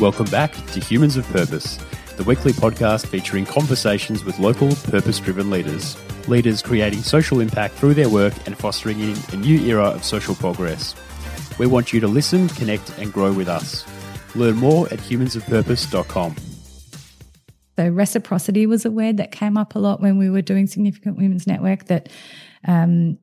Welcome 0.00 0.30
back 0.30 0.52
to 0.68 0.80
Humans 0.80 1.18
of 1.18 1.26
Purpose, 1.28 1.76
the 2.16 2.24
weekly 2.24 2.52
podcast 2.52 3.06
featuring 3.06 3.44
conversations 3.44 4.24
with 4.24 4.38
local 4.38 4.74
purpose 4.76 5.20
driven 5.20 5.50
leaders. 5.50 5.94
Leaders 6.26 6.62
creating 6.62 7.02
social 7.02 7.38
impact 7.38 7.74
through 7.74 7.92
their 7.92 8.08
work 8.08 8.32
and 8.46 8.56
fostering 8.56 8.98
in 8.98 9.14
a 9.32 9.36
new 9.36 9.60
era 9.60 9.84
of 9.84 10.02
social 10.02 10.34
progress. 10.34 10.94
We 11.58 11.66
want 11.66 11.92
you 11.92 12.00
to 12.00 12.08
listen, 12.08 12.48
connect, 12.48 12.96
and 12.96 13.12
grow 13.12 13.30
with 13.30 13.46
us. 13.46 13.84
Learn 14.34 14.56
more 14.56 14.86
at 14.86 15.00
humansofpurpose.com. 15.00 16.36
So 17.78 17.88
reciprocity 17.90 18.64
was 18.64 18.86
a 18.86 18.90
word 18.90 19.18
that 19.18 19.32
came 19.32 19.58
up 19.58 19.74
a 19.74 19.78
lot 19.78 20.00
when 20.00 20.16
we 20.16 20.30
were 20.30 20.40
doing 20.40 20.66
Significant 20.66 21.18
Women's 21.18 21.46
Network. 21.46 21.84
That 21.88 22.08
um, 22.66 23.18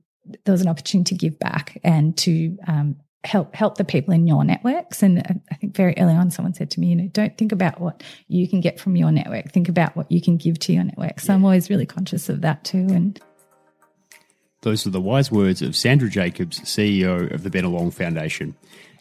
there 0.45 0.51
was 0.51 0.61
an 0.61 0.67
opportunity 0.67 1.15
to 1.15 1.19
give 1.19 1.39
back 1.39 1.79
and 1.83 2.15
to 2.19 2.55
um, 2.67 2.97
help 3.23 3.53
help 3.55 3.77
the 3.77 3.83
people 3.83 4.13
in 4.13 4.27
your 4.27 4.43
networks. 4.43 5.03
And 5.03 5.41
I 5.51 5.55
think 5.55 5.75
very 5.75 5.95
early 5.97 6.13
on, 6.13 6.31
someone 6.31 6.53
said 6.53 6.71
to 6.71 6.79
me, 6.79 6.87
you 6.87 6.95
know, 6.95 7.07
don't 7.11 7.37
think 7.37 7.51
about 7.51 7.81
what 7.81 8.03
you 8.27 8.47
can 8.47 8.61
get 8.61 8.79
from 8.79 8.95
your 8.95 9.11
network. 9.11 9.51
Think 9.51 9.69
about 9.69 9.95
what 9.95 10.11
you 10.11 10.21
can 10.21 10.37
give 10.37 10.59
to 10.59 10.73
your 10.73 10.83
network. 10.83 11.19
So 11.19 11.31
yeah. 11.31 11.35
I'm 11.35 11.45
always 11.45 11.69
really 11.69 11.85
conscious 11.85 12.29
of 12.29 12.41
that 12.41 12.63
too. 12.63 12.87
And 12.89 13.19
those 14.61 14.87
are 14.87 14.91
the 14.91 15.01
wise 15.01 15.31
words 15.31 15.61
of 15.61 15.75
Sandra 15.75 16.09
Jacobs, 16.09 16.59
CEO 16.61 17.31
of 17.33 17.43
the 17.43 17.49
Bennelong 17.49 17.93
Foundation. 17.93 18.55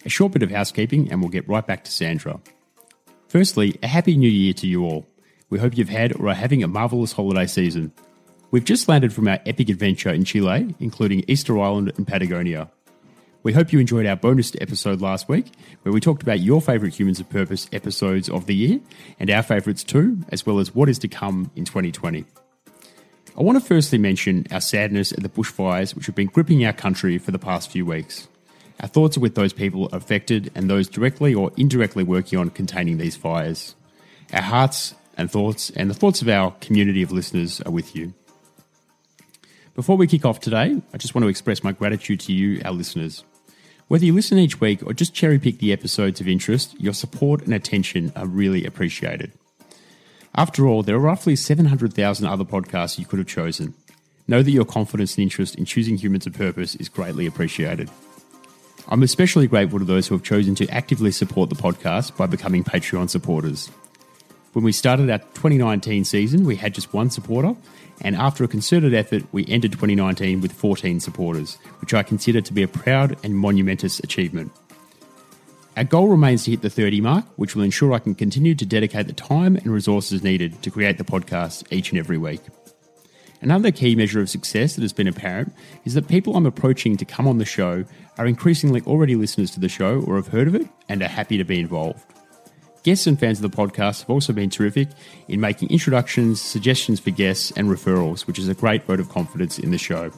A 0.05 0.09
short 0.09 0.33
bit 0.33 0.43
of 0.43 0.51
housekeeping, 0.51 1.11
and 1.11 1.21
we'll 1.21 1.31
get 1.31 1.49
right 1.49 1.67
back 1.67 1.85
to 1.85 1.91
Sandra. 1.91 2.41
Firstly, 3.29 3.77
a 3.83 3.89
happy 3.89 4.17
new 4.17 4.31
year 4.31 4.53
to 4.55 4.67
you 4.67 4.85
all. 4.85 5.07
We 5.51 5.59
hope 5.59 5.77
you've 5.77 5.89
had 5.89 6.15
or 6.15 6.29
are 6.29 6.35
having 6.35 6.63
a 6.63 6.69
marvellous 6.69 7.13
holiday 7.13 7.47
season. 7.47 7.93
We've 8.51 8.65
just 8.65 8.89
landed 8.89 9.13
from 9.13 9.27
our 9.27 9.41
epic 9.47 9.69
adventure 9.69 10.11
in 10.11 10.25
Chile, 10.25 10.75
including 10.79 11.25
Easter 11.27 11.59
Island 11.59 11.93
and 11.97 12.07
Patagonia. 12.07 12.71
We 13.47 13.53
hope 13.53 13.73
you 13.73 13.79
enjoyed 13.79 14.07
our 14.07 14.17
bonus 14.17 14.57
episode 14.61 15.01
last 15.01 15.29
week, 15.29 15.53
where 15.83 15.93
we 15.93 16.01
talked 16.01 16.21
about 16.21 16.41
your 16.41 16.61
favourite 16.61 16.99
Humans 16.99 17.21
of 17.21 17.31
Purpose 17.31 17.69
episodes 17.73 18.29
of 18.29 18.47
the 18.47 18.57
year 18.57 18.81
and 19.21 19.31
our 19.31 19.45
favourites 19.45 19.85
too, 19.85 20.19
as 20.31 20.45
well 20.45 20.59
as 20.59 20.75
what 20.75 20.89
is 20.89 20.99
to 20.99 21.07
come 21.07 21.53
in 21.55 21.65
2020. 21.65 22.25
I 23.39 23.43
want 23.45 23.57
to 23.57 23.65
firstly 23.65 23.99
mention 23.99 24.49
our 24.51 24.61
sadness 24.61 25.13
at 25.13 25.23
the 25.23 25.29
bushfires 25.29 25.95
which 25.95 26.07
have 26.07 26.17
been 26.17 26.27
gripping 26.27 26.67
our 26.67 26.73
country 26.73 27.19
for 27.19 27.31
the 27.31 27.39
past 27.39 27.71
few 27.71 27.87
weeks. 27.87 28.27
Our 28.81 28.89
thoughts 28.89 29.17
are 29.17 29.21
with 29.21 29.37
those 29.37 29.53
people 29.53 29.87
affected 29.93 30.51
and 30.57 30.69
those 30.69 30.89
directly 30.89 31.33
or 31.33 31.53
indirectly 31.57 32.03
working 32.03 32.41
on 32.41 32.51
containing 32.51 32.99
these 32.99 33.15
fires. 33.15 33.77
Our 34.33 34.43
hearts 34.43 34.93
and 35.17 35.31
thoughts, 35.31 35.71
and 35.71 35.89
the 35.89 35.95
thoughts 35.95 36.21
of 36.21 36.29
our 36.29 36.51
community 36.61 37.01
of 37.01 37.13
listeners 37.13 37.61
are 37.61 37.71
with 37.71 37.95
you. 37.95 38.13
Before 39.77 39.97
we 39.97 40.09
kick 40.09 40.25
off 40.25 40.41
today, 40.41 40.83
I 40.93 40.97
just 40.97 41.15
want 41.15 41.23
to 41.23 41.29
express 41.29 41.63
my 41.63 41.71
gratitude 41.71 42.19
to 42.21 42.33
you, 42.33 42.61
our 42.65 42.73
listeners. 42.73 43.23
Whether 43.89 44.05
you 44.05 44.15
listen 44.15 44.39
each 44.39 44.61
week 44.61 44.83
or 44.85 44.93
just 44.93 45.15
cherry 45.15 45.39
pick 45.39 45.59
the 45.59 45.73
episodes 45.73 46.21
of 46.21 46.27
interest, 46.27 46.75
your 46.81 46.93
support 46.93 47.43
and 47.43 47.55
attention 47.55 48.13
are 48.17 48.27
really 48.27 48.65
appreciated. 48.65 49.31
After 50.35 50.67
all, 50.67 50.83
there 50.83 50.97
are 50.97 51.01
roughly 51.01 51.37
700,000 51.37 52.27
other 52.27 52.45
podcasts 52.45 52.99
you 52.99 53.07
could 53.07 53.21
have 53.21 53.29
chosen. 53.29 53.75
Know 54.27 54.43
that 54.43 54.51
your 54.51 54.65
confidence 54.65 55.15
and 55.15 55.23
interest 55.23 55.55
in 55.55 55.67
choosing 55.67 55.97
humans 55.97 56.27
of 56.27 56.33
purpose 56.33 56.75
is 56.75 56.89
greatly 56.89 57.27
appreciated. 57.27 57.89
I'm 58.89 59.05
especially 59.05 59.47
grateful 59.47 59.79
to 59.79 59.85
those 59.85 60.09
who 60.09 60.17
have 60.17 60.25
chosen 60.25 60.57
to 60.57 60.69
actively 60.69 61.13
support 61.13 61.49
the 61.49 61.57
podcast 61.57 62.17
by 62.17 62.27
becoming 62.27 62.65
Patreon 62.65 63.09
supporters. 63.09 63.71
When 64.57 64.65
we 64.65 64.73
started 64.73 65.11
our 65.11 65.19
2019 65.19 66.07
season, 66.07 66.47
we 66.47 66.57
had 66.57 66.73
just 66.73 66.95
one 66.95 67.11
supporter, 67.11 67.55
and 68.01 68.17
after 68.17 68.43
a 68.43 68.49
concerted 68.49 68.95
effort, 68.95 69.23
we 69.31 69.45
ended 69.49 69.73
2019 69.73 70.41
with 70.41 70.51
14 70.51 70.99
supporters, 70.99 71.59
which 71.83 71.93
I 71.93 72.03
consider 72.03 72.41
to 72.41 72.55
be 72.55 72.63
a 72.63 72.67
proud 72.67 73.19
and 73.23 73.37
monumentous 73.37 73.99
achievement. 74.01 74.51
Our 75.77 75.85
goal 75.85 76.09
remains 76.09 76.45
to 76.45 76.53
hit 76.53 76.63
the 76.63 76.71
30 76.71 77.03
mark, 77.03 77.27
which 77.37 77.55
will 77.55 77.65
ensure 77.65 77.93
I 77.93 77.99
can 77.99 78.15
continue 78.15 78.55
to 78.55 78.65
dedicate 78.65 79.09
the 79.09 79.13
time 79.13 79.57
and 79.57 79.67
resources 79.67 80.23
needed 80.25 80.63
to 80.63 80.71
create 80.71 80.97
the 80.97 81.05
podcast 81.05 81.71
each 81.71 81.91
and 81.91 81.99
every 81.99 82.17
week. 82.17 82.41
Another 83.43 83.71
key 83.71 83.95
measure 83.95 84.23
of 84.23 84.31
success 84.31 84.75
that 84.77 84.81
has 84.81 84.95
been 84.95 85.07
apparent 85.07 85.53
is 85.85 85.93
that 85.93 86.09
people 86.09 86.35
I'm 86.35 86.47
approaching 86.47 86.97
to 86.97 87.05
come 87.05 87.29
on 87.29 87.37
the 87.37 87.45
show 87.45 87.85
are 88.17 88.27
increasingly 88.27 88.81
already 88.87 89.17
listeners 89.17 89.51
to 89.51 89.61
the 89.61 89.69
show 89.69 90.01
or 90.01 90.17
have 90.17 90.29
heard 90.29 90.49
of 90.49 90.55
it 90.55 90.67
and 90.89 91.03
are 91.03 91.09
happy 91.09 91.37
to 91.37 91.45
be 91.45 91.61
involved. 91.61 92.16
Guests 92.87 93.09
and 93.09 93.19
fans 93.19 93.43
of 93.43 93.51
the 93.51 93.57
podcast 93.57 94.03
have 94.03 94.11
also 94.11 94.33
been 94.33 94.49
terrific 94.49 94.87
in 95.27 95.41
making 95.41 95.71
introductions, 95.71 96.41
suggestions 96.41 97.01
for 97.01 97.11
guests, 97.11 97.51
and 97.57 97.69
referrals, 97.69 98.29
which 98.29 98.39
is 98.39 98.47
a 98.47 98.55
great 98.55 98.85
vote 98.85 99.01
of 99.01 99.09
confidence 99.09 99.59
in 99.59 99.73
the 99.73 99.77
show. 99.77 100.13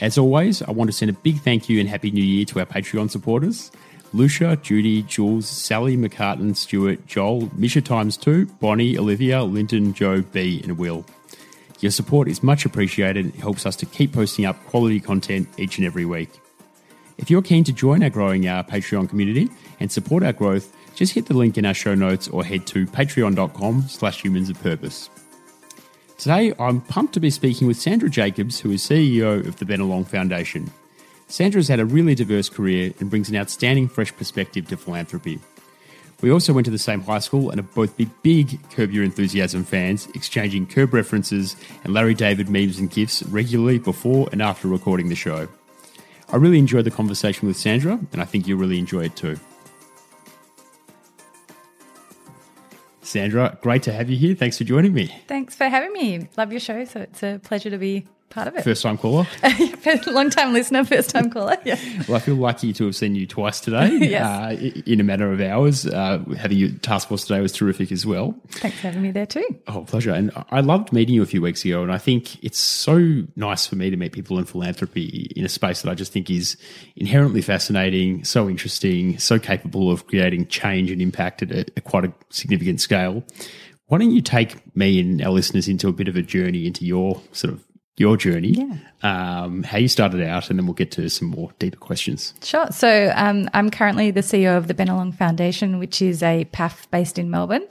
As 0.00 0.16
always, 0.16 0.62
I 0.62 0.70
want 0.70 0.88
to 0.88 0.96
send 0.96 1.10
a 1.10 1.12
big 1.12 1.38
thank 1.40 1.68
you 1.68 1.80
and 1.80 1.86
Happy 1.86 2.10
New 2.10 2.24
Year 2.24 2.46
to 2.46 2.60
our 2.60 2.64
Patreon 2.64 3.10
supporters 3.10 3.70
Lusha, 4.14 4.56
Judy, 4.62 5.02
Jules, 5.02 5.46
Sally, 5.46 5.98
Macartan, 5.98 6.54
Stuart, 6.54 7.06
Joel, 7.06 7.50
Misha 7.54 7.82
times 7.82 8.16
two, 8.16 8.46
Bonny, 8.46 8.96
Olivia, 8.96 9.44
Lyndon, 9.44 9.92
Jo, 9.92 10.22
Bee, 10.22 10.62
and 10.62 10.78
Will. 10.78 11.04
Your 11.80 11.92
support 11.92 12.28
is 12.28 12.42
much 12.42 12.64
appreciated 12.64 13.26
and 13.26 13.34
helps 13.34 13.66
us 13.66 13.76
to 13.76 13.84
keep 13.84 14.14
posting 14.14 14.46
up 14.46 14.56
quality 14.64 14.98
content 14.98 15.46
each 15.58 15.76
and 15.76 15.86
every 15.86 16.06
week. 16.06 16.30
If 17.18 17.30
you're 17.30 17.42
keen 17.42 17.64
to 17.64 17.72
join 17.72 18.02
our 18.02 18.08
growing 18.08 18.48
our 18.48 18.60
uh, 18.60 18.62
Patreon 18.62 19.10
community 19.10 19.50
and 19.78 19.92
support 19.92 20.22
our 20.22 20.32
growth, 20.32 20.72
just 20.98 21.14
hit 21.14 21.26
the 21.26 21.34
link 21.34 21.56
in 21.56 21.64
our 21.64 21.74
show 21.74 21.94
notes 21.94 22.26
or 22.26 22.44
head 22.44 22.66
to 22.66 22.84
patreon.com 22.84 23.82
slash 23.82 24.20
humans 24.20 24.50
of 24.50 24.60
purpose. 24.60 25.08
Today, 26.18 26.52
I'm 26.58 26.80
pumped 26.80 27.14
to 27.14 27.20
be 27.20 27.30
speaking 27.30 27.68
with 27.68 27.76
Sandra 27.76 28.10
Jacobs, 28.10 28.58
who 28.58 28.72
is 28.72 28.82
CEO 28.82 29.46
of 29.46 29.60
the 29.60 29.64
Bennelong 29.64 30.04
Foundation. 30.04 30.72
Sandra 31.28 31.60
has 31.60 31.68
had 31.68 31.78
a 31.78 31.84
really 31.84 32.16
diverse 32.16 32.48
career 32.48 32.92
and 32.98 33.10
brings 33.10 33.30
an 33.30 33.36
outstanding 33.36 33.88
fresh 33.88 34.12
perspective 34.16 34.66
to 34.68 34.76
philanthropy. 34.76 35.38
We 36.20 36.32
also 36.32 36.52
went 36.52 36.64
to 36.64 36.72
the 36.72 36.78
same 36.78 37.02
high 37.02 37.20
school 37.20 37.50
and 37.50 37.60
are 37.60 37.62
both 37.62 37.96
big, 37.96 38.10
big 38.22 38.58
Curb 38.70 38.90
Your 38.90 39.04
Enthusiasm 39.04 39.62
fans, 39.62 40.08
exchanging 40.16 40.66
Curb 40.66 40.92
references 40.92 41.54
and 41.84 41.94
Larry 41.94 42.14
David 42.14 42.48
memes 42.48 42.80
and 42.80 42.90
gifs 42.90 43.22
regularly 43.22 43.78
before 43.78 44.28
and 44.32 44.42
after 44.42 44.66
recording 44.66 45.10
the 45.10 45.14
show. 45.14 45.46
I 46.32 46.36
really 46.38 46.58
enjoyed 46.58 46.86
the 46.86 46.90
conversation 46.90 47.46
with 47.46 47.56
Sandra, 47.56 48.00
and 48.10 48.20
I 48.20 48.24
think 48.24 48.48
you'll 48.48 48.58
really 48.58 48.80
enjoy 48.80 49.04
it 49.04 49.14
too. 49.14 49.38
Sandra, 53.08 53.58
great 53.62 53.82
to 53.84 53.92
have 53.92 54.10
you 54.10 54.16
here. 54.16 54.34
Thanks 54.34 54.58
for 54.58 54.64
joining 54.64 54.92
me. 54.92 55.14
Thanks 55.26 55.54
for 55.54 55.64
having 55.64 55.92
me. 55.92 56.28
Love 56.36 56.52
your 56.52 56.60
show, 56.60 56.84
so 56.84 57.00
it's 57.00 57.22
a 57.22 57.40
pleasure 57.42 57.70
to 57.70 57.78
be 57.78 58.06
part 58.30 58.48
of 58.48 58.56
it. 58.56 58.64
First 58.64 58.82
time 58.82 58.98
caller? 58.98 59.26
Long 60.06 60.30
time 60.30 60.52
listener, 60.52 60.84
first 60.84 61.10
time 61.10 61.30
caller. 61.30 61.56
Yeah. 61.64 61.78
Well, 62.06 62.16
I 62.16 62.20
feel 62.20 62.34
lucky 62.36 62.72
to 62.74 62.84
have 62.86 62.96
seen 62.96 63.14
you 63.14 63.26
twice 63.26 63.60
today 63.60 63.88
yes. 64.10 64.24
uh, 64.24 64.80
in 64.86 65.00
a 65.00 65.02
matter 65.02 65.32
of 65.32 65.40
hours. 65.40 65.86
Uh, 65.86 66.18
having 66.36 66.58
you 66.58 66.72
task 66.78 67.08
force 67.08 67.24
today 67.24 67.40
was 67.40 67.52
terrific 67.52 67.92
as 67.92 68.04
well. 68.04 68.34
Thanks 68.48 68.76
for 68.78 68.88
having 68.88 69.02
me 69.02 69.10
there 69.10 69.26
too. 69.26 69.46
Oh, 69.66 69.82
pleasure. 69.84 70.12
And 70.12 70.30
I 70.50 70.60
loved 70.60 70.92
meeting 70.92 71.14
you 71.14 71.22
a 71.22 71.26
few 71.26 71.42
weeks 71.42 71.64
ago. 71.64 71.82
And 71.82 71.92
I 71.92 71.98
think 71.98 72.42
it's 72.42 72.58
so 72.58 73.22
nice 73.36 73.66
for 73.66 73.76
me 73.76 73.90
to 73.90 73.96
meet 73.96 74.12
people 74.12 74.38
in 74.38 74.44
philanthropy 74.44 75.32
in 75.36 75.44
a 75.44 75.48
space 75.48 75.82
that 75.82 75.90
I 75.90 75.94
just 75.94 76.12
think 76.12 76.30
is 76.30 76.56
inherently 76.96 77.42
fascinating, 77.42 78.24
so 78.24 78.48
interesting, 78.48 79.18
so 79.18 79.38
capable 79.38 79.90
of 79.90 80.06
creating 80.06 80.46
change 80.48 80.90
and 80.90 81.00
impact 81.00 81.42
at 81.42 81.50
a, 81.50 81.66
a 81.76 81.80
quite 81.80 82.04
a 82.04 82.12
significant 82.30 82.80
scale. 82.80 83.24
Why 83.86 83.96
don't 83.96 84.10
you 84.10 84.20
take 84.20 84.76
me 84.76 85.00
and 85.00 85.22
our 85.22 85.30
listeners 85.30 85.66
into 85.66 85.88
a 85.88 85.92
bit 85.92 86.08
of 86.08 86.16
a 86.16 86.20
journey 86.22 86.66
into 86.66 86.84
your 86.84 87.22
sort 87.32 87.54
of 87.54 87.64
your 87.98 88.16
journey, 88.16 88.54
yeah. 89.02 89.42
um, 89.42 89.62
how 89.62 89.78
you 89.78 89.88
started 89.88 90.22
out, 90.22 90.50
and 90.50 90.58
then 90.58 90.66
we'll 90.66 90.74
get 90.74 90.90
to 90.92 91.08
some 91.08 91.28
more 91.28 91.50
deeper 91.58 91.76
questions. 91.76 92.34
Sure. 92.42 92.66
So 92.70 93.12
um, 93.14 93.48
I'm 93.54 93.70
currently 93.70 94.10
the 94.10 94.20
CEO 94.20 94.56
of 94.56 94.68
the 94.68 94.74
Bennelong 94.74 95.14
Foundation, 95.14 95.78
which 95.78 96.00
is 96.02 96.22
a 96.22 96.44
PAF 96.52 96.90
based 96.90 97.18
in 97.18 97.30
Melbourne. 97.30 97.66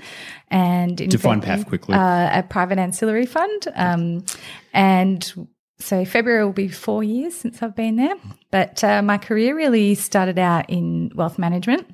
And 0.50 0.98
define 0.98 1.42
PAF 1.42 1.66
quickly. 1.66 1.96
Uh, 1.96 2.40
a 2.40 2.44
private 2.44 2.80
ancillary 2.80 3.26
fund. 3.26 3.68
Um, 3.76 4.26
and 4.74 5.48
so 5.80 6.06
February 6.06 6.44
will 6.44 6.54
be 6.54 6.70
four 6.70 7.04
years 7.04 7.36
since 7.36 7.62
I've 7.62 7.76
been 7.76 7.96
there. 7.96 8.16
But 8.52 8.84
uh, 8.84 9.02
my 9.02 9.18
career 9.18 9.56
really 9.56 9.96
started 9.96 10.40
out 10.40 10.70
in 10.70 11.12
wealth 11.16 11.38
management. 11.38 11.88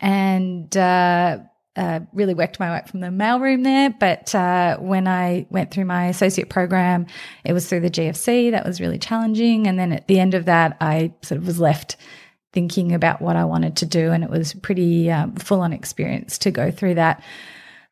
And 0.00 0.74
uh, 0.76 1.38
uh, 1.76 2.00
really 2.12 2.34
worked 2.34 2.60
my 2.60 2.70
way 2.70 2.82
from 2.86 3.00
the 3.00 3.08
mailroom 3.08 3.64
there. 3.64 3.90
But 3.90 4.34
uh, 4.34 4.76
when 4.78 5.08
I 5.08 5.46
went 5.50 5.70
through 5.70 5.86
my 5.86 6.06
associate 6.06 6.48
program, 6.48 7.06
it 7.44 7.52
was 7.52 7.68
through 7.68 7.80
the 7.80 7.90
GFC. 7.90 8.52
That 8.52 8.64
was 8.64 8.80
really 8.80 8.98
challenging. 8.98 9.66
And 9.66 9.78
then 9.78 9.92
at 9.92 10.06
the 10.06 10.20
end 10.20 10.34
of 10.34 10.44
that, 10.44 10.76
I 10.80 11.12
sort 11.22 11.40
of 11.40 11.46
was 11.46 11.58
left 11.58 11.96
thinking 12.52 12.92
about 12.92 13.20
what 13.20 13.34
I 13.34 13.44
wanted 13.44 13.76
to 13.78 13.86
do. 13.86 14.12
And 14.12 14.22
it 14.22 14.30
was 14.30 14.54
pretty 14.54 15.10
um, 15.10 15.34
full 15.34 15.60
on 15.60 15.72
experience 15.72 16.38
to 16.38 16.50
go 16.50 16.70
through 16.70 16.94
that. 16.94 17.22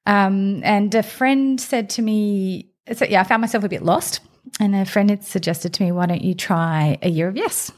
Um, 0.06 0.62
and 0.64 0.94
a 0.94 1.02
friend 1.02 1.60
said 1.60 1.90
to 1.90 2.02
me, 2.02 2.70
so 2.92 3.04
yeah, 3.04 3.20
I 3.20 3.24
found 3.24 3.40
myself 3.40 3.64
a 3.64 3.68
bit 3.68 3.82
lost. 3.82 4.20
And 4.60 4.74
a 4.74 4.84
friend 4.84 5.10
had 5.10 5.24
suggested 5.24 5.74
to 5.74 5.82
me, 5.82 5.92
why 5.92 6.06
don't 6.06 6.22
you 6.22 6.34
try 6.34 6.98
a 7.02 7.08
year 7.08 7.28
of 7.28 7.36
yes? 7.36 7.72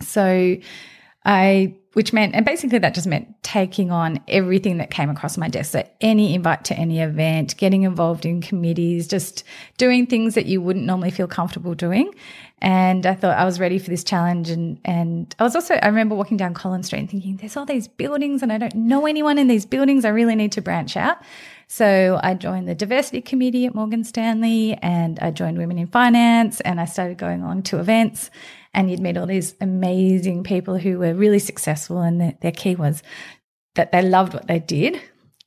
So 0.00 0.56
I 1.24 1.76
which 1.94 2.12
meant, 2.12 2.34
and 2.34 2.44
basically 2.44 2.78
that 2.78 2.94
just 2.94 3.06
meant 3.06 3.42
taking 3.42 3.90
on 3.90 4.18
everything 4.28 4.78
that 4.78 4.90
came 4.90 5.10
across 5.10 5.36
my 5.36 5.48
desk. 5.48 5.72
So 5.72 5.88
any 6.00 6.34
invite 6.34 6.64
to 6.64 6.74
any 6.74 7.00
event, 7.00 7.56
getting 7.58 7.82
involved 7.82 8.24
in 8.24 8.40
committees, 8.40 9.06
just 9.06 9.44
doing 9.76 10.06
things 10.06 10.34
that 10.34 10.46
you 10.46 10.62
wouldn't 10.62 10.86
normally 10.86 11.10
feel 11.10 11.26
comfortable 11.26 11.74
doing. 11.74 12.14
And 12.62 13.06
I 13.06 13.14
thought 13.14 13.36
I 13.36 13.44
was 13.44 13.58
ready 13.58 13.78
for 13.78 13.90
this 13.90 14.04
challenge. 14.04 14.48
And, 14.48 14.80
and 14.84 15.34
I 15.38 15.42
was 15.42 15.54
also, 15.54 15.74
I 15.74 15.88
remember 15.88 16.14
walking 16.14 16.36
down 16.36 16.54
Collins 16.54 16.86
Street 16.86 17.00
and 17.00 17.10
thinking, 17.10 17.36
there's 17.36 17.56
all 17.56 17.66
these 17.66 17.88
buildings 17.88 18.42
and 18.42 18.52
I 18.52 18.58
don't 18.58 18.74
know 18.74 19.04
anyone 19.04 19.36
in 19.36 19.48
these 19.48 19.66
buildings. 19.66 20.04
I 20.04 20.10
really 20.10 20.36
need 20.36 20.52
to 20.52 20.62
branch 20.62 20.96
out. 20.96 21.18
So 21.66 22.20
I 22.22 22.34
joined 22.34 22.68
the 22.68 22.74
diversity 22.74 23.20
committee 23.20 23.66
at 23.66 23.74
Morgan 23.74 24.04
Stanley 24.04 24.74
and 24.80 25.18
I 25.20 25.30
joined 25.30 25.58
Women 25.58 25.78
in 25.78 25.88
Finance 25.88 26.60
and 26.60 26.80
I 26.80 26.84
started 26.84 27.18
going 27.18 27.42
along 27.42 27.64
to 27.64 27.80
events 27.80 28.30
and 28.74 28.90
you'd 28.90 29.00
meet 29.00 29.16
all 29.16 29.26
these 29.26 29.54
amazing 29.60 30.44
people 30.44 30.78
who 30.78 30.98
were 30.98 31.14
really 31.14 31.38
successful 31.38 32.00
and 32.00 32.20
their, 32.20 32.34
their 32.40 32.52
key 32.52 32.74
was 32.74 33.02
that 33.74 33.92
they 33.92 34.02
loved 34.02 34.34
what 34.34 34.46
they 34.46 34.58
did 34.58 35.00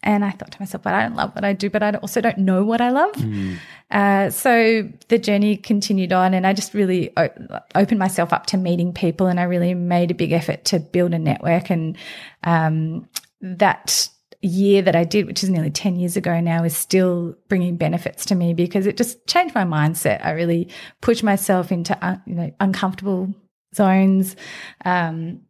and 0.06 0.24
I 0.24 0.30
thought 0.30 0.51
to 0.51 0.62
myself, 0.62 0.83
but 0.83 0.94
I 0.94 1.01
don't 1.01 1.16
love 1.16 1.33
what 1.33 1.44
I 1.44 1.54
do, 1.54 1.69
but 1.69 1.81
I 1.81 1.92
also 1.95 2.22
don't 2.22 2.38
know 2.38 2.63
what 2.63 2.80
I 2.80 2.92
love. 2.92 3.16
Mm. 3.16 3.57
Uh, 3.89 4.30
so 4.30 4.88
the 5.07 5.18
journey 5.18 5.57
continued 5.57 6.13
on, 6.13 6.36
and 6.36 6.45
I 6.45 6.54
just 6.54 6.75
really 6.75 7.12
o- 7.18 7.60
opened 7.74 8.00
myself 8.00 8.31
up 8.31 8.45
to 8.48 8.57
meeting 8.57 8.94
people, 8.94 9.25
and 9.25 9.39
I 9.39 9.44
really 9.44 9.74
made 9.74 10.12
a 10.12 10.13
big 10.16 10.31
effort 10.31 10.63
to 10.66 10.80
build 10.80 11.13
a 11.13 11.19
network. 11.19 11.72
And 11.72 11.98
um, 12.44 13.10
that 13.42 14.10
year 14.47 14.81
that 14.81 14.95
I 14.95 15.03
did, 15.03 15.25
which 15.25 15.44
is 15.44 15.50
nearly 15.50 15.71
10 15.71 15.95
years 15.97 16.18
ago 16.18 16.39
now, 16.39 16.63
is 16.63 16.75
still 16.75 17.36
bringing 17.47 17.77
benefits 17.77 18.25
to 18.25 18.36
me 18.36 18.53
because 18.53 18.86
it 18.86 18.97
just 18.97 19.25
changed 19.27 19.56
my 19.56 19.63
mindset. 19.63 20.25
I 20.25 20.31
really 20.31 20.69
pushed 21.01 21.24
myself 21.24 21.71
into 21.71 21.97
uh, 22.06 22.18
you 22.25 22.36
know 22.36 22.51
uncomfortable 22.59 23.33
zones. 23.74 24.36
Um, 24.83 25.42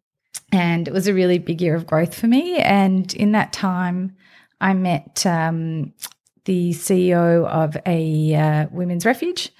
and 0.51 0.87
it 0.87 0.93
was 0.93 1.07
a 1.07 1.13
really 1.13 1.37
big 1.37 1.61
year 1.61 1.75
of 1.75 1.87
growth 1.87 2.15
for 2.15 2.27
me. 2.27 2.57
And 2.57 3.13
in 3.13 3.33
that 3.33 3.53
time, 3.53 4.15
I 4.61 4.73
met 4.73 5.25
um, 5.25 5.93
the 6.45 6.71
CEO 6.71 7.45
of 7.47 7.77
a 7.85 8.35
uh, 8.35 8.67
women's 8.71 9.05
refuge. 9.05 9.51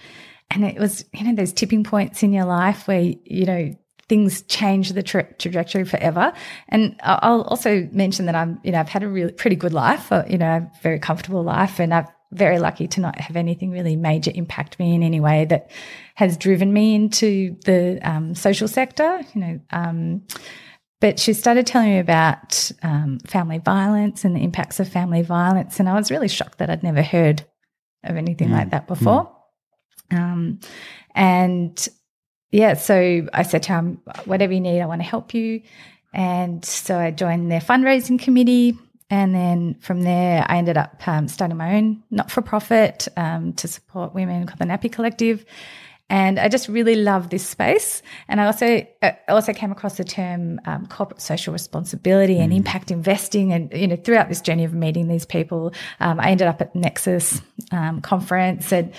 And 0.51 0.63
it 0.63 0.79
was, 0.79 1.05
you 1.13 1.25
know, 1.25 1.35
those 1.35 1.53
tipping 1.53 1.83
points 1.83 2.23
in 2.23 2.31
your 2.31 2.45
life 2.45 2.88
where, 2.88 3.13
you 3.23 3.45
know, 3.45 3.75
things 4.07 4.43
change 4.43 4.93
the 4.93 5.03
tra- 5.03 5.33
trajectory 5.35 5.83
forever. 5.83 6.31
And 6.69 6.95
I'll 7.01 7.41
also 7.43 7.87
mention 7.91 8.27
that 8.27 8.35
I'm, 8.35 8.59
you 8.63 8.71
know, 8.71 8.79
I've 8.79 8.89
had 8.89 9.03
a 9.03 9.07
really 9.07 9.31
pretty 9.31 9.55
good 9.55 9.73
life, 9.73 10.11
uh, 10.11 10.23
you 10.29 10.37
know, 10.37 10.47
a 10.47 10.71
very 10.81 10.99
comfortable 10.99 11.43
life, 11.43 11.79
and 11.79 11.93
I'm 11.93 12.07
very 12.31 12.59
lucky 12.59 12.87
to 12.87 13.01
not 13.01 13.19
have 13.19 13.35
anything 13.35 13.71
really 13.71 13.95
major 13.95 14.31
impact 14.33 14.77
me 14.79 14.93
in 14.93 15.03
any 15.03 15.19
way 15.19 15.45
that 15.45 15.71
has 16.15 16.37
driven 16.37 16.71
me 16.73 16.95
into 16.95 17.55
the 17.65 17.99
um, 18.03 18.35
social 18.35 18.67
sector. 18.67 19.21
You 19.33 19.41
know, 19.41 19.59
um, 19.71 20.23
but 21.01 21.19
she 21.19 21.33
started 21.33 21.65
telling 21.67 21.89
me 21.89 21.99
about 21.99 22.71
um, 22.83 23.19
family 23.27 23.59
violence 23.59 24.23
and 24.25 24.35
the 24.35 24.43
impacts 24.43 24.79
of 24.79 24.87
family 24.87 25.21
violence. 25.21 25.79
And 25.79 25.89
I 25.89 25.93
was 25.93 26.11
really 26.11 26.27
shocked 26.27 26.59
that 26.59 26.69
I'd 26.69 26.83
never 26.83 27.01
heard 27.01 27.45
of 28.03 28.15
anything 28.17 28.49
mm. 28.49 28.53
like 28.53 28.69
that 28.71 28.87
before. 28.87 29.31
Mm. 30.11 30.17
Um, 30.17 30.59
and 31.13 31.87
yeah, 32.51 32.75
so 32.75 33.27
I 33.33 33.44
said 33.44 33.63
to 33.63 33.74
him, 33.74 34.01
whatever 34.25 34.53
you 34.53 34.62
need, 34.62 34.81
I 34.81 34.86
want 34.86 35.01
to 35.01 35.07
help 35.07 35.33
you. 35.33 35.62
And 36.13 36.63
so 36.63 36.97
I 36.97 37.12
joined 37.12 37.51
their 37.51 37.59
fundraising 37.59 38.19
committee. 38.19 38.77
And 39.09 39.36
then 39.36 39.75
from 39.81 40.01
there, 40.01 40.45
I 40.47 40.57
ended 40.57 40.77
up 40.77 41.07
um, 41.07 41.27
starting 41.27 41.57
my 41.57 41.75
own 41.75 42.03
not 42.09 42.31
for 42.31 42.42
profit 42.42 43.07
um, 43.18 43.53
to 43.53 43.68
support 43.68 44.15
women 44.15 44.47
called 44.47 44.59
the 44.59 44.65
Nappy 44.65 44.92
Collective. 44.92 45.45
And 46.07 46.39
I 46.39 46.50
just 46.50 46.68
really 46.68 46.95
love 46.95 47.31
this 47.31 47.47
space. 47.47 48.03
And 48.27 48.39
I 48.39 48.45
also 48.45 48.86
I 49.01 49.18
also 49.27 49.53
came 49.53 49.71
across 49.71 49.98
the 49.98 50.03
term 50.03 50.62
um, 50.65 50.86
corporate 50.86 51.19
social 51.19 51.51
responsibility 51.51 52.38
and 52.38 52.53
mm. 52.53 52.57
impact 52.57 52.91
investing. 52.91 53.51
And 53.51 53.74
you 53.74 53.88
know, 53.88 53.95
throughout 53.95 54.30
this 54.30 54.39
journey 54.39 54.65
of 54.65 54.74
meeting 54.74 55.07
these 55.07 55.25
people, 55.25 55.74
um, 56.00 56.19
I 56.19 56.30
ended 56.30 56.48
up 56.48 56.62
at 56.62 56.75
Nexus 56.75 57.41
um, 57.71 58.01
conference, 58.01 58.71
and 58.71 58.94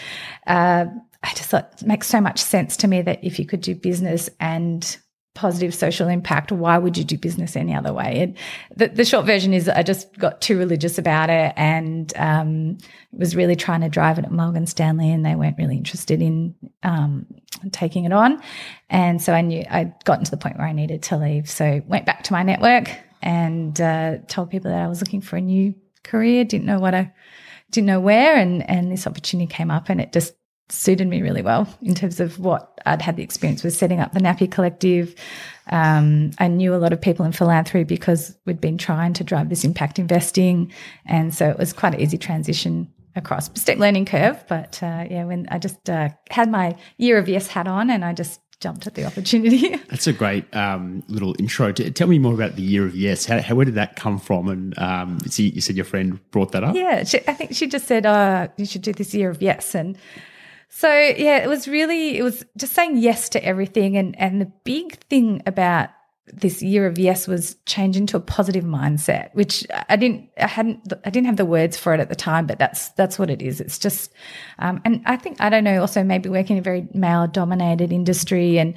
uh, 0.48 0.86
I 1.26 1.34
just 1.34 1.50
thought 1.50 1.72
it 1.80 1.86
makes 1.86 2.06
so 2.06 2.20
much 2.20 2.40
sense 2.40 2.76
to 2.78 2.88
me 2.88 3.02
that 3.02 3.24
if 3.24 3.38
you 3.38 3.46
could 3.46 3.60
do 3.60 3.74
business 3.74 4.30
and 4.38 4.96
positive 5.34 5.74
social 5.74 6.08
impact, 6.08 6.52
why 6.52 6.78
would 6.78 6.96
you 6.96 7.04
do 7.04 7.18
business 7.18 7.56
any 7.56 7.74
other 7.74 7.92
way? 7.92 8.22
And 8.22 8.36
the, 8.76 8.88
the 8.88 9.04
short 9.04 9.26
version 9.26 9.52
is 9.52 9.68
I 9.68 9.82
just 9.82 10.16
got 10.18 10.40
too 10.40 10.56
religious 10.56 10.98
about 10.98 11.28
it 11.28 11.52
and 11.56 12.12
um, 12.16 12.78
was 13.12 13.34
really 13.34 13.56
trying 13.56 13.80
to 13.80 13.88
drive 13.88 14.18
it 14.18 14.24
at 14.24 14.30
Morgan 14.30 14.66
Stanley, 14.66 15.10
and 15.10 15.26
they 15.26 15.34
weren't 15.34 15.58
really 15.58 15.76
interested 15.76 16.22
in 16.22 16.54
um, 16.84 17.26
taking 17.72 18.04
it 18.04 18.12
on. 18.12 18.40
And 18.88 19.20
so 19.20 19.32
I 19.32 19.40
knew 19.40 19.64
I'd 19.68 19.92
gotten 20.04 20.24
to 20.24 20.30
the 20.30 20.36
point 20.36 20.58
where 20.58 20.68
I 20.68 20.72
needed 20.72 21.02
to 21.04 21.16
leave. 21.16 21.50
So 21.50 21.82
went 21.86 22.06
back 22.06 22.22
to 22.24 22.32
my 22.32 22.44
network 22.44 22.88
and 23.20 23.78
uh, 23.80 24.18
told 24.28 24.50
people 24.50 24.70
that 24.70 24.80
I 24.80 24.86
was 24.86 25.00
looking 25.00 25.20
for 25.20 25.36
a 25.36 25.40
new 25.40 25.74
career. 26.04 26.44
Didn't 26.44 26.66
know 26.66 26.78
what 26.78 26.94
I 26.94 27.12
didn't 27.72 27.88
know 27.88 28.00
where, 28.00 28.36
and 28.36 28.68
and 28.70 28.92
this 28.92 29.08
opportunity 29.08 29.52
came 29.52 29.72
up, 29.72 29.88
and 29.88 30.00
it 30.00 30.12
just 30.12 30.34
suited 30.68 31.06
me 31.06 31.22
really 31.22 31.42
well 31.42 31.68
in 31.82 31.94
terms 31.94 32.20
of 32.20 32.38
what 32.38 32.80
I'd 32.86 33.02
had 33.02 33.16
the 33.16 33.22
experience 33.22 33.62
with 33.62 33.74
setting 33.74 34.00
up 34.00 34.12
the 34.12 34.20
Nappy 34.20 34.50
Collective. 34.50 35.14
Um, 35.70 36.32
I 36.38 36.48
knew 36.48 36.74
a 36.74 36.76
lot 36.76 36.92
of 36.92 37.00
people 37.00 37.24
in 37.24 37.32
philanthropy 37.32 37.84
because 37.84 38.36
we'd 38.46 38.60
been 38.60 38.78
trying 38.78 39.12
to 39.14 39.24
drive 39.24 39.48
this 39.48 39.64
impact 39.64 39.98
investing. 39.98 40.72
And 41.06 41.34
so 41.34 41.48
it 41.48 41.58
was 41.58 41.72
quite 41.72 41.94
an 41.94 42.00
easy 42.00 42.18
transition 42.18 42.92
across. 43.14 43.50
Steep 43.58 43.78
learning 43.78 44.06
curve, 44.06 44.44
but 44.48 44.82
uh, 44.82 45.06
yeah, 45.10 45.24
when 45.24 45.46
I 45.50 45.58
just 45.58 45.88
uh, 45.88 46.10
had 46.30 46.50
my 46.50 46.76
year 46.98 47.18
of 47.18 47.28
yes 47.28 47.46
hat 47.46 47.66
on 47.66 47.90
and 47.90 48.04
I 48.04 48.12
just 48.12 48.40
jumped 48.60 48.86
at 48.86 48.94
the 48.94 49.04
opportunity. 49.04 49.76
That's 49.88 50.06
a 50.06 50.12
great 50.12 50.54
um, 50.56 51.02
little 51.08 51.34
intro. 51.38 51.72
Tell 51.72 52.08
me 52.08 52.18
more 52.18 52.34
about 52.34 52.56
the 52.56 52.62
year 52.62 52.86
of 52.86 52.96
yes. 52.96 53.26
How, 53.26 53.40
how 53.40 53.54
where 53.54 53.64
did 53.64 53.74
that 53.74 53.96
come 53.96 54.18
from? 54.18 54.48
And 54.48 54.78
um, 54.78 55.18
you 55.36 55.60
said 55.60 55.76
your 55.76 55.84
friend 55.84 56.18
brought 56.30 56.52
that 56.52 56.64
up. 56.64 56.74
Yeah, 56.74 57.04
she, 57.04 57.18
I 57.28 57.34
think 57.34 57.54
she 57.54 57.66
just 57.66 57.86
said, 57.86 58.06
"Oh, 58.06 58.48
you 58.56 58.66
should 58.66 58.82
do 58.82 58.92
this 58.92 59.14
year 59.14 59.30
of 59.30 59.42
yes." 59.42 59.74
And 59.74 59.98
so 60.68 60.88
yeah, 60.88 61.38
it 61.38 61.48
was 61.48 61.68
really 61.68 62.18
it 62.18 62.22
was 62.22 62.44
just 62.56 62.72
saying 62.72 62.96
yes 62.98 63.28
to 63.30 63.44
everything 63.44 63.96
and 63.96 64.18
and 64.20 64.40
the 64.40 64.52
big 64.64 64.98
thing 65.08 65.42
about 65.46 65.90
this 66.32 66.62
year 66.62 66.86
of 66.86 66.98
yes 66.98 67.28
was 67.28 67.56
changing 67.66 68.06
to 68.06 68.16
a 68.16 68.20
positive 68.20 68.64
mindset, 68.64 69.32
which 69.34 69.64
I 69.88 69.96
didn't, 69.96 70.28
I 70.38 70.46
hadn't, 70.46 70.92
I 71.04 71.10
didn't 71.10 71.26
have 71.26 71.36
the 71.36 71.44
words 71.44 71.76
for 71.76 71.94
it 71.94 72.00
at 72.00 72.08
the 72.08 72.16
time, 72.16 72.46
but 72.46 72.58
that's 72.58 72.88
that's 72.90 73.18
what 73.18 73.30
it 73.30 73.42
is. 73.42 73.60
It's 73.60 73.78
just, 73.78 74.12
um, 74.58 74.80
and 74.84 75.02
I 75.06 75.16
think 75.16 75.40
I 75.40 75.48
don't 75.48 75.64
know. 75.64 75.80
Also, 75.80 76.02
maybe 76.02 76.28
working 76.28 76.56
in 76.56 76.60
a 76.60 76.64
very 76.64 76.88
male-dominated 76.92 77.92
industry, 77.92 78.58
and 78.58 78.74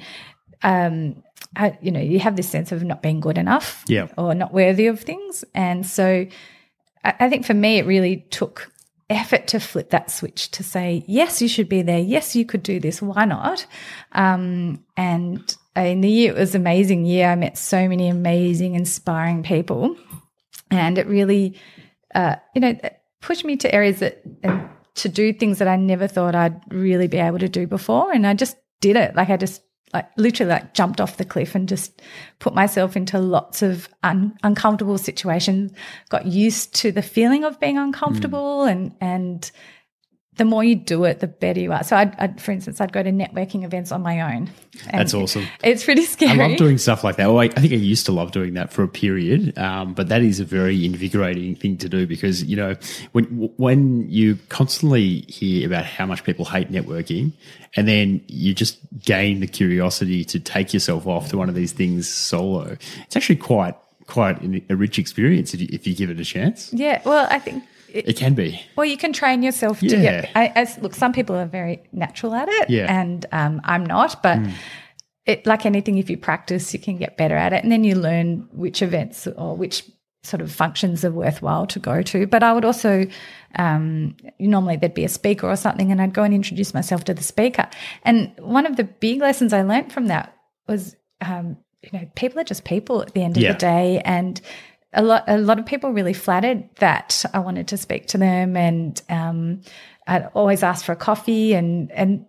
um, 0.62 1.22
I, 1.56 1.76
you 1.82 1.90
know, 1.90 2.00
you 2.00 2.20
have 2.20 2.36
this 2.36 2.48
sense 2.48 2.70
of 2.70 2.84
not 2.84 3.02
being 3.02 3.20
good 3.20 3.38
enough, 3.38 3.84
yeah, 3.88 4.08
or 4.16 4.34
not 4.34 4.52
worthy 4.52 4.86
of 4.86 5.00
things, 5.00 5.44
and 5.54 5.84
so 5.84 6.26
I, 7.04 7.14
I 7.18 7.28
think 7.28 7.44
for 7.44 7.54
me, 7.54 7.78
it 7.78 7.86
really 7.86 8.26
took 8.30 8.70
effort 9.10 9.48
to 9.48 9.60
flip 9.60 9.90
that 9.90 10.10
switch 10.10 10.50
to 10.52 10.62
say, 10.62 11.04
yes, 11.06 11.42
you 11.42 11.48
should 11.48 11.68
be 11.68 11.82
there. 11.82 11.98
Yes, 11.98 12.36
you 12.36 12.46
could 12.46 12.62
do 12.62 12.80
this. 12.80 13.02
Why 13.02 13.24
not? 13.24 13.66
Um, 14.12 14.84
and 14.96 15.56
in 15.76 16.00
the 16.00 16.08
year, 16.08 16.32
it 16.32 16.38
was 16.38 16.54
amazing 16.54 17.04
year. 17.04 17.28
I 17.28 17.34
met 17.34 17.58
so 17.58 17.88
many 17.88 18.08
amazing, 18.08 18.74
inspiring 18.74 19.42
people. 19.42 19.96
And 20.70 20.96
it 20.96 21.06
really, 21.06 21.58
uh, 22.14 22.36
you 22.54 22.60
know, 22.60 22.78
pushed 23.20 23.44
me 23.44 23.56
to 23.56 23.74
areas 23.74 23.98
that, 23.98 24.22
and 24.42 24.68
to 24.94 25.08
do 25.08 25.32
things 25.32 25.58
that 25.58 25.68
I 25.68 25.76
never 25.76 26.06
thought 26.06 26.34
I'd 26.34 26.60
really 26.72 27.08
be 27.08 27.18
able 27.18 27.38
to 27.40 27.48
do 27.48 27.66
before. 27.66 28.12
And 28.12 28.26
I 28.26 28.34
just 28.34 28.56
did 28.80 28.96
it. 28.96 29.14
Like 29.14 29.30
I 29.30 29.36
just 29.36 29.62
like 29.92 30.08
literally 30.16 30.50
like 30.50 30.74
jumped 30.74 31.00
off 31.00 31.16
the 31.16 31.24
cliff 31.24 31.54
and 31.54 31.68
just 31.68 32.00
put 32.38 32.54
myself 32.54 32.96
into 32.96 33.18
lots 33.18 33.62
of 33.62 33.88
un- 34.02 34.36
uncomfortable 34.42 34.98
situations 34.98 35.72
got 36.08 36.26
used 36.26 36.74
to 36.74 36.92
the 36.92 37.02
feeling 37.02 37.44
of 37.44 37.58
being 37.60 37.78
uncomfortable 37.78 38.64
mm. 38.64 38.70
and 38.70 38.94
and 39.00 39.50
the 40.40 40.46
more 40.46 40.64
you 40.64 40.74
do 40.74 41.04
it, 41.04 41.20
the 41.20 41.26
better 41.26 41.60
you 41.60 41.70
are. 41.70 41.84
So, 41.84 41.96
I'd, 41.98 42.18
I'd, 42.18 42.40
for 42.40 42.50
instance, 42.50 42.80
I'd 42.80 42.94
go 42.94 43.02
to 43.02 43.10
networking 43.10 43.62
events 43.62 43.92
on 43.92 44.00
my 44.00 44.34
own. 44.34 44.48
That's 44.90 45.12
awesome. 45.12 45.46
It's 45.62 45.84
pretty 45.84 46.06
scary. 46.06 46.40
I 46.40 46.48
love 46.48 46.56
doing 46.56 46.78
stuff 46.78 47.04
like 47.04 47.16
that. 47.16 47.26
Well, 47.26 47.40
I, 47.40 47.44
I 47.44 47.48
think 47.60 47.74
I 47.74 47.76
used 47.76 48.06
to 48.06 48.12
love 48.12 48.32
doing 48.32 48.54
that 48.54 48.72
for 48.72 48.82
a 48.82 48.88
period, 48.88 49.58
um, 49.58 49.92
but 49.92 50.08
that 50.08 50.22
is 50.22 50.40
a 50.40 50.46
very 50.46 50.82
invigorating 50.86 51.56
thing 51.56 51.76
to 51.76 51.90
do 51.90 52.06
because 52.06 52.42
you 52.42 52.56
know 52.56 52.74
when 53.12 53.24
when 53.58 54.10
you 54.10 54.38
constantly 54.48 55.26
hear 55.28 55.66
about 55.66 55.84
how 55.84 56.06
much 56.06 56.24
people 56.24 56.46
hate 56.46 56.72
networking, 56.72 57.32
and 57.76 57.86
then 57.86 58.24
you 58.26 58.54
just 58.54 58.78
gain 59.04 59.40
the 59.40 59.46
curiosity 59.46 60.24
to 60.24 60.40
take 60.40 60.72
yourself 60.72 61.06
off 61.06 61.28
to 61.28 61.36
one 61.36 61.50
of 61.50 61.54
these 61.54 61.72
things 61.72 62.08
solo. 62.08 62.78
It's 63.02 63.14
actually 63.14 63.36
quite 63.36 63.74
quite 64.06 64.40
a 64.70 64.74
rich 64.74 64.98
experience 64.98 65.52
if 65.52 65.60
you, 65.60 65.68
if 65.70 65.86
you 65.86 65.94
give 65.94 66.08
it 66.08 66.18
a 66.18 66.24
chance. 66.24 66.72
Yeah. 66.72 67.02
Well, 67.04 67.28
I 67.30 67.38
think 67.38 67.62
it, 67.92 68.08
it, 68.08 68.16
can 68.16 68.34
be. 68.34 68.60
Well, 68.76 68.86
you 68.86 68.96
can 68.96 69.12
train 69.12 69.42
yourself 69.42 69.80
to 69.80 69.86
yeah. 69.86 70.22
get. 70.22 70.30
I, 70.34 70.46
as 70.54 70.78
look, 70.78 70.94
some 70.94 71.12
people 71.12 71.36
are 71.36 71.46
very 71.46 71.82
natural 71.92 72.34
at 72.34 72.48
it, 72.48 72.70
yeah. 72.70 72.86
and 72.88 73.26
um, 73.32 73.60
I'm 73.64 73.84
not. 73.84 74.22
But 74.22 74.38
mm. 74.38 74.52
it, 75.26 75.46
like 75.46 75.66
anything, 75.66 75.98
if 75.98 76.10
you 76.10 76.16
practice, 76.16 76.72
you 76.72 76.80
can 76.80 76.96
get 76.96 77.16
better 77.16 77.36
at 77.36 77.52
it, 77.52 77.62
and 77.62 77.72
then 77.72 77.84
you 77.84 77.94
learn 77.94 78.48
which 78.52 78.82
events 78.82 79.26
or 79.26 79.56
which 79.56 79.84
sort 80.22 80.42
of 80.42 80.52
functions 80.52 81.04
are 81.04 81.10
worthwhile 81.10 81.66
to 81.66 81.78
go 81.78 82.02
to. 82.02 82.26
But 82.26 82.42
I 82.42 82.52
would 82.52 82.64
also 82.64 83.06
um, 83.56 84.16
normally 84.38 84.76
there'd 84.76 84.94
be 84.94 85.04
a 85.04 85.08
speaker 85.08 85.48
or 85.48 85.56
something, 85.56 85.90
and 85.90 86.00
I'd 86.00 86.14
go 86.14 86.22
and 86.22 86.34
introduce 86.34 86.74
myself 86.74 87.04
to 87.04 87.14
the 87.14 87.22
speaker. 87.22 87.68
And 88.04 88.32
one 88.38 88.66
of 88.66 88.76
the 88.76 88.84
big 88.84 89.20
lessons 89.20 89.52
I 89.52 89.62
learned 89.62 89.92
from 89.92 90.06
that 90.06 90.36
was. 90.66 90.96
Um, 91.22 91.58
you 91.82 91.98
know, 91.98 92.06
people 92.14 92.38
are 92.38 92.44
just 92.44 92.64
people 92.64 93.00
at 93.00 93.14
the 93.14 93.22
end 93.22 93.38
of 93.38 93.42
yeah. 93.42 93.52
the 93.52 93.58
day, 93.58 94.02
and 94.04 94.38
a 94.92 95.02
lot 95.02 95.24
a 95.26 95.38
lot 95.38 95.58
of 95.58 95.66
people 95.66 95.90
really 95.92 96.12
flattered 96.14 96.68
that 96.76 97.24
I 97.32 97.38
wanted 97.38 97.68
to 97.68 97.76
speak 97.76 98.06
to 98.08 98.18
them, 98.18 98.56
and 98.56 99.00
um, 99.08 99.60
I'd 100.06 100.28
always 100.34 100.62
ask 100.62 100.84
for 100.84 100.92
a 100.92 100.96
coffee, 100.96 101.54
and 101.54 101.90
and 101.92 102.26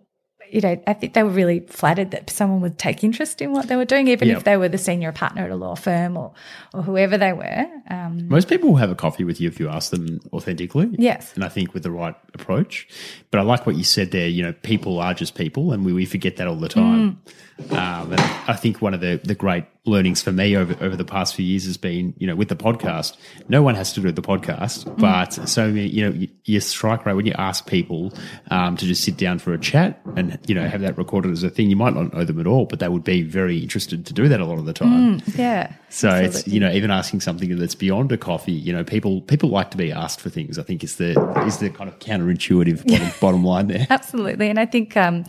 you 0.52 0.60
know, 0.60 0.78
I 0.86 0.92
think 0.92 1.14
they 1.14 1.22
were 1.22 1.30
really 1.30 1.60
flattered 1.60 2.10
that 2.10 2.28
someone 2.28 2.60
would 2.60 2.78
take 2.78 3.02
interest 3.02 3.40
in 3.40 3.52
what 3.52 3.68
they 3.68 3.76
were 3.76 3.86
doing, 3.86 4.08
even 4.08 4.28
Yep. 4.28 4.36
if 4.36 4.44
they 4.44 4.58
were 4.58 4.68
the 4.68 4.76
senior 4.76 5.10
partner 5.10 5.44
at 5.44 5.50
a 5.50 5.56
law 5.56 5.74
firm 5.74 6.14
or, 6.14 6.34
or 6.74 6.82
whoever 6.82 7.16
they 7.16 7.32
were. 7.32 7.66
Um, 7.88 8.28
Most 8.28 8.48
people 8.50 8.68
will 8.68 8.76
have 8.76 8.90
a 8.90 8.94
coffee 8.94 9.24
with 9.24 9.40
you 9.40 9.48
if 9.48 9.58
you 9.58 9.70
ask 9.70 9.90
them 9.90 10.20
authentically. 10.30 10.90
Yes. 10.98 11.32
And 11.34 11.42
I 11.42 11.48
think 11.48 11.72
with 11.72 11.84
the 11.84 11.90
right 11.90 12.14
approach. 12.34 12.86
But 13.30 13.40
I 13.40 13.44
like 13.44 13.64
what 13.66 13.76
you 13.76 13.84
said 13.84 14.10
there. 14.10 14.28
You 14.28 14.42
know, 14.42 14.52
people 14.52 15.00
are 15.00 15.14
just 15.14 15.36
people, 15.36 15.72
and 15.72 15.86
we, 15.86 15.94
we 15.94 16.04
forget 16.04 16.36
that 16.36 16.46
all 16.46 16.56
the 16.56 16.68
time. 16.68 17.22
Um, 17.70 18.12
and 18.12 18.20
I 18.20 18.54
think 18.54 18.82
one 18.82 18.92
of 18.92 19.00
the, 19.00 19.20
the 19.24 19.34
great 19.34 19.64
learnings 19.84 20.22
for 20.22 20.30
me 20.30 20.56
over, 20.56 20.76
over 20.84 20.94
the 20.94 21.04
past 21.04 21.34
few 21.34 21.44
years 21.44 21.64
has 21.64 21.76
been, 21.76 22.14
you 22.16 22.26
know, 22.26 22.36
with 22.36 22.48
the 22.48 22.56
podcast, 22.56 23.16
no 23.48 23.62
one 23.62 23.74
has 23.74 23.92
to 23.92 24.00
do 24.00 24.12
the 24.12 24.22
podcast, 24.22 24.96
but 24.96 25.32
so, 25.48 25.66
you 25.66 26.08
know, 26.08 26.16
you, 26.16 26.28
you 26.44 26.60
strike 26.60 27.04
right 27.04 27.14
when 27.14 27.26
you 27.26 27.34
ask 27.36 27.66
people 27.66 28.12
um, 28.52 28.76
to 28.76 28.86
just 28.86 29.02
sit 29.02 29.16
down 29.16 29.40
for 29.40 29.52
a 29.52 29.58
chat 29.58 30.00
and, 30.16 30.38
you 30.46 30.54
know, 30.54 30.68
have 30.68 30.82
that 30.82 30.96
recorded 30.96 31.32
as 31.32 31.42
a 31.42 31.50
thing. 31.50 31.68
You 31.68 31.74
might 31.74 31.94
not 31.94 32.14
know 32.14 32.24
them 32.24 32.38
at 32.38 32.46
all, 32.46 32.66
but 32.66 32.78
they 32.78 32.88
would 32.88 33.02
be 33.02 33.22
very 33.22 33.58
interested 33.58 34.06
to 34.06 34.12
do 34.12 34.28
that 34.28 34.40
a 34.40 34.44
lot 34.44 34.58
of 34.58 34.66
the 34.66 34.72
time. 34.72 35.20
yeah. 35.34 35.72
So 35.88 36.08
it's 36.08 36.48
you 36.48 36.58
know 36.58 36.70
even 36.70 36.90
asking 36.90 37.20
something 37.20 37.54
that's 37.58 37.74
beyond 37.74 38.12
a 38.12 38.16
coffee. 38.16 38.52
You 38.52 38.72
know 38.72 38.82
people 38.82 39.20
people 39.20 39.50
like 39.50 39.70
to 39.72 39.76
be 39.76 39.92
asked 39.92 40.22
for 40.22 40.30
things. 40.30 40.58
I 40.58 40.62
think 40.62 40.82
is 40.82 40.96
the 40.96 41.10
is 41.46 41.58
the 41.58 41.68
kind 41.68 41.88
of 41.88 41.98
counterintuitive 41.98 42.86
bottom, 42.86 43.10
bottom 43.20 43.44
line 43.44 43.66
there. 43.66 43.86
Absolutely. 43.90 44.48
And 44.48 44.58
I 44.58 44.64
think 44.64 44.96
um, 44.96 45.24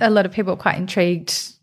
a 0.00 0.10
lot 0.10 0.26
of 0.26 0.32
people 0.32 0.54
are 0.54 0.56
quite 0.56 0.78
intrigued 0.78 1.53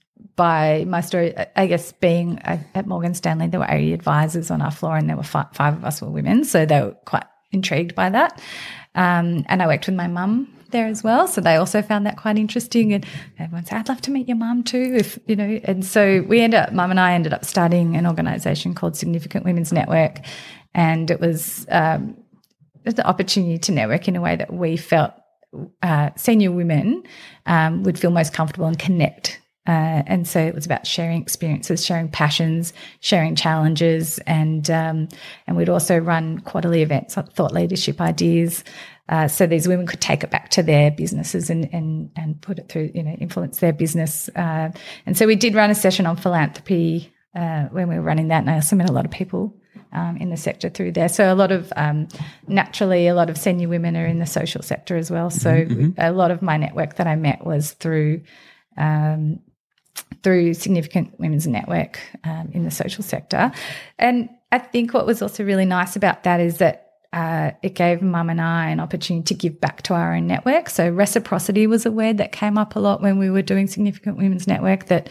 by 0.42 0.86
my 0.88 1.02
story. 1.02 1.36
I- 1.56 1.68
guess 1.68 1.92
being 1.92 2.40
at 2.40 2.88
Morgan 2.88 3.14
Stanley, 3.14 3.46
there 3.46 3.60
were 3.60 3.68
80 3.70 3.94
advisors 3.94 4.50
on 4.50 4.60
our 4.60 4.72
floor 4.72 4.98
and 4.98 5.08
there 5.08 5.16
were 5.16 5.22
five, 5.22 5.46
five 5.54 5.76
of 5.76 5.86
us 5.86 6.02
were 6.02 6.10
women. 6.10 6.46
So 6.46 6.66
they 6.66 6.82
were 6.82 6.96
quite 7.06 7.26
intrigued 7.52 7.94
by 7.94 8.10
that. 8.10 8.42
Um, 8.96 9.46
and 9.50 9.62
I 9.62 9.68
worked 9.68 9.86
with 9.86 9.94
my 9.94 10.08
mum 10.08 10.52
there 10.72 10.88
as 10.88 11.04
well. 11.04 11.28
So 11.28 11.42
they 11.42 11.58
also 11.58 11.84
found 11.84 12.08
that 12.08 12.18
quite 12.18 12.40
interesting. 12.40 12.92
And 12.92 13.06
everyone 13.38 13.66
said, 13.66 13.78
I'd 13.78 13.88
love 13.88 14.02
to 14.02 14.10
meet 14.10 14.28
your 14.28 14.38
mum 14.38 14.64
too. 14.64 14.96
If, 14.98 15.20
you 15.28 15.36
know, 15.36 15.60
and 15.64 15.86
so 15.86 16.26
we 16.28 16.42
ended 16.42 16.60
up, 16.60 16.74
mum 16.74 16.90
and 16.90 17.00
I 17.00 17.14
ended 17.14 17.34
up 17.34 17.46
starting 17.46 17.96
an 17.96 18.08
organization 18.08 18.74
called 18.74 18.98
Significant 18.98 19.46
Women's 19.46 19.72
Network. 19.72 20.22
And 20.74 21.12
it 21.12 21.20
was, 21.20 21.68
um, 21.70 22.18
an 22.86 23.00
opportunity 23.02 23.60
to 23.60 23.72
network 23.72 24.08
in 24.08 24.16
a 24.16 24.22
way 24.22 24.38
that 24.38 24.52
we 24.52 24.76
felt 24.76 25.14
uh, 25.84 26.10
senior 26.16 26.52
women 26.52 27.04
um, 27.46 27.84
would 27.84 28.00
feel 28.00 28.10
most 28.10 28.34
comfortable 28.34 28.66
and 28.66 28.80
connect. 28.80 29.41
Uh, 29.68 30.02
and 30.08 30.28
so 30.28 30.40
it 30.40 30.56
was 30.56 30.66
about 30.66 30.88
sharing 30.88 31.22
experiences, 31.22 31.86
sharing 31.86 32.10
passions, 32.10 32.74
sharing 33.00 33.36
challenges, 33.36 34.18
and 34.26 34.72
um, 34.72 35.08
and 35.46 35.56
we'd 35.56 35.70
also 35.70 36.00
run 36.00 36.40
quarterly 36.40 36.82
events, 36.82 37.16
on 37.16 37.28
thought 37.28 37.54
leadership 37.54 38.02
ideas, 38.02 38.64
uh, 39.12 39.28
so 39.28 39.46
these 39.46 39.68
women 39.68 39.86
could 39.86 40.00
take 40.00 40.24
it 40.24 40.32
back 40.32 40.50
to 40.50 40.64
their 40.64 40.90
businesses 40.90 41.50
and 41.50 41.70
and 41.74 42.10
and 42.16 42.42
put 42.42 42.58
it 42.58 42.70
through, 42.70 42.90
you 42.96 43.04
know, 43.04 43.12
influence 43.12 43.60
their 43.60 43.74
business. 43.74 44.30
Uh, 44.30 44.72
and 45.06 45.18
so 45.18 45.28
we 45.28 45.36
did 45.36 45.54
run 45.54 45.70
a 45.70 45.76
session 45.76 46.06
on 46.06 46.16
philanthropy 46.16 47.14
uh, 47.36 47.66
when 47.66 47.90
we 47.90 47.96
were 47.96 48.02
running 48.02 48.30
that, 48.30 48.40
and 48.40 48.50
I 48.50 48.56
also 48.56 48.76
met 48.78 48.90
a 48.90 48.94
lot 48.94 49.04
of 49.04 49.12
people 49.12 49.54
um, 49.92 50.16
in 50.18 50.30
the 50.30 50.38
sector 50.38 50.70
through 50.70 50.94
there. 50.94 51.10
So 51.10 51.32
a 51.32 51.36
lot 51.36 51.52
of 51.52 51.74
um, 51.76 52.08
naturally, 52.48 53.08
a 53.08 53.14
lot 53.14 53.30
of 53.30 53.38
senior 53.38 53.68
women 53.68 53.98
are 53.98 54.06
in 54.06 54.20
the 54.20 54.26
social 54.26 54.62
sector 54.62 54.96
as 54.96 55.12
well. 55.12 55.30
So 55.30 55.68
a 55.98 56.14
lot 56.14 56.32
of 56.32 56.42
my 56.42 56.56
network 56.56 56.96
that 56.96 57.08
I 57.08 57.18
met 57.18 57.46
was 57.46 57.74
through 57.74 58.22
um, 58.78 59.40
through 60.24 60.54
significant 60.54 61.20
women's 61.20 61.48
network 61.48 62.00
um, 62.24 62.50
in 62.54 62.64
the 62.64 62.72
social 62.72 63.04
sector. 63.04 63.52
And 63.98 64.30
I 64.52 64.60
think 64.60 64.94
what 64.94 65.06
was 65.06 65.22
also 65.22 65.44
really 65.44 65.66
nice 65.66 65.96
about 65.96 66.24
that 66.24 66.40
is 66.40 66.58
that 66.58 66.88
uh, 67.14 67.52
it 67.62 67.76
gave 67.76 68.02
mum 68.02 68.30
and 68.30 68.40
I 68.40 68.70
an 68.70 68.80
opportunity 68.80 69.26
to 69.26 69.34
give 69.34 69.60
back 69.60 69.82
to 69.84 69.94
our 69.94 70.14
own 70.14 70.28
network. 70.28 70.70
So 70.70 70.90
reciprocity 70.90 71.68
was 71.68 71.86
a 71.86 71.92
word 71.92 72.18
that 72.20 72.32
came 72.32 72.58
up 72.58 72.76
a 72.76 72.80
lot 72.80 73.02
when 73.02 73.18
we 73.18 73.30
were 73.30 73.42
doing 73.42 73.68
significant 73.68 74.18
women's 74.18 74.48
network. 74.48 74.86
That 74.86 75.10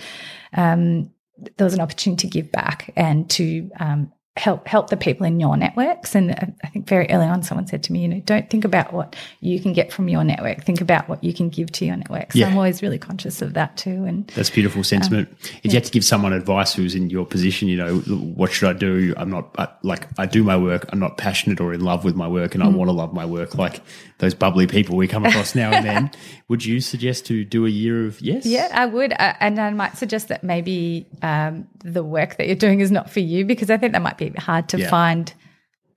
um, 0.54 1.10
there 1.56 1.64
was 1.64 1.74
an 1.74 1.80
opportunity 1.80 2.28
to 2.28 2.32
give 2.32 2.52
back 2.52 2.92
and 2.96 3.28
to 3.30 3.70
um, 3.80 4.12
help 4.40 4.66
help 4.66 4.88
the 4.88 4.96
people 4.96 5.26
in 5.26 5.38
your 5.38 5.56
networks. 5.56 6.14
And 6.14 6.30
uh, 6.30 6.46
I 6.64 6.68
think 6.68 6.88
very 6.88 7.08
early 7.10 7.26
on, 7.26 7.42
someone 7.42 7.66
said 7.66 7.82
to 7.84 7.92
me, 7.92 8.00
you 8.00 8.08
know, 8.08 8.20
don't 8.24 8.48
think 8.48 8.64
about 8.64 8.92
what 8.92 9.14
you 9.40 9.60
can 9.60 9.74
get 9.74 9.92
from 9.92 10.08
your 10.08 10.24
network. 10.24 10.64
Think 10.64 10.80
about 10.80 11.08
what 11.08 11.22
you 11.22 11.34
can 11.34 11.50
give 11.50 11.70
to 11.72 11.84
your 11.84 11.96
network. 11.96 12.32
So 12.32 12.38
Yeah. 12.38 12.48
I'm 12.48 12.56
always 12.56 12.82
really 12.82 12.98
conscious 12.98 13.42
of 13.42 13.52
that 13.54 13.76
too. 13.76 14.04
And 14.04 14.26
That's 14.28 14.48
beautiful 14.48 14.82
sentiment. 14.82 15.28
if 15.62 15.66
you 15.66 15.72
had 15.72 15.84
to 15.84 15.90
give 15.92 16.04
someone 16.04 16.32
advice 16.32 16.72
who's 16.72 16.94
in 16.94 17.10
your 17.10 17.26
position, 17.26 17.68
you 17.68 17.76
know, 17.76 17.98
what 17.98 18.50
should 18.50 18.70
I 18.74 18.78
do? 18.78 19.12
I'm 19.16 19.30
not 19.30 19.54
I, 19.58 19.68
like 19.82 20.08
I 20.18 20.24
do 20.24 20.42
my 20.42 20.56
work. 20.56 20.86
I'm 20.90 20.98
not 20.98 21.18
passionate 21.18 21.60
or 21.60 21.74
in 21.74 21.82
love 21.82 22.04
with 22.04 22.16
my 22.16 22.26
work, 22.26 22.54
and 22.54 22.64
I 22.64 22.68
want 22.68 22.88
to 22.88 22.92
love 22.92 23.12
my 23.12 23.26
work. 23.26 23.54
Like 23.56 23.82
those 24.18 24.34
bubbly 24.34 24.66
people 24.66 24.96
we 24.96 25.06
come 25.08 25.26
across 25.26 25.54
now 25.54 25.70
and 25.70 25.84
then. 25.84 26.10
Would 26.48 26.64
you 26.64 26.80
suggest 26.80 27.26
to 27.26 27.44
do 27.44 27.66
a 27.66 27.68
year 27.68 28.06
of 28.06 28.20
yes? 28.20 28.44
Yeah, 28.44 28.68
I 28.72 28.86
would. 28.86 29.12
Uh, 29.12 29.34
and 29.40 29.60
I 29.60 29.70
might 29.70 29.96
suggest 29.96 30.28
that 30.28 30.42
maybe 30.42 31.06
um, 31.22 31.68
the 31.84 32.02
work 32.02 32.36
that 32.36 32.46
you're 32.46 32.56
doing 32.56 32.80
is 32.80 32.90
not 32.90 33.08
for 33.08 33.20
you 33.20 33.44
because 33.44 33.70
I 33.70 33.76
think 33.76 33.92
that 33.92 34.02
might 34.02 34.18
be 34.18 34.29
hard 34.38 34.68
to 34.70 34.78
Yeah. 34.78 34.90
find 34.90 35.32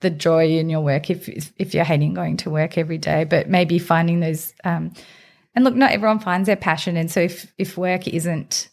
the 0.01 0.09
joy 0.09 0.57
in 0.57 0.69
your 0.69 0.81
work 0.81 1.09
if 1.09 1.29
if 1.57 1.73
you're 1.73 1.85
hating 1.85 2.13
going 2.13 2.37
to 2.37 2.49
work 2.49 2.77
every 2.77 2.97
day. 2.97 3.23
But 3.23 3.49
maybe 3.49 3.79
finding 3.79 4.19
those. 4.19 4.53
Um, 4.63 4.91
and 5.55 5.63
look, 5.63 5.75
not 5.75 5.91
everyone 5.91 6.19
finds 6.19 6.47
their 6.47 6.55
passion, 6.55 6.97
and 6.97 7.09
so 7.11 7.19
if 7.21 7.53
if 7.57 7.77
work 7.77 8.07
isn't 8.07 8.69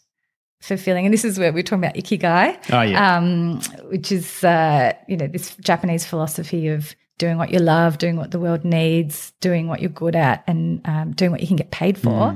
fulfilling, 0.61 1.05
and 1.05 1.13
this 1.13 1.25
is 1.25 1.39
where 1.39 1.51
we're 1.53 1.63
talking 1.63 1.83
about 1.83 1.95
ikigai, 1.95 2.57
Oh 2.71 2.81
yeah. 2.81 3.17
um, 3.17 3.61
which 3.89 4.11
is 4.11 4.43
uh, 4.43 4.93
you 5.07 5.17
know 5.17 5.27
this 5.27 5.55
Japanese 5.57 6.05
philosophy 6.05 6.67
of 6.67 6.95
doing 7.17 7.37
what 7.37 7.51
you 7.51 7.59
love, 7.59 7.97
doing 7.99 8.15
what 8.17 8.31
the 8.31 8.39
world 8.39 8.65
needs, 8.65 9.31
doing 9.41 9.67
what 9.67 9.79
you're 9.79 9.89
good 9.91 10.15
at, 10.15 10.43
and 10.47 10.81
um, 10.87 11.11
doing 11.13 11.31
what 11.31 11.39
you 11.41 11.47
can 11.47 11.55
get 11.55 11.69
paid 11.71 11.97
for. 11.97 12.35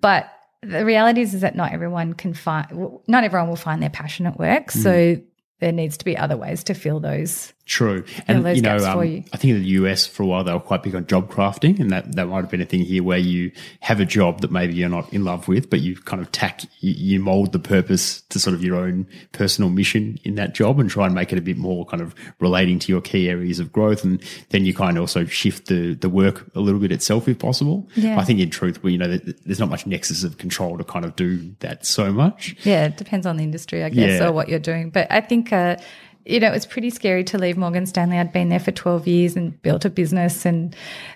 But 0.00 0.30
the 0.62 0.84
reality 0.86 1.20
is, 1.20 1.34
is 1.34 1.42
that 1.42 1.54
not 1.54 1.72
everyone 1.72 2.14
can 2.14 2.32
find, 2.34 2.66
not 3.08 3.24
everyone 3.24 3.48
will 3.48 3.56
find 3.56 3.82
their 3.82 3.90
passion 3.90 4.26
at 4.26 4.38
work. 4.38 4.70
So 4.70 5.20
there 5.62 5.72
needs 5.72 5.96
to 5.96 6.04
be 6.04 6.16
other 6.16 6.36
ways 6.36 6.64
to 6.64 6.74
fill 6.74 6.98
those. 6.98 7.52
True. 7.64 8.04
And 8.26 8.44
you 8.56 8.60
know, 8.60 8.76
um, 8.78 9.04
you. 9.04 9.22
I 9.32 9.36
think 9.36 9.54
in 9.54 9.62
the 9.62 9.68
US 9.68 10.04
for 10.04 10.24
a 10.24 10.26
while 10.26 10.42
they 10.42 10.52
were 10.52 10.58
quite 10.60 10.82
big 10.82 10.96
on 10.96 11.06
job 11.06 11.30
crafting, 11.30 11.78
and 11.78 11.90
that 11.92 12.16
that 12.16 12.26
might 12.26 12.40
have 12.40 12.50
been 12.50 12.60
a 12.60 12.66
thing 12.66 12.80
here 12.82 13.02
where 13.04 13.18
you 13.18 13.52
have 13.80 14.00
a 14.00 14.04
job 14.04 14.40
that 14.40 14.50
maybe 14.50 14.74
you're 14.74 14.88
not 14.88 15.12
in 15.12 15.24
love 15.24 15.46
with, 15.46 15.70
but 15.70 15.80
you 15.80 15.96
kind 15.96 16.20
of 16.20 16.32
tack 16.32 16.62
you, 16.80 16.92
you 16.92 17.20
mold 17.20 17.52
the 17.52 17.60
purpose 17.60 18.22
to 18.30 18.40
sort 18.40 18.54
of 18.54 18.64
your 18.64 18.76
own 18.76 19.06
personal 19.30 19.70
mission 19.70 20.18
in 20.24 20.34
that 20.34 20.54
job, 20.54 20.80
and 20.80 20.90
try 20.90 21.06
and 21.06 21.14
make 21.14 21.32
it 21.32 21.38
a 21.38 21.42
bit 21.42 21.56
more 21.56 21.86
kind 21.86 22.02
of 22.02 22.14
relating 22.40 22.80
to 22.80 22.90
your 22.90 23.00
key 23.00 23.28
areas 23.28 23.60
of 23.60 23.72
growth, 23.72 24.02
and 24.02 24.20
then 24.50 24.64
you 24.64 24.74
kind 24.74 24.96
of 24.96 25.02
also 25.02 25.24
shift 25.24 25.68
the 25.68 25.94
the 25.94 26.08
work 26.08 26.50
a 26.56 26.60
little 26.60 26.80
bit 26.80 26.90
itself 26.90 27.28
if 27.28 27.38
possible. 27.38 27.88
Yeah. 27.94 28.18
I 28.18 28.24
think 28.24 28.40
in 28.40 28.50
truth, 28.50 28.82
we 28.82 28.92
you 28.92 28.98
know 28.98 29.16
there's 29.46 29.60
not 29.60 29.70
much 29.70 29.86
nexus 29.86 30.24
of 30.24 30.36
control 30.36 30.76
to 30.78 30.84
kind 30.84 31.04
of 31.04 31.14
do 31.14 31.54
that 31.60 31.86
so 31.86 32.12
much. 32.12 32.56
Yeah, 32.64 32.86
it 32.86 32.96
depends 32.96 33.24
on 33.24 33.36
the 33.36 33.44
industry, 33.44 33.84
I 33.84 33.88
guess, 33.88 34.20
Yeah. 34.20 34.28
or 34.28 34.32
what 34.32 34.48
you're 34.48 34.58
doing. 34.58 34.90
But 34.90 35.06
I 35.10 35.20
think, 35.20 35.52
uh, 35.52 35.76
you 36.24 36.40
know, 36.40 36.48
it 36.48 36.52
was 36.52 36.66
pretty 36.66 36.90
scary 36.90 37.24
to 37.24 37.38
leave 37.38 37.56
Morgan 37.56 37.86
Stanley. 37.86 38.18
I'd 38.18 38.32
been 38.32 38.48
there 38.48 38.60
for 38.60 38.72
12 38.72 39.06
years 39.06 39.36
and 39.36 39.60
built 39.62 39.84
a 39.84 39.90
business, 39.90 40.44
and 40.46 40.74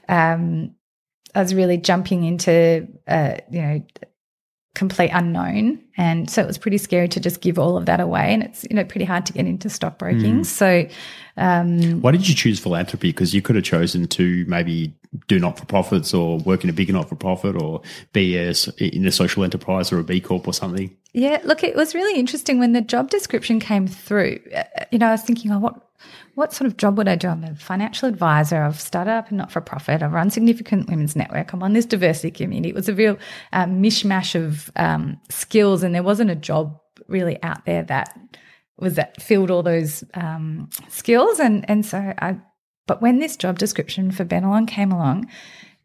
um, 0.09 0.75
I 1.35 1.43
was 1.43 1.55
really 1.55 1.77
jumping 1.77 2.25
into, 2.25 2.89
uh, 3.07 3.37
you 3.51 3.63
know, 3.63 3.83
complete 4.77 5.11
unknown. 5.13 5.83
And 5.97 6.31
so 6.31 6.43
it 6.43 6.47
was 6.47 6.59
pretty 6.59 6.79
scary 6.79 7.09
to 7.09 7.19
just 7.19 7.41
give 7.41 7.59
all 7.59 7.77
of 7.77 7.87
that 7.87 7.99
away. 7.99 8.33
And 8.35 8.43
it's, 8.43 8.65
you 8.65 8.77
know, 8.77 8.85
pretty 8.85 9.07
hard 9.07 9.25
to 9.27 9.33
get 9.33 9.47
into 9.47 9.71
stockbroking. 9.71 10.45
So, 10.45 10.87
um, 11.39 12.03
Why 12.03 12.13
did 12.13 12.29
you 12.29 12.35
choose 12.35 12.61
philanthropy? 12.61 13.09
Because 13.09 13.35
you 13.35 13.43
could 13.43 13.57
have 13.57 13.65
chosen 13.65 14.07
to 14.09 14.45
maybe 14.47 14.95
do 15.29 15.39
not 15.39 15.59
for 15.59 15.67
profits 15.67 16.15
or 16.15 16.39
work 16.39 16.65
in 16.65 16.71
a 16.71 16.73
bigger 16.73 16.93
not 16.93 17.09
for 17.09 17.17
profit 17.17 17.61
or 17.61 17.83
be 18.13 18.37
a, 18.37 18.53
in 18.79 19.07
a 19.07 19.13
social 19.13 19.45
enterprise 19.45 19.93
or 19.93 19.99
a 19.99 20.05
B 20.05 20.21
Corp 20.21 20.47
or 20.47 20.55
something. 20.55 20.97
Yeah, 21.13 21.41
look, 21.45 21.65
it 21.65 21.75
was 21.75 21.95
really 21.95 22.19
interesting 22.19 22.59
when 22.59 22.73
the 22.73 22.81
job 22.83 23.11
description 23.11 23.61
came 23.61 23.87
through. 23.87 24.41
uh, 24.55 24.65
You 24.93 24.99
know, 24.99 25.09
I 25.09 25.13
was 25.13 25.23
thinking, 25.23 25.53
oh, 25.53 25.59
what 25.59 25.83
what 26.35 26.53
sort 26.53 26.67
of 26.67 26.77
job 26.77 26.99
would 26.99 27.09
I 27.09 27.17
do? 27.17 27.29
I'm 27.29 27.43
a 27.45 27.55
financial 27.55 28.09
advisor. 28.09 28.63
I've 28.63 28.79
started 28.79 29.13
up 29.13 29.31
a 29.31 29.35
not 29.35 29.51
for 29.51 29.63
profit. 29.63 30.03
I've 30.03 30.13
run 30.13 30.31
significant 30.31 30.91
women's 30.91 31.17
network. 31.17 31.53
I'm 31.53 31.63
on 31.63 31.73
this 31.73 31.87
diversity 31.87 32.31
committee. 32.31 32.69
It 32.69 32.75
was 32.75 32.91
a 32.91 32.95
real 32.95 33.17
um, 33.55 33.83
mishmash 33.83 34.35
of 34.35 34.71
um, 34.77 35.19
skills, 35.31 35.83
and 35.83 35.95
there 35.95 36.03
wasn't 36.03 36.31
a 36.31 36.37
job 36.37 36.79
really 37.09 37.43
out 37.43 37.65
there 37.65 37.85
that 37.85 38.19
was 38.79 38.97
that 38.97 39.23
filled 39.23 39.51
all 39.51 39.63
those 39.63 40.05
um, 40.13 40.69
skills. 40.89 41.41
And 41.41 41.65
and 41.71 41.87
so 41.87 41.99
I, 41.99 42.39
but 42.87 43.03
when 43.03 43.19
this 43.19 43.37
job 43.37 43.59
description 43.59 44.11
for 44.11 44.25
Bennelong 44.25 44.67
came 44.69 44.93
along, 44.93 45.29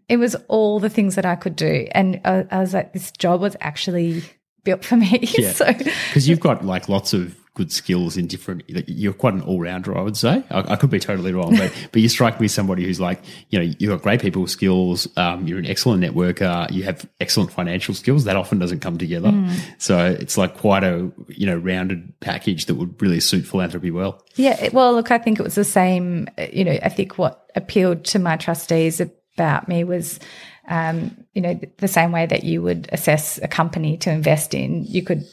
it 0.07 0.17
was 0.17 0.35
all 0.47 0.79
the 0.79 0.89
things 0.89 1.15
that 1.15 1.25
I 1.25 1.35
could 1.35 1.55
do, 1.55 1.87
and 1.91 2.19
I, 2.25 2.45
I 2.51 2.59
was 2.59 2.73
like, 2.73 2.93
this 2.93 3.11
job 3.11 3.41
was 3.41 3.55
actually 3.61 4.23
built 4.63 4.83
for 4.83 4.97
me. 4.97 5.19
Yeah. 5.37 5.51
so 5.51 5.73
Because 5.73 6.27
you've 6.27 6.39
got 6.39 6.65
like 6.65 6.89
lots 6.89 7.13
of 7.13 7.35
good 7.53 7.71
skills 7.71 8.15
in 8.15 8.27
different. 8.27 8.63
like, 8.73 8.85
You're 8.87 9.13
quite 9.13 9.33
an 9.33 9.41
all 9.41 9.59
rounder, 9.59 9.97
I 9.97 10.01
would 10.01 10.15
say. 10.15 10.43
I, 10.49 10.73
I 10.73 10.75
could 10.77 10.89
be 10.89 10.99
totally 10.99 11.33
wrong, 11.33 11.55
but 11.57 11.71
but 11.91 12.01
you 12.01 12.07
strike 12.07 12.39
me 12.39 12.45
as 12.45 12.53
somebody 12.53 12.85
who's 12.85 12.99
like, 12.99 13.21
you 13.49 13.59
know, 13.59 13.73
you've 13.77 13.89
got 13.91 14.01
great 14.01 14.21
people 14.21 14.47
skills. 14.47 15.07
Um, 15.17 15.47
you're 15.47 15.59
an 15.59 15.65
excellent 15.65 16.03
networker. 16.03 16.71
You 16.71 16.83
have 16.83 17.05
excellent 17.19 17.51
financial 17.51 17.93
skills. 17.93 18.23
That 18.23 18.35
often 18.37 18.59
doesn't 18.59 18.79
come 18.79 18.97
together. 18.97 19.33
So 19.77 20.05
it's 20.05 20.37
like 20.37 20.57
quite 20.57 20.83
a 20.83 21.11
you 21.27 21.45
know 21.45 21.57
rounded 21.57 22.19
package 22.21 22.65
that 22.67 22.75
would 22.75 23.01
really 23.01 23.19
suit 23.19 23.45
philanthropy 23.45 23.91
well. 23.91 24.23
Yeah, 24.35 24.69
well, 24.71 24.93
look, 24.93 25.11
I 25.11 25.17
think 25.17 25.39
it 25.39 25.43
was 25.43 25.55
the 25.55 25.63
same. 25.65 26.29
uh, 26.37 26.47
You 26.53 26.63
know, 26.65 26.79
I 26.81 26.89
think 26.89 27.17
what 27.17 27.49
appealed 27.55 28.05
to 28.05 28.19
my 28.19 28.37
trustees 28.37 29.01
about 29.01 29.67
me 29.67 29.83
was 29.83 30.19
um, 30.67 31.25
you 31.33 31.41
know, 31.41 31.59
the 31.77 31.87
same 31.87 32.11
way 32.11 32.25
that 32.25 32.43
you 32.43 32.61
would 32.61 32.87
assess 32.93 33.39
a 33.41 33.47
company 33.47 33.97
to 33.97 34.11
invest 34.11 34.53
in, 34.53 34.85
you 34.85 35.03
could 35.03 35.25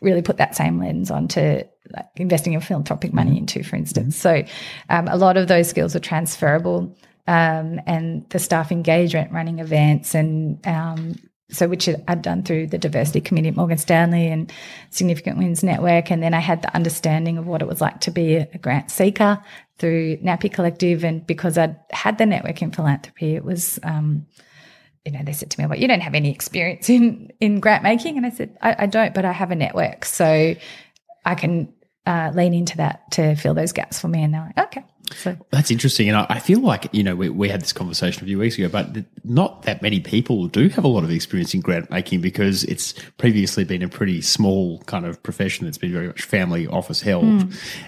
really 0.00 0.22
put 0.22 0.38
that 0.38 0.56
same 0.56 0.78
lens 0.78 1.10
onto 1.10 1.62
like 1.90 2.06
investing 2.16 2.52
your 2.52 2.62
philanthropic 2.62 3.12
money 3.12 3.36
into, 3.36 3.62
for 3.62 3.76
instance. 3.76 4.16
So 4.16 4.44
um, 4.88 5.08
a 5.08 5.16
lot 5.16 5.36
of 5.36 5.48
those 5.48 5.68
skills 5.68 5.96
are 5.96 6.00
transferable. 6.00 6.96
Um, 7.26 7.80
and 7.86 8.28
the 8.30 8.38
staff 8.38 8.72
engagement, 8.72 9.30
running 9.30 9.60
events, 9.60 10.16
and 10.16 10.66
um, 10.66 11.14
so 11.50 11.68
which 11.68 11.88
I'd 12.08 12.22
done 12.22 12.42
through 12.42 12.68
the 12.68 12.78
diversity 12.78 13.20
committee 13.20 13.48
at 13.48 13.56
Morgan 13.56 13.78
Stanley 13.78 14.28
and 14.28 14.52
Significant 14.90 15.36
Women's 15.36 15.62
Network, 15.62 16.10
and 16.10 16.22
then 16.22 16.34
I 16.34 16.40
had 16.40 16.62
the 16.62 16.74
understanding 16.74 17.38
of 17.38 17.46
what 17.46 17.62
it 17.62 17.68
was 17.68 17.80
like 17.80 18.00
to 18.00 18.10
be 18.10 18.36
a, 18.36 18.46
grant 18.58 18.90
seeker 18.90 19.40
through 19.78 20.16
Nappy 20.18 20.52
Collective, 20.52 21.04
and 21.04 21.24
because 21.24 21.56
I'd 21.56 21.76
had 21.90 22.18
the 22.18 22.26
network 22.26 22.62
in 22.62 22.72
philanthropy, 22.72 23.34
it 23.34 23.44
was. 23.44 23.78
Um, 23.82 24.26
you 25.10 25.18
know, 25.18 25.24
they 25.24 25.32
said 25.32 25.50
to 25.50 25.60
me, 25.60 25.66
"Well, 25.66 25.78
you 25.78 25.88
don't 25.88 26.00
have 26.00 26.14
any 26.14 26.30
experience 26.30 26.88
in 26.88 27.32
in 27.40 27.58
grant 27.58 27.82
making," 27.82 28.16
and 28.16 28.24
I 28.24 28.30
said, 28.30 28.56
"I, 28.62 28.84
I 28.84 28.86
don't, 28.86 29.12
but 29.12 29.24
I 29.24 29.32
have 29.32 29.50
a 29.50 29.56
network, 29.56 30.04
so 30.04 30.54
I 31.24 31.34
can 31.34 31.72
uh, 32.10 32.30
lean 32.34 32.54
into 32.54 32.76
that 32.76 33.10
to 33.12 33.34
fill 33.36 33.54
those 33.54 33.72
gaps 33.72 34.00
for 34.00 34.08
me." 34.08 34.22
And 34.22 34.34
they're 34.34 34.52
like, 34.56 34.66
"Okay." 34.66 34.84
So 35.14 35.36
That's 35.50 35.70
interesting. 35.70 36.08
And 36.08 36.16
I, 36.16 36.26
I 36.28 36.38
feel 36.38 36.60
like, 36.60 36.88
you 36.92 37.02
know, 37.02 37.16
we, 37.16 37.28
we 37.28 37.48
had 37.48 37.60
this 37.60 37.72
conversation 37.72 38.22
a 38.22 38.26
few 38.26 38.38
weeks 38.38 38.56
ago, 38.56 38.68
but 38.68 38.94
th- 38.94 39.06
not 39.24 39.62
that 39.62 39.82
many 39.82 40.00
people 40.00 40.46
do 40.46 40.68
have 40.68 40.84
a 40.84 40.88
lot 40.88 41.04
of 41.04 41.10
experience 41.10 41.52
in 41.54 41.60
grant 41.60 41.90
making 41.90 42.20
because 42.20 42.64
it's 42.64 42.94
previously 43.18 43.64
been 43.64 43.82
a 43.82 43.88
pretty 43.88 44.20
small 44.20 44.78
kind 44.82 45.04
of 45.06 45.22
profession 45.22 45.64
that's 45.64 45.78
been 45.78 45.92
very 45.92 46.06
much 46.06 46.22
family 46.22 46.66
office 46.68 47.00
held 47.00 47.24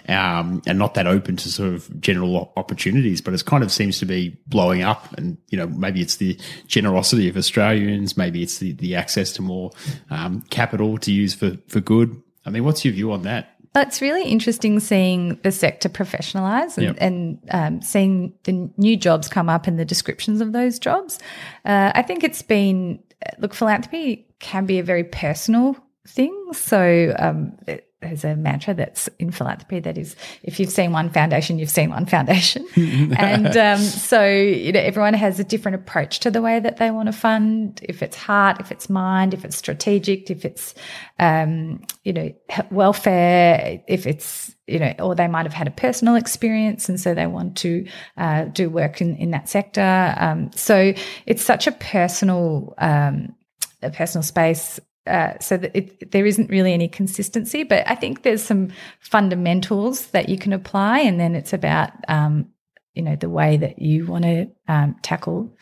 um, 0.09 0.63
and 0.67 0.79
not 0.79 0.95
that 0.95 1.07
open 1.07 1.37
to 1.37 1.49
sort 1.49 1.73
of 1.73 2.01
general 2.01 2.53
opportunities. 2.57 3.21
But 3.21 3.35
it 3.35 3.45
kind 3.45 3.63
of 3.63 3.71
seems 3.71 3.99
to 4.01 4.07
be 4.07 4.37
blowing 4.47 4.83
up. 4.83 5.13
And, 5.17 5.39
you 5.49 5.59
know, 5.59 5.69
maybe 5.69 6.01
it's 6.01 6.17
the 6.17 6.39
generosity 6.67 7.29
of 7.29 7.37
Australians, 7.37 8.17
maybe 8.17 8.43
it's 8.43 8.59
the, 8.59 8.73
the 8.73 8.97
access 8.97 9.33
to 9.35 9.43
more 9.43 9.71
um, 10.11 10.43
capital 10.51 10.99
to 10.99 11.13
use 11.13 11.35
for, 11.35 11.57
for 11.69 11.81
good. 11.81 12.21
I 12.45 12.51
mean, 12.51 12.65
what's 12.65 12.85
your 12.85 12.93
view 12.93 13.13
on 13.13 13.23
that? 13.23 13.52
It's 13.75 14.03
really 14.03 14.25
interesting 14.25 14.81
seeing 14.81 15.37
the 15.43 15.51
sector 15.51 15.89
professionalise 15.89 16.77
and, 16.77 16.87
Yep. 16.89 16.97
and 17.01 17.39
um, 17.51 17.83
seeing 17.83 18.35
the 18.45 18.71
new 18.77 18.97
jobs 18.97 19.29
come 19.29 19.49
up 19.49 19.67
and 19.67 19.79
the 19.79 19.85
descriptions 19.85 20.41
of 20.43 20.53
those 20.53 20.79
jobs. 20.79 21.19
Uh, 21.65 21.91
I 21.95 22.03
think 22.03 22.23
it's 22.23 22.43
been, 22.43 23.03
look, 23.39 23.55
philanthropy 23.55 24.27
can 24.41 24.67
be 24.67 24.79
a 24.79 24.83
very 24.83 25.05
personal 25.05 25.77
thing. 26.07 26.37
So 26.53 27.15
um, 27.19 27.53
it- 27.67 27.89
there's 28.03 28.25
a 28.25 28.37
mantra 28.37 28.75
that's 28.75 29.09
in 29.19 29.31
philanthropy 29.31 29.81
that 29.81 29.97
is, 29.97 30.15
if 30.43 30.61
you've 30.61 30.71
seen 30.71 30.93
one 30.93 31.11
foundation, 31.11 31.59
you've 31.59 31.71
seen 31.71 31.91
one 31.91 32.07
foundation. 32.07 32.67
and 32.77 33.57
um, 33.57 33.79
so 33.79 34.25
you 34.27 34.73
know, 34.73 34.81
everyone 34.81 35.15
has 35.15 35.41
a 35.41 35.45
different 35.45 35.77
approach 35.77 36.21
to 36.21 36.31
the 36.31 36.43
way 36.43 36.61
that 36.61 36.77
they 36.77 36.91
want 36.91 37.07
to 37.07 37.13
fund. 37.13 37.81
If 37.83 38.03
it's 38.03 38.17
heart, 38.17 38.61
if 38.61 38.71
it's 38.71 38.91
mind, 38.91 39.33
if 39.33 39.45
it's 39.45 39.57
strategic, 39.57 40.31
if 40.31 40.45
it's 40.45 40.75
um, 41.19 41.83
you 42.05 42.13
know 42.13 42.33
welfare, 42.71 43.83
if 43.89 44.07
it's 44.07 44.55
you 44.67 44.79
know, 44.79 44.95
or 45.01 45.15
they 45.15 45.29
might 45.29 45.45
have 45.45 45.53
had 45.53 45.67
a 45.67 45.73
personal 45.73 46.15
experience 46.15 46.89
and 46.89 46.99
so 47.01 47.15
they 47.15 47.27
want 47.27 47.57
to 47.59 47.87
uh, 48.17 48.45
do 48.45 48.71
work 48.71 49.01
in 49.01 49.17
in 49.17 49.31
that 49.31 49.49
sector. 49.49 50.15
Um, 50.19 50.51
so 50.55 50.93
it's 51.27 51.43
such 51.43 51.67
a 51.67 51.73
personal 51.73 52.75
um, 52.79 53.35
a 53.83 53.91
personal 53.91 54.23
space. 54.23 54.81
Uh, 55.05 55.37
so 55.41 55.57
that 55.57 55.77
it, 55.77 56.13
there 56.13 56.25
isn't 56.25 56.49
really 56.49 56.73
any 56.73 56.87
consistency, 56.87 57.65
but 57.65 57.83
I 57.91 57.97
think 57.97 58.23
there's 58.23 58.43
some 58.43 58.71
fundamentals 59.01 60.07
that 60.09 60.29
you 60.29 60.39
can 60.39 60.53
apply, 60.53 61.01
and 61.01 61.19
then 61.19 61.35
it's 61.35 61.53
about 61.53 61.91
um, 62.07 62.47
you 62.95 63.03
know 63.03 63.17
the 63.17 63.29
way 63.29 63.57
that 63.57 63.81
you 63.81 64.07
want 64.07 64.25
to 64.25 64.47
um, 64.69 64.95
tackle 65.03 65.53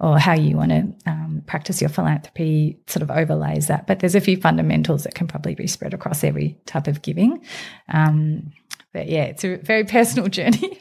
or 0.00 0.18
how 0.18 0.34
you 0.34 0.56
want 0.56 0.70
to 0.70 1.10
um, 1.10 1.42
practice 1.46 1.80
your 1.80 1.88
philanthropy 1.88 2.78
sort 2.88 3.02
of 3.02 3.10
overlays 3.10 3.68
that. 3.68 3.86
But 3.86 4.00
there's 4.00 4.14
a 4.14 4.20
few 4.20 4.36
fundamentals 4.36 5.04
that 5.04 5.14
can 5.14 5.26
probably 5.26 5.54
be 5.54 5.66
spread 5.66 5.94
across 5.94 6.22
every 6.22 6.58
type 6.66 6.86
of 6.86 7.00
giving. 7.02 7.44
Um, 7.88 8.52
but 8.92 9.08
yeah, 9.08 9.24
it's 9.24 9.44
a 9.44 9.56
very 9.56 9.84
personal 9.84 10.28
journey. 10.28 10.80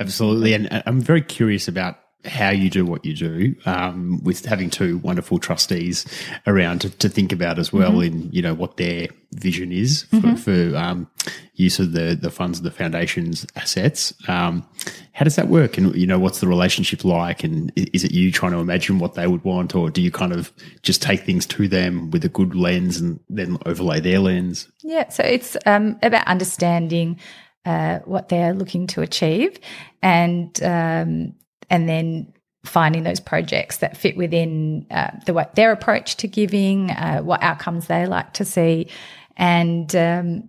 Absolutely. 0.00 0.54
And 0.54 0.82
I'm 0.86 1.00
very 1.00 1.22
curious 1.22 1.68
about 1.68 1.96
how 2.24 2.50
you 2.50 2.70
do 2.70 2.84
what 2.84 3.04
you 3.04 3.14
do 3.14 3.54
um, 3.66 4.22
with 4.22 4.44
having 4.44 4.70
two 4.70 4.98
wonderful 4.98 5.38
trustees 5.38 6.06
around 6.46 6.80
to, 6.80 6.90
to 6.90 7.08
think 7.08 7.32
about 7.32 7.58
as 7.58 7.72
well 7.72 8.00
in, 8.00 8.30
you 8.32 8.42
know, 8.42 8.54
what 8.54 8.76
their 8.76 9.08
vision 9.32 9.72
is 9.72 10.04
for, 10.04 10.36
for 10.36 10.76
um, 10.76 11.10
use 11.54 11.78
of 11.78 11.92
the, 11.92 12.16
the 12.20 12.30
funds 12.30 12.58
of 12.58 12.64
the 12.64 12.70
foundation's 12.70 13.46
assets. 13.56 14.14
Um, 14.28 14.66
how 15.12 15.24
does 15.24 15.36
that 15.36 15.48
work? 15.48 15.76
And, 15.76 15.94
you 15.94 16.06
know, 16.06 16.18
what's 16.18 16.40
the 16.40 16.48
relationship 16.48 17.04
like? 17.04 17.44
And 17.44 17.72
is 17.76 18.04
it 18.04 18.12
you 18.12 18.32
trying 18.32 18.52
to 18.52 18.58
imagine 18.58 18.98
what 18.98 19.14
they 19.14 19.26
would 19.26 19.44
want 19.44 19.74
or 19.74 19.90
do 19.90 20.00
you 20.00 20.10
kind 20.10 20.32
of 20.32 20.52
just 20.82 21.02
take 21.02 21.24
things 21.24 21.46
to 21.46 21.68
them 21.68 22.10
with 22.10 22.24
a 22.24 22.28
good 22.28 22.54
lens 22.54 22.98
and 22.98 23.20
then 23.28 23.58
overlay 23.66 24.00
their 24.00 24.18
lens? 24.18 24.68
Yeah, 24.82 25.08
so 25.08 25.22
it's 25.22 25.56
um, 25.66 25.98
about 26.02 26.26
understanding 26.26 27.18
uh, 27.64 28.00
what 28.00 28.28
they're 28.28 28.54
looking 28.54 28.86
to 28.88 29.00
achieve, 29.00 29.58
and 30.02 30.62
um, 30.62 31.34
and 31.70 31.88
then 31.88 32.32
finding 32.64 33.02
those 33.02 33.20
projects 33.20 33.78
that 33.78 33.96
fit 33.96 34.16
within 34.16 34.86
uh, 34.90 35.10
the 35.26 35.48
their 35.54 35.72
approach 35.72 36.16
to 36.16 36.28
giving, 36.28 36.90
uh, 36.90 37.20
what 37.20 37.42
outcomes 37.42 37.86
they 37.86 38.06
like 38.06 38.32
to 38.34 38.44
see, 38.44 38.88
and 39.36 39.94
um, 39.94 40.48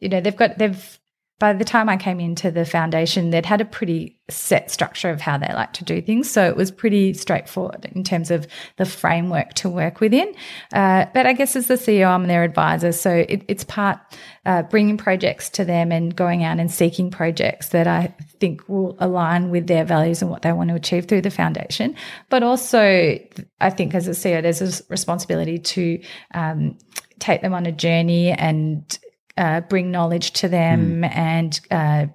you 0.00 0.08
know 0.08 0.20
they've 0.20 0.36
got 0.36 0.58
they've 0.58 0.98
by 1.40 1.52
the 1.52 1.64
time 1.64 1.88
I 1.88 1.96
came 1.96 2.20
into 2.20 2.50
the 2.50 2.64
foundation, 2.64 3.30
they'd 3.30 3.44
had 3.44 3.60
a 3.60 3.64
pretty 3.64 4.20
set 4.30 4.70
structure 4.70 5.10
of 5.10 5.20
how 5.20 5.36
they 5.36 5.52
like 5.52 5.72
to 5.74 5.84
do 5.84 6.00
things. 6.00 6.30
So 6.30 6.46
it 6.46 6.56
was 6.56 6.70
pretty 6.70 7.12
straightforward 7.12 7.90
in 7.92 8.04
terms 8.04 8.30
of 8.30 8.46
the 8.76 8.86
framework 8.86 9.52
to 9.54 9.68
work 9.68 10.00
within. 10.00 10.32
Uh, 10.72 11.06
but 11.12 11.26
I 11.26 11.32
guess 11.32 11.56
as 11.56 11.66
the 11.66 11.74
CEO, 11.74 12.06
I'm 12.06 12.26
their 12.28 12.44
advisor. 12.44 12.92
So 12.92 13.10
it, 13.28 13.44
it's 13.48 13.64
part 13.64 13.98
uh, 14.46 14.62
bringing 14.62 14.96
projects 14.96 15.50
to 15.50 15.64
them 15.64 15.90
and 15.90 16.14
going 16.14 16.44
out 16.44 16.60
and 16.60 16.70
seeking 16.70 17.10
projects 17.10 17.70
that 17.70 17.88
I 17.88 18.14
think 18.38 18.68
will 18.68 18.96
align 19.00 19.50
with 19.50 19.66
their 19.66 19.84
values 19.84 20.22
and 20.22 20.30
what 20.30 20.42
they 20.42 20.52
want 20.52 20.70
to 20.70 20.76
achieve 20.76 21.06
through 21.06 21.22
the 21.22 21.30
foundation. 21.30 21.96
But 22.30 22.44
also, 22.44 23.18
I 23.60 23.70
think 23.70 23.94
as 23.94 24.06
a 24.06 24.12
CEO, 24.12 24.40
there's 24.40 24.62
a 24.62 24.84
responsibility 24.88 25.58
to 25.58 26.00
um, 26.32 26.78
take 27.18 27.42
them 27.42 27.54
on 27.54 27.66
a 27.66 27.72
journey 27.72 28.30
and 28.30 28.98
uh, 29.36 29.60
bring 29.62 29.90
knowledge 29.90 30.32
to 30.32 30.48
them 30.48 31.04
and 31.04 31.60
uh, 31.70 32.06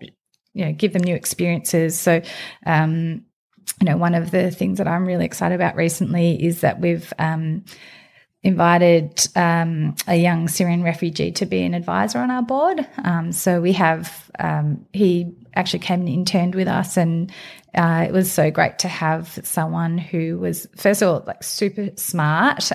you 0.53 0.65
know 0.65 0.73
give 0.73 0.93
them 0.93 1.03
new 1.03 1.15
experiences. 1.15 1.99
So. 1.99 2.21
Um, 2.65 3.25
you 3.79 3.85
know, 3.85 3.97
one 3.97 4.15
of 4.15 4.31
the 4.31 4.51
things 4.51 4.79
that 4.79 4.87
I'm 4.87 5.05
really 5.05 5.23
excited 5.23 5.55
about 5.55 5.75
recently 5.75 6.43
is 6.43 6.61
that 6.61 6.81
we've 6.81 7.13
um, 7.17 7.63
invited 8.41 9.27
um, 9.35 9.95
a 10.07 10.15
young 10.15 10.47
Syrian 10.47 10.83
refugee 10.83 11.31
to 11.33 11.45
be 11.45 11.63
an 11.63 11.73
advisor 11.73 12.19
on 12.19 12.31
our 12.31 12.41
board. 12.41 12.85
Um, 13.03 13.31
so 13.31 13.59
we 13.59 13.73
have, 13.73 14.31
um, 14.39 14.85
he 14.93 15.33
actually 15.55 15.79
came 15.79 16.01
and 16.01 16.09
interned 16.09 16.55
with 16.55 16.67
us, 16.67 16.95
and 16.95 17.31
uh, 17.75 18.05
it 18.07 18.13
was 18.13 18.31
so 18.31 18.49
great 18.49 18.79
to 18.79 18.87
have 18.87 19.39
someone 19.43 19.97
who 19.97 20.37
was, 20.39 20.67
first 20.77 21.01
of 21.01 21.09
all, 21.09 21.23
like 21.27 21.43
super 21.43 21.89
smart. 21.95 22.71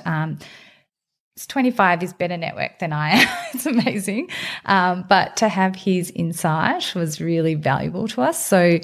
Um, 1.35 1.37
it's 1.37 1.47
25 1.47 2.03
is 2.03 2.13
better 2.13 2.37
network 2.37 2.79
than 2.79 2.93
I 2.93 3.11
am. 3.11 3.29
it's 3.55 3.67
amazing. 3.67 4.29
Um, 4.65 5.05
but 5.09 5.37
to 5.39 5.49
have 5.49 5.75
his 5.75 6.11
insight 6.11 6.95
was 6.95 7.21
really 7.21 7.55
valuable 7.55 8.09
to 8.09 8.23
us. 8.23 8.45
So 8.45 8.79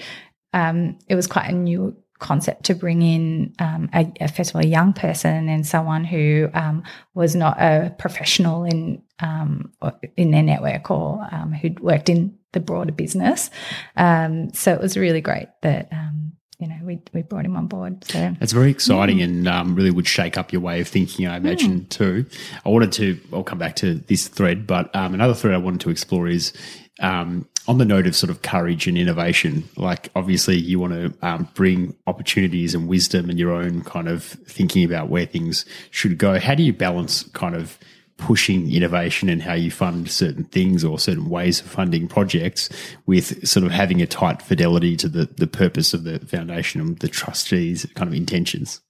um, 0.53 0.99
it 1.09 1.15
was 1.15 1.27
quite 1.27 1.49
a 1.49 1.55
new 1.55 1.97
concept 2.19 2.65
to 2.65 2.75
bring 2.75 3.01
in 3.01 3.55
um, 3.61 3.89
a, 3.95 4.13
a 4.21 4.29
first 4.29 4.51
of 4.51 4.57
all 4.57 4.63
a 4.63 4.67
young 4.67 4.93
person 4.93 5.49
and 5.49 5.67
someone 5.67 6.05
who 6.05 6.51
um, 6.53 6.83
was 7.15 7.35
not 7.35 7.57
a 7.59 7.95
professional 7.99 8.65
in 8.65 9.03
um, 9.21 9.73
in 10.17 10.31
their 10.31 10.43
network 10.43 10.91
or 10.91 11.27
um, 11.33 11.53
who'd 11.53 11.81
worked 11.81 12.09
in 12.09 12.37
the 12.53 12.61
broader 12.61 12.93
business. 12.93 13.49
Um, 13.97 14.53
so 14.53 14.73
it 14.73 14.81
was 14.81 14.97
really 14.97 15.21
great 15.21 15.49
that 15.63 15.89
um, 15.93 16.20
you 16.61 16.69
know 16.69 16.77
we 16.85 17.01
we 17.13 17.23
brought 17.23 17.45
him 17.45 17.57
on 17.57 17.67
board. 17.67 18.05
So 18.05 18.37
It's 18.41 18.53
very 18.53 18.71
exciting 18.71 19.23
and 19.23 19.49
um, 19.49 19.75
really 19.75 19.91
would 19.91 20.07
shake 20.07 20.37
up 20.37 20.53
your 20.53 20.61
way 20.61 20.81
of 20.81 20.89
thinking, 20.89 21.27
I 21.27 21.37
imagine, 21.37 21.87
too. 21.87 22.27
I 22.65 22.69
wanted 22.69 22.93
to, 22.93 23.19
I'll 23.33 23.43
come 23.43 23.59
back 23.59 23.77
to 23.77 23.95
this 23.95 24.29
thread, 24.29 24.67
but 24.67 24.95
um, 24.95 25.15
another 25.15 25.35
thread 25.35 25.55
I 25.55 25.59
wanted 25.59 25.81
to 25.81 25.91
explore 25.91 26.29
is 26.29 26.53
um, 27.01 27.49
on 27.67 27.79
the 27.79 27.85
note 27.85 28.07
of 28.07 28.15
sort 28.15 28.31
of 28.31 28.43
courage 28.43 28.87
and 28.87 28.99
innovation. 28.99 29.69
Like, 29.77 30.11
obviously, 30.15 30.57
you 30.57 30.79
want 30.79 30.93
to 30.93 31.27
um, 31.27 31.49
bring 31.55 31.97
opportunities 32.07 32.75
and 32.75 32.89
wisdom 32.89 33.31
and 33.31 33.39
your 33.39 33.53
own 33.53 33.83
kind 33.83 34.09
of 34.09 34.23
thinking 34.25 34.85
about 34.85 35.09
where 35.09 35.27
things 35.27 35.65
should 35.91 36.19
go. 36.19 36.39
How 36.39 36.55
do 36.55 36.63
you 36.63 36.73
balance 36.73 37.23
kind 37.31 37.55
of 37.55 37.79
pushing 38.21 38.71
innovation 38.73 39.29
and 39.29 39.43
how 39.43 39.55
you 39.55 39.71
fund 39.71 40.11
certain 40.11 40.45
things 40.45 40.85
or 40.85 40.99
certain 40.99 41.29
ways 41.29 41.61
of 41.61 41.67
funding 41.67 42.07
projects 42.07 42.69
with 43.07 43.47
sort 43.47 43.65
of 43.65 43.73
having 43.73 44.01
a 44.01 44.07
tight 44.07 44.43
fidelity 44.43 44.97
to 44.97 45.09
the, 45.09 45.25
the 45.37 45.47
purpose 45.47 45.93
of 45.95 46.05
the 46.05 46.19
foundation 46.21 46.81
and 46.81 46.99
the 46.99 47.09
trustees 47.09 47.87
kind 47.95 48.09
of 48.09 48.15
intentions. 48.15 48.81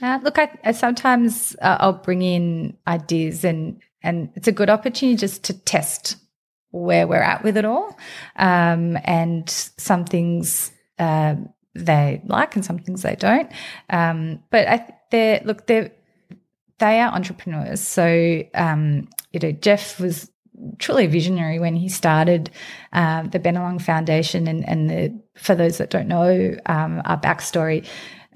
Uh, 0.00 0.18
look, 0.22 0.38
I, 0.38 0.50
I 0.64 0.72
sometimes 0.72 1.56
uh, 1.60 1.76
I'll 1.80 1.92
bring 1.92 2.22
in 2.22 2.76
ideas, 2.86 3.44
and 3.44 3.80
and 4.02 4.30
it's 4.34 4.48
a 4.48 4.52
good 4.52 4.70
opportunity 4.70 5.16
just 5.16 5.44
to 5.44 5.52
test 5.52 6.16
where 6.70 7.06
we're 7.06 7.16
at 7.16 7.42
with 7.42 7.56
it 7.56 7.64
all. 7.64 7.98
Um, 8.36 8.98
and 9.04 9.48
some 9.50 10.04
things 10.04 10.70
uh, 10.98 11.34
they 11.74 12.22
like 12.24 12.56
and 12.56 12.64
some 12.64 12.78
things 12.78 13.02
they 13.02 13.16
don't. 13.16 13.50
Um, 13.90 14.42
but 14.50 14.68
I, 14.68 14.94
they're 15.10 15.40
look, 15.44 15.66
they're 15.66 15.90
they 16.78 17.00
are 17.00 17.12
entrepreneurs. 17.12 17.80
So 17.80 18.42
um, 18.54 19.08
you 19.32 19.40
know, 19.40 19.52
Jeff 19.52 20.00
was 20.00 20.30
truly 20.78 21.06
visionary 21.06 21.58
when 21.58 21.76
he 21.76 21.88
started 21.88 22.50
uh, 22.92 23.22
the 23.22 23.38
Bennelong 23.38 23.80
Foundation, 23.80 24.46
and 24.46 24.68
and 24.68 24.90
the, 24.90 25.20
for 25.34 25.54
those 25.54 25.78
that 25.78 25.90
don't 25.90 26.08
know 26.08 26.56
um, 26.66 27.02
our 27.04 27.20
backstory. 27.20 27.86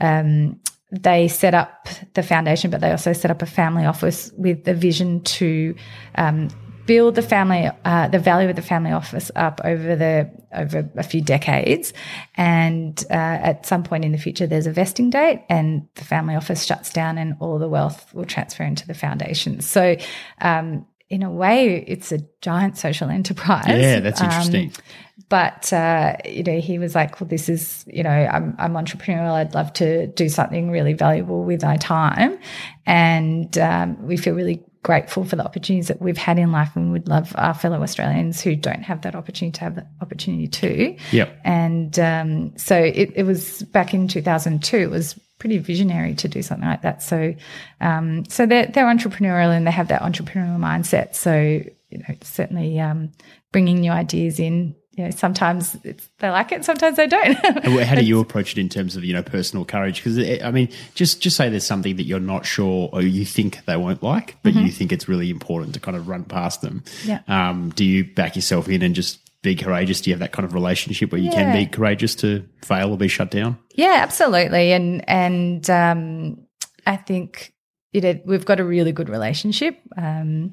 Um, 0.00 0.60
they 0.92 1.28
set 1.28 1.54
up 1.54 1.88
the 2.14 2.22
foundation, 2.22 2.70
but 2.70 2.80
they 2.80 2.90
also 2.90 3.12
set 3.12 3.30
up 3.30 3.42
a 3.42 3.46
family 3.46 3.84
office 3.84 4.32
with 4.36 4.64
the 4.64 4.74
vision 4.74 5.22
to 5.22 5.74
um, 6.16 6.48
build 6.90 7.14
the 7.14 7.22
family, 7.22 7.70
uh, 7.84 8.08
the 8.08 8.18
value 8.18 8.48
of 8.48 8.56
the 8.56 8.62
family 8.62 8.90
office 8.90 9.30
up 9.36 9.60
over 9.62 9.94
the 9.94 10.28
over 10.52 10.90
a 10.96 11.04
few 11.04 11.22
decades, 11.22 11.92
and 12.34 13.04
uh, 13.10 13.14
at 13.14 13.64
some 13.64 13.84
point 13.84 14.04
in 14.04 14.10
the 14.10 14.18
future, 14.18 14.44
there's 14.44 14.66
a 14.66 14.72
vesting 14.72 15.08
date, 15.08 15.44
and 15.48 15.86
the 15.94 16.02
family 16.02 16.34
office 16.34 16.64
shuts 16.64 16.92
down, 16.92 17.16
and 17.16 17.36
all 17.38 17.60
the 17.60 17.68
wealth 17.68 18.12
will 18.12 18.24
transfer 18.24 18.64
into 18.64 18.88
the 18.88 18.94
foundation. 18.94 19.60
So. 19.60 19.96
Um, 20.40 20.84
in 21.08 21.24
a 21.24 21.30
way, 21.30 21.84
it's 21.88 22.12
a 22.12 22.20
giant 22.40 22.78
social 22.78 23.10
enterprise. 23.10 23.66
Yeah, 23.66 23.98
that's 23.98 24.20
interesting. 24.20 24.66
Um, 24.68 25.26
but 25.28 25.72
uh, 25.72 26.16
you 26.24 26.44
know, 26.44 26.60
he 26.60 26.78
was 26.78 26.94
like, 26.94 27.20
"Well, 27.20 27.26
this 27.26 27.48
is 27.48 27.84
you 27.88 28.04
know, 28.04 28.10
I'm 28.10 28.54
I'm 28.60 28.74
entrepreneurial. 28.74 29.32
I'd 29.32 29.52
love 29.52 29.72
to 29.74 30.06
do 30.06 30.28
something 30.28 30.70
really 30.70 30.92
valuable 30.92 31.42
with 31.42 31.64
my 31.64 31.78
time," 31.78 32.38
and 32.86 33.58
um, 33.58 34.06
we 34.06 34.16
feel 34.16 34.34
really 34.34 34.62
grateful 34.82 35.24
for 35.24 35.36
the 35.36 35.44
opportunities 35.44 35.88
that 35.88 36.00
we've 36.00 36.16
had 36.16 36.38
in 36.38 36.52
life 36.52 36.74
and 36.74 36.92
would 36.92 37.06
love 37.06 37.32
our 37.36 37.52
fellow 37.52 37.82
Australians 37.82 38.40
who 38.40 38.56
don't 38.56 38.82
have 38.82 39.02
that 39.02 39.14
opportunity 39.14 39.52
to 39.52 39.60
have 39.60 39.74
that 39.74 39.88
opportunity 40.00 40.48
too. 40.48 40.96
Yep. 41.12 41.40
And 41.44 41.98
um, 41.98 42.56
so 42.56 42.76
it, 42.76 43.12
it, 43.14 43.24
was 43.24 43.62
back 43.64 43.92
in 43.92 44.08
2002, 44.08 44.76
it 44.76 44.90
was 44.90 45.18
pretty 45.38 45.58
visionary 45.58 46.14
to 46.14 46.28
do 46.28 46.42
something 46.42 46.68
like 46.68 46.82
that. 46.82 47.02
So, 47.02 47.34
um, 47.80 48.24
so 48.26 48.46
they're, 48.46 48.66
they're 48.66 48.86
entrepreneurial 48.86 49.54
and 49.54 49.66
they 49.66 49.70
have 49.70 49.88
that 49.88 50.00
entrepreneurial 50.00 50.58
mindset. 50.58 51.14
So, 51.14 51.62
you 51.90 51.98
know, 51.98 52.14
certainly 52.22 52.80
um, 52.80 53.12
bringing 53.52 53.80
new 53.80 53.90
ideas 53.90 54.40
in 54.40 54.74
you 55.00 55.06
know, 55.06 55.10
sometimes 55.12 55.78
they 56.18 56.28
like 56.28 56.52
it, 56.52 56.62
sometimes 56.62 56.98
they 56.98 57.06
don't. 57.06 57.32
How 57.86 57.94
do 57.94 58.04
you 58.04 58.20
approach 58.20 58.52
it 58.52 58.60
in 58.60 58.68
terms 58.68 58.96
of 58.96 59.04
you 59.04 59.14
know 59.14 59.22
personal 59.22 59.64
courage? 59.64 59.96
Because 59.96 60.18
eh, 60.18 60.40
I 60.44 60.50
mean, 60.50 60.68
just 60.94 61.22
just 61.22 61.38
say 61.38 61.48
there's 61.48 61.64
something 61.64 61.96
that 61.96 62.02
you're 62.02 62.20
not 62.20 62.44
sure 62.44 62.90
or 62.92 63.00
you 63.00 63.24
think 63.24 63.64
they 63.64 63.78
won't 63.78 64.02
like, 64.02 64.36
but 64.42 64.52
mm-hmm. 64.52 64.66
you 64.66 64.70
think 64.70 64.92
it's 64.92 65.08
really 65.08 65.30
important 65.30 65.72
to 65.72 65.80
kind 65.80 65.96
of 65.96 66.06
run 66.06 66.24
past 66.24 66.60
them. 66.60 66.84
Yeah. 67.06 67.20
Um, 67.28 67.70
do 67.70 67.82
you 67.82 68.04
back 68.04 68.36
yourself 68.36 68.68
in 68.68 68.82
and 68.82 68.94
just 68.94 69.20
be 69.40 69.56
courageous? 69.56 70.02
Do 70.02 70.10
you 70.10 70.14
have 70.14 70.20
that 70.20 70.32
kind 70.32 70.44
of 70.44 70.52
relationship 70.52 71.12
where 71.12 71.20
you 71.20 71.30
yeah. 71.30 71.36
can 71.36 71.56
be 71.56 71.64
courageous 71.64 72.14
to 72.16 72.46
fail 72.62 72.90
or 72.90 72.98
be 72.98 73.08
shut 73.08 73.30
down? 73.30 73.56
Yeah, 73.74 74.00
absolutely. 74.02 74.72
And 74.72 75.08
and 75.08 75.70
um, 75.70 76.46
I 76.86 76.96
think 76.96 77.54
you 77.92 78.02
know 78.02 78.20
we've 78.26 78.44
got 78.44 78.60
a 78.60 78.64
really 78.64 78.92
good 78.92 79.08
relationship. 79.08 79.80
Um, 79.96 80.52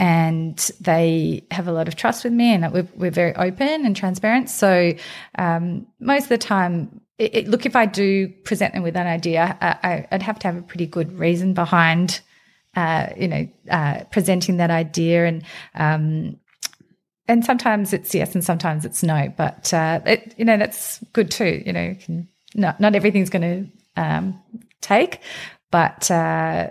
and 0.00 0.56
they 0.80 1.44
have 1.50 1.68
a 1.68 1.72
lot 1.72 1.86
of 1.86 1.94
trust 1.94 2.24
with 2.24 2.32
me 2.32 2.54
and 2.54 2.72
we're, 2.72 2.88
we're 2.94 3.10
very 3.10 3.36
open 3.36 3.84
and 3.84 3.94
transparent. 3.94 4.48
So 4.48 4.94
um, 5.36 5.86
most 6.00 6.22
of 6.22 6.28
the 6.30 6.38
time, 6.38 7.02
it, 7.18 7.36
it, 7.36 7.48
look, 7.48 7.66
if 7.66 7.76
I 7.76 7.84
do 7.84 8.28
present 8.44 8.72
them 8.72 8.82
with 8.82 8.96
an 8.96 9.06
idea, 9.06 9.58
I, 9.60 10.06
would 10.10 10.22
have 10.22 10.38
to 10.38 10.48
have 10.48 10.56
a 10.56 10.62
pretty 10.62 10.86
good 10.86 11.18
reason 11.18 11.52
behind, 11.52 12.22
uh, 12.76 13.08
you 13.14 13.28
know, 13.28 13.46
uh, 13.70 14.04
presenting 14.10 14.56
that 14.56 14.70
idea 14.70 15.26
and. 15.26 15.44
Um, 15.74 16.40
and 17.28 17.44
sometimes 17.44 17.92
it's 17.92 18.12
yes, 18.12 18.34
and 18.34 18.44
sometimes 18.44 18.84
it's 18.84 19.04
no. 19.04 19.32
But 19.36 19.72
uh, 19.72 20.00
it, 20.04 20.34
you 20.36 20.44
know 20.44 20.56
that's 20.56 20.98
good 21.12 21.30
too. 21.30 21.62
You 21.64 21.72
know, 21.72 21.94
can, 21.94 22.28
not 22.56 22.80
not 22.80 22.96
everything's 22.96 23.30
going 23.30 23.70
to 23.96 24.02
um, 24.02 24.42
take, 24.80 25.20
but 25.70 26.10
uh, 26.10 26.70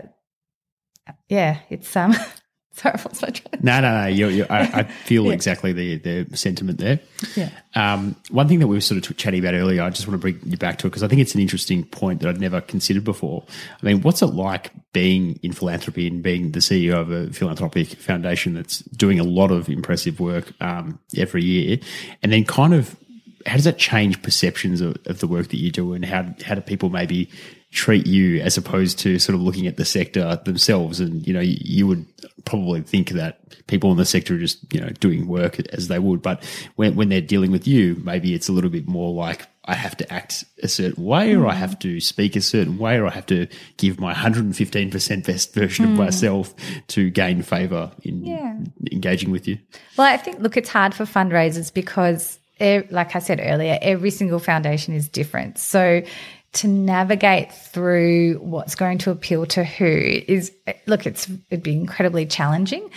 yeah, 1.30 1.60
it's 1.70 1.96
um, 1.96 2.14
Sorry, 2.80 2.98
what 3.00 3.12
was 3.22 3.42
No, 3.62 3.82
no, 3.82 4.04
no. 4.04 4.08
You're, 4.08 4.30
you're, 4.30 4.50
I, 4.50 4.62
I, 4.62 4.84
feel 4.84 5.26
yeah. 5.26 5.34
exactly 5.34 5.74
the, 5.74 5.98
the 5.98 6.38
sentiment 6.38 6.80
there. 6.80 7.02
Yeah. 7.36 7.50
Um, 7.76 8.16
one 8.30 8.48
thing 8.48 8.60
that 8.60 8.68
we 8.68 8.78
were 8.78 8.82
sort 8.82 9.06
of 9.06 9.18
chatting 9.18 9.42
about 9.42 9.54
earlier, 9.54 9.84
I 9.84 9.90
just 9.90 10.08
want 10.08 10.14
to 10.14 10.22
bring 10.22 10.40
you 10.50 10.56
back 10.56 10.78
to 10.80 10.88
it 10.88 10.92
because 10.92 11.04
I 11.04 11.10
think 11.10 11.20
it's 11.20 11.36
an 11.36 11.42
interesting 11.42 11.84
point 11.84 12.22
that 12.22 12.30
I'd 12.30 12.40
never 12.40 12.62
considered 12.62 13.04
before. 13.04 13.44
I 13.84 13.86
mean, 13.86 14.02
what's 14.02 14.22
it 14.22 14.28
like 14.28 14.72
being 14.94 15.42
in 15.44 15.52
philanthropy 15.52 16.08
and 16.08 16.24
being 16.24 16.54
the 16.54 16.60
CEO 16.60 16.94
of 16.94 17.12
a 17.12 17.34
philanthropic 17.34 17.90
foundation 17.90 18.54
that's 18.54 18.80
doing 18.80 19.20
a 19.20 19.26
lot 19.26 19.52
of 19.52 19.68
impressive 19.68 20.22
work 20.22 20.54
um, 20.62 21.00
every 21.18 21.44
year, 21.44 21.80
and 22.24 22.32
then 22.32 22.46
kind 22.46 22.74
of 22.74 22.96
how 23.46 23.56
does 23.56 23.66
that 23.66 23.78
change 23.78 24.22
perceptions 24.22 24.80
of, 24.80 24.98
of 25.06 25.20
the 25.20 25.28
work 25.28 25.50
that 25.50 25.58
you 25.58 25.70
do, 25.70 25.92
and 25.92 26.06
how 26.06 26.34
how 26.46 26.56
do 26.56 26.62
people 26.62 26.90
maybe 26.90 27.30
treat 27.72 28.08
you 28.08 28.42
as 28.42 28.58
opposed 28.58 28.98
to 29.00 29.20
sort 29.20 29.36
of 29.36 29.42
looking 29.42 29.68
at 29.68 29.78
the 29.78 29.86
sector 29.86 30.40
themselves. 30.44 31.00
And, 31.00 31.26
you 31.26 31.34
know, 31.34 31.40
you, 31.40 31.58
you, 31.60 31.88
would 31.88 32.06
probably 32.46 32.82
think 32.82 33.12
that 33.12 33.40
people 33.68 33.92
in 33.92 33.98
the 33.98 34.06
sector 34.06 34.36
are 34.36 34.40
just, 34.40 34.74
you 34.74 34.82
know, 34.82 34.90
doing 35.00 35.28
work 35.28 35.60
as 35.72 35.88
they 35.88 36.00
would. 36.00 36.22
But 36.22 36.44
when, 36.78 36.96
when 36.96 37.10
they're 37.10 37.22
dealing 37.22 37.52
with 37.52 37.68
you, 37.68 38.02
maybe 38.04 38.34
it's 38.34 38.50
a 38.50 38.54
little 38.54 38.72
bit 38.72 38.88
more 38.88 39.14
like 39.14 39.46
I 39.66 39.76
have 39.76 39.96
to 39.98 40.12
act 40.12 40.46
a 40.64 40.68
certain 40.68 41.04
way 41.04 41.36
or 41.36 41.46
I 41.46 41.54
have 41.54 41.78
to 41.80 42.00
speak 42.00 42.36
a 42.36 42.42
certain 42.42 42.80
way 42.80 42.98
or 42.98 43.06
I 43.06 43.12
have 43.12 43.28
to 43.28 43.46
give 43.78 44.00
my 44.00 44.16
115% 44.16 45.26
best 45.28 45.54
version 45.54 45.86
mm. 45.86 45.90
of 45.90 45.96
hmm. 45.96 46.04
myself 46.04 46.56
to 46.88 47.12
gain 47.12 47.44
favor 47.44 47.92
in 48.02 48.26
yeah. 48.26 48.58
engaging 48.92 49.30
with 49.30 49.48
you. 49.48 49.60
Well, 49.96 50.12
I 50.12 50.18
think, 50.18 50.40
look, 50.40 50.58
it's 50.58 50.70
hard 50.70 50.96
for 50.96 51.04
fundraisers 51.04 51.72
because, 51.72 52.40
like 52.60 53.16
I 53.16 53.20
said 53.20 53.40
earlier, 53.44 53.78
every 53.80 54.10
single 54.10 54.40
foundation 54.40 54.96
is 54.96 55.08
different. 55.08 55.60
So, 55.60 56.02
to 56.52 56.68
navigate 56.68 57.52
through 57.52 58.36
what's 58.36 58.76
going 58.76 58.98
to 59.00 59.12
appeal 59.12 59.46
to 59.46 59.64
who 59.64 59.86
is 59.86 60.52
look 60.88 61.06
it's 61.06 61.30
it'd 61.50 61.64
be 61.64 61.74
incredibly 61.74 62.26
challenging. 62.26 62.90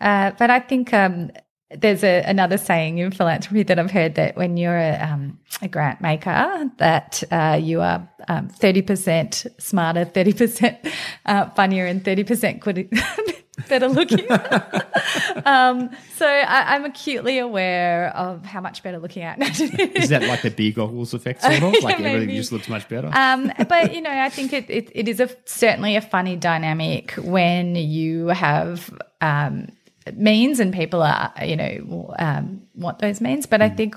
Uh, 0.00 0.30
but 0.38 0.48
i 0.50 0.60
think 0.60 0.94
um, 0.94 1.30
there's 1.70 2.02
a, 2.02 2.22
another 2.22 2.56
saying 2.56 2.98
in 2.98 3.10
philanthropy 3.10 3.62
that 3.64 3.78
I've 3.78 3.90
heard 3.90 4.14
that 4.14 4.36
when 4.36 4.56
you're 4.56 4.78
a, 4.78 4.98
um, 5.00 5.38
a 5.60 5.68
grant 5.68 6.00
maker, 6.00 6.70
that 6.78 7.22
uh, 7.30 7.58
you 7.62 7.80
are 7.82 8.08
um, 8.26 8.48
30% 8.48 9.60
smarter, 9.60 10.04
30% 10.06 10.92
uh, 11.26 11.50
funnier, 11.50 11.84
and 11.84 12.02
30% 12.02 12.60
good, 12.60 12.90
better 13.68 13.88
looking. 13.88 14.30
um, 15.44 15.90
so 16.16 16.26
I, 16.26 16.76
am 16.76 16.84
acutely 16.84 17.38
aware 17.38 18.08
of 18.16 18.44
how 18.44 18.60
much 18.60 18.82
better 18.82 18.98
looking 18.98 19.22
at. 19.22 19.38
Is 19.60 20.08
that 20.10 20.22
like 20.22 20.42
the 20.42 20.50
beer 20.50 20.72
goggles 20.72 21.14
effect, 21.14 21.42
sort 21.42 21.54
of? 21.54 21.74
Like 21.82 21.98
yeah, 21.98 22.08
everything 22.08 22.36
just 22.36 22.52
looks 22.52 22.68
much 22.68 22.88
better? 22.88 23.10
Um, 23.12 23.52
but, 23.68 23.94
you 23.94 24.00
know, 24.00 24.10
I 24.10 24.28
think 24.28 24.52
it, 24.52 24.68
it, 24.68 24.90
it 24.94 25.08
is 25.08 25.20
a 25.20 25.30
certainly 25.44 25.96
a 25.96 26.00
funny 26.00 26.36
dynamic 26.36 27.12
when 27.12 27.76
you 27.76 28.28
have 28.28 28.92
um, 29.20 29.68
means 30.14 30.60
and 30.60 30.72
people 30.72 31.02
are, 31.02 31.32
you 31.42 31.56
know, 31.56 32.14
um, 32.18 32.62
want 32.74 32.98
those 32.98 33.20
means. 33.20 33.46
But 33.46 33.60
mm. 33.60 33.64
I 33.64 33.68
think 33.70 33.96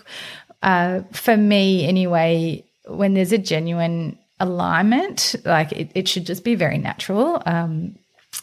uh, 0.62 1.02
for 1.12 1.36
me, 1.36 1.88
anyway, 1.88 2.64
when 2.88 3.14
there's 3.14 3.32
a 3.32 3.38
genuine 3.38 4.18
alignment, 4.40 5.36
like 5.46 5.72
it, 5.72 5.92
it 5.96 6.08
should 6.08 6.26
just 6.26 6.44
be 6.44 6.56
very 6.56 6.78
natural. 6.78 7.42
Um, 7.46 7.96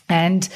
and 0.08 0.48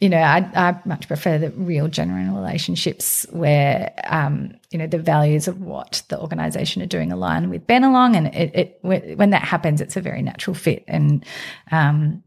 you 0.00 0.08
know, 0.08 0.18
I, 0.18 0.50
I 0.54 0.80
much 0.86 1.06
prefer 1.08 1.36
the 1.36 1.50
real 1.50 1.86
genuine 1.86 2.34
relationships 2.34 3.26
where, 3.30 3.92
um, 4.04 4.54
you 4.70 4.78
know, 4.78 4.86
the 4.86 4.98
values 4.98 5.46
of 5.46 5.60
what 5.60 6.02
the 6.08 6.18
organisation 6.18 6.80
are 6.80 6.86
doing 6.86 7.12
align 7.12 7.50
with 7.50 7.66
Bennelong, 7.66 8.16
and 8.16 8.28
it, 8.28 8.50
it 8.54 8.78
when 8.80 9.30
that 9.30 9.42
happens, 9.42 9.80
it's 9.80 9.96
a 9.96 10.00
very 10.00 10.22
natural 10.22 10.54
fit, 10.54 10.84
and 10.88 11.24
um, 11.70 12.22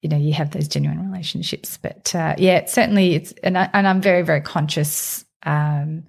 you 0.00 0.08
know, 0.08 0.16
you 0.16 0.32
have 0.32 0.52
those 0.52 0.68
genuine 0.68 1.10
relationships. 1.10 1.76
But 1.76 2.14
uh, 2.14 2.36
yeah, 2.38 2.66
certainly 2.66 3.16
it's, 3.16 3.32
and, 3.42 3.58
I, 3.58 3.68
and 3.72 3.88
I'm 3.88 4.00
very 4.00 4.22
very 4.22 4.40
conscious 4.40 5.24
um, 5.42 6.04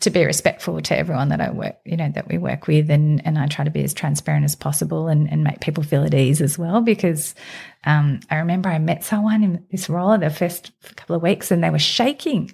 to 0.00 0.10
be 0.10 0.24
respectful 0.24 0.80
to 0.80 0.96
everyone 0.96 1.28
that 1.28 1.40
I 1.40 1.50
work, 1.50 1.76
you 1.84 1.96
know, 1.96 2.10
that 2.14 2.28
we 2.28 2.38
work 2.38 2.66
with. 2.66 2.90
And, 2.90 3.24
and 3.26 3.38
I 3.38 3.46
try 3.46 3.64
to 3.64 3.70
be 3.70 3.84
as 3.84 3.92
transparent 3.92 4.44
as 4.44 4.56
possible 4.56 5.08
and, 5.08 5.30
and 5.30 5.44
make 5.44 5.60
people 5.60 5.84
feel 5.84 6.04
at 6.04 6.14
ease 6.14 6.40
as 6.40 6.58
well. 6.58 6.80
Because 6.80 7.34
um, 7.84 8.20
I 8.30 8.36
remember 8.36 8.70
I 8.70 8.78
met 8.78 9.04
someone 9.04 9.42
in 9.42 9.64
this 9.70 9.90
role 9.90 10.16
the 10.16 10.30
first 10.30 10.72
couple 10.96 11.16
of 11.16 11.22
weeks 11.22 11.50
and 11.50 11.62
they 11.62 11.70
were 11.70 11.78
shaking. 11.78 12.52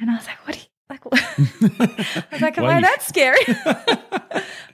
And 0.00 0.10
I 0.10 0.16
was 0.16 0.26
like, 0.26 0.46
what 0.46 0.56
are 0.56 0.58
you, 0.58 0.66
like, 0.90 1.00
I 2.16 2.26
was 2.32 2.40
like, 2.40 2.58
am 2.58 2.64
I 2.66 2.80
that 2.80 3.02
scary? 3.02 3.44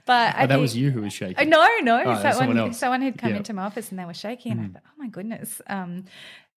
but 0.05 0.35
oh, 0.39 0.47
that 0.47 0.59
was 0.59 0.75
you 0.75 0.89
who 0.89 1.01
was 1.01 1.13
shaking. 1.13 1.49
No, 1.49 1.67
no, 1.81 1.99
oh, 1.99 2.15
someone, 2.15 2.33
someone, 2.33 2.73
someone, 2.73 3.01
had 3.03 3.19
come 3.19 3.31
yeah. 3.31 3.37
into 3.37 3.53
my 3.53 3.63
office 3.63 3.91
and 3.91 3.99
they 3.99 4.05
were 4.05 4.15
shaking, 4.15 4.53
and 4.53 4.61
I 4.61 4.63
mm. 4.65 4.73
thought, 4.73 4.83
oh 4.87 4.93
my 4.97 5.07
goodness. 5.09 5.61
Um, 5.67 6.05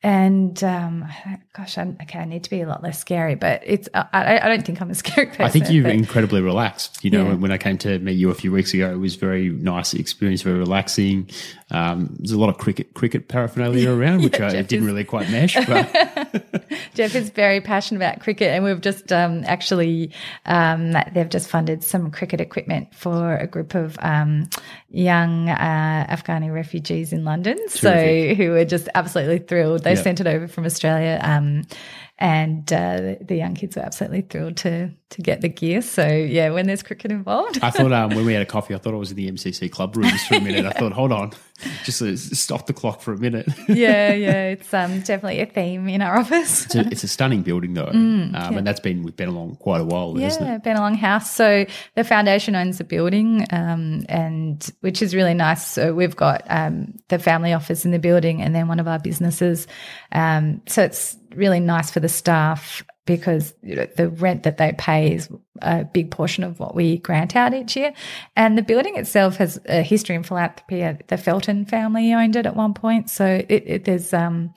and 0.02 0.64
um, 0.64 1.06
gosh, 1.52 1.76
I'm, 1.76 1.98
okay, 2.00 2.20
I 2.20 2.24
need 2.24 2.44
to 2.44 2.50
be 2.50 2.62
a 2.62 2.66
lot 2.66 2.82
less 2.82 2.98
scary, 2.98 3.34
but 3.34 3.60
it's 3.66 3.86
I, 3.92 4.40
I 4.42 4.48
don't 4.48 4.64
think 4.64 4.80
I'm 4.80 4.90
a 4.90 4.94
scary 4.94 5.26
person. 5.26 5.42
I 5.42 5.50
think 5.50 5.70
you're 5.70 5.88
incredibly 5.88 6.40
relaxed. 6.40 7.04
You 7.04 7.10
know, 7.10 7.28
yeah. 7.28 7.34
when 7.34 7.52
I 7.52 7.58
came 7.58 7.76
to 7.78 7.98
meet 7.98 8.12
you 8.12 8.30
a 8.30 8.34
few 8.34 8.50
weeks 8.50 8.72
ago, 8.72 8.90
it 8.90 8.96
was 8.96 9.16
very 9.16 9.50
nice 9.50 9.92
experience, 9.92 10.40
very 10.40 10.58
relaxing. 10.58 11.28
Um, 11.70 12.16
there's 12.18 12.32
a 12.32 12.38
lot 12.38 12.48
of 12.48 12.56
cricket 12.56 12.94
cricket 12.94 13.28
paraphernalia 13.28 13.90
around, 13.94 14.22
which 14.22 14.38
yeah, 14.38 14.46
I 14.46 14.62
didn't 14.62 14.86
really 14.86 15.04
quite 15.04 15.30
mesh. 15.30 15.54
But 15.66 16.64
Jeff 16.94 17.14
is 17.14 17.28
very 17.28 17.60
passionate 17.60 17.98
about 17.98 18.20
cricket, 18.20 18.48
and 18.48 18.64
we've 18.64 18.80
just 18.80 19.12
um, 19.12 19.44
actually 19.44 20.12
um, 20.46 20.92
they've 21.12 21.28
just 21.28 21.50
funded 21.50 21.84
some 21.84 22.10
cricket 22.10 22.40
equipment 22.40 22.94
for 22.94 23.36
a 23.36 23.46
group 23.46 23.74
of 23.74 23.98
um, 24.00 24.48
young 24.90 25.48
uh, 25.48 26.06
Afghani 26.10 26.52
refugees 26.52 27.12
in 27.12 27.24
London. 27.24 27.56
So 27.68 28.34
who 28.34 28.50
were 28.50 28.64
just 28.64 28.88
absolutely 28.94 29.38
thrilled. 29.38 29.84
They 29.84 29.94
Yep. 29.94 30.04
sent 30.04 30.20
it 30.20 30.26
over 30.26 30.48
from 30.48 30.64
Australia. 30.66 31.18
Um, 31.22 31.62
and 32.18 32.70
uh, 32.70 33.14
the- 33.22 33.36
young 33.36 33.54
kids 33.54 33.76
were 33.76 33.82
absolutely 33.82 34.20
thrilled 34.22 34.58
to 34.58 34.90
to 35.10 35.22
get 35.22 35.40
the 35.40 35.48
gear. 35.48 35.80
So 35.82 36.06
yeah, 36.06 36.50
when 36.50 36.66
there's 36.66 36.82
cricket 36.84 37.10
involved, 37.10 37.58
I 37.62 37.70
thought 37.70 37.92
um, 37.92 38.10
when 38.14 38.24
we 38.26 38.32
had 38.34 38.42
a 38.42 38.46
coffee, 38.56 38.74
I 38.74 38.78
thought 38.78 38.92
I 38.94 38.98
was 38.98 39.10
in 39.10 39.16
the 39.16 39.28
MCC 39.30 39.70
club 39.72 39.96
rooms 39.96 40.22
for 40.26 40.34
a 40.36 40.40
minute. 40.40 40.66
I 40.66 40.70
thought, 40.70 40.92
hold 40.92 41.10
on, 41.12 41.32
just 41.82 42.00
uh, 42.02 42.14
stop 42.16 42.66
the 42.66 42.72
clock 42.74 43.00
for 43.00 43.12
a 43.14 43.16
minute. 43.18 43.48
yeah, 43.68 44.12
yeah, 44.12 44.48
it's 44.50 44.72
um, 44.74 45.00
definitely 45.00 45.40
a 45.40 45.46
theme 45.46 45.88
in 45.88 46.00
our 46.02 46.16
office. 46.18 46.66
It's 46.66 46.74
a, 46.76 46.80
it's 46.92 47.02
a 47.04 47.08
stunning 47.08 47.42
building, 47.42 47.72
though, 47.74 47.86
um, 47.92 48.34
and 48.34 48.64
that's 48.66 48.78
been 48.80 49.02
we've 49.02 49.16
been 49.16 49.30
along 49.30 49.56
quite 49.56 49.80
a 49.80 49.84
while, 49.84 50.16
isn't 50.18 50.46
Yeah, 50.46 50.56
it? 50.56 50.62
Bennelong 50.62 50.96
House. 50.96 51.30
So 51.34 51.64
the 51.96 52.04
foundation 52.04 52.54
owns 52.54 52.78
the 52.78 52.84
building, 52.84 53.46
um, 53.50 54.04
and 54.10 54.70
which 54.80 55.02
is 55.02 55.14
really 55.14 55.34
nice. 55.34 55.66
So 55.66 55.94
we've 55.94 56.16
got 56.16 56.42
um, 56.48 56.94
the 57.08 57.18
family 57.18 57.52
office 57.52 57.84
in 57.84 57.90
the 57.90 57.98
building, 57.98 58.42
and 58.42 58.54
then 58.54 58.68
one 58.68 58.80
of 58.80 58.88
our 58.88 58.98
businesses. 58.98 59.66
Um, 60.12 60.62
so 60.66 60.82
it's 60.82 61.16
really 61.34 61.60
nice 61.60 61.90
for 61.90 62.00
the 62.00 62.08
staff 62.08 62.84
because 63.06 63.54
you 63.62 63.76
know, 63.76 63.86
the 63.96 64.08
rent 64.08 64.44
that 64.44 64.56
they 64.56 64.72
pay 64.76 65.14
is 65.14 65.28
a 65.62 65.84
big 65.84 66.10
portion 66.10 66.44
of 66.44 66.60
what 66.60 66.74
we 66.74 66.98
grant 66.98 67.36
out 67.36 67.54
each 67.54 67.76
year. 67.76 67.92
And 68.36 68.56
the 68.56 68.62
building 68.62 68.96
itself 68.96 69.36
has 69.36 69.60
a 69.66 69.82
history 69.82 70.16
in 70.16 70.22
philanthropy. 70.22 70.82
Uh, 70.82 70.94
The 71.08 71.16
Felton 71.16 71.64
family 71.66 72.12
owned 72.12 72.36
it 72.36 72.46
at 72.46 72.56
one 72.56 72.74
point, 72.74 73.10
so 73.10 73.26
it, 73.48 73.62
it, 73.66 73.84
there's 73.84 74.12
um, 74.12 74.54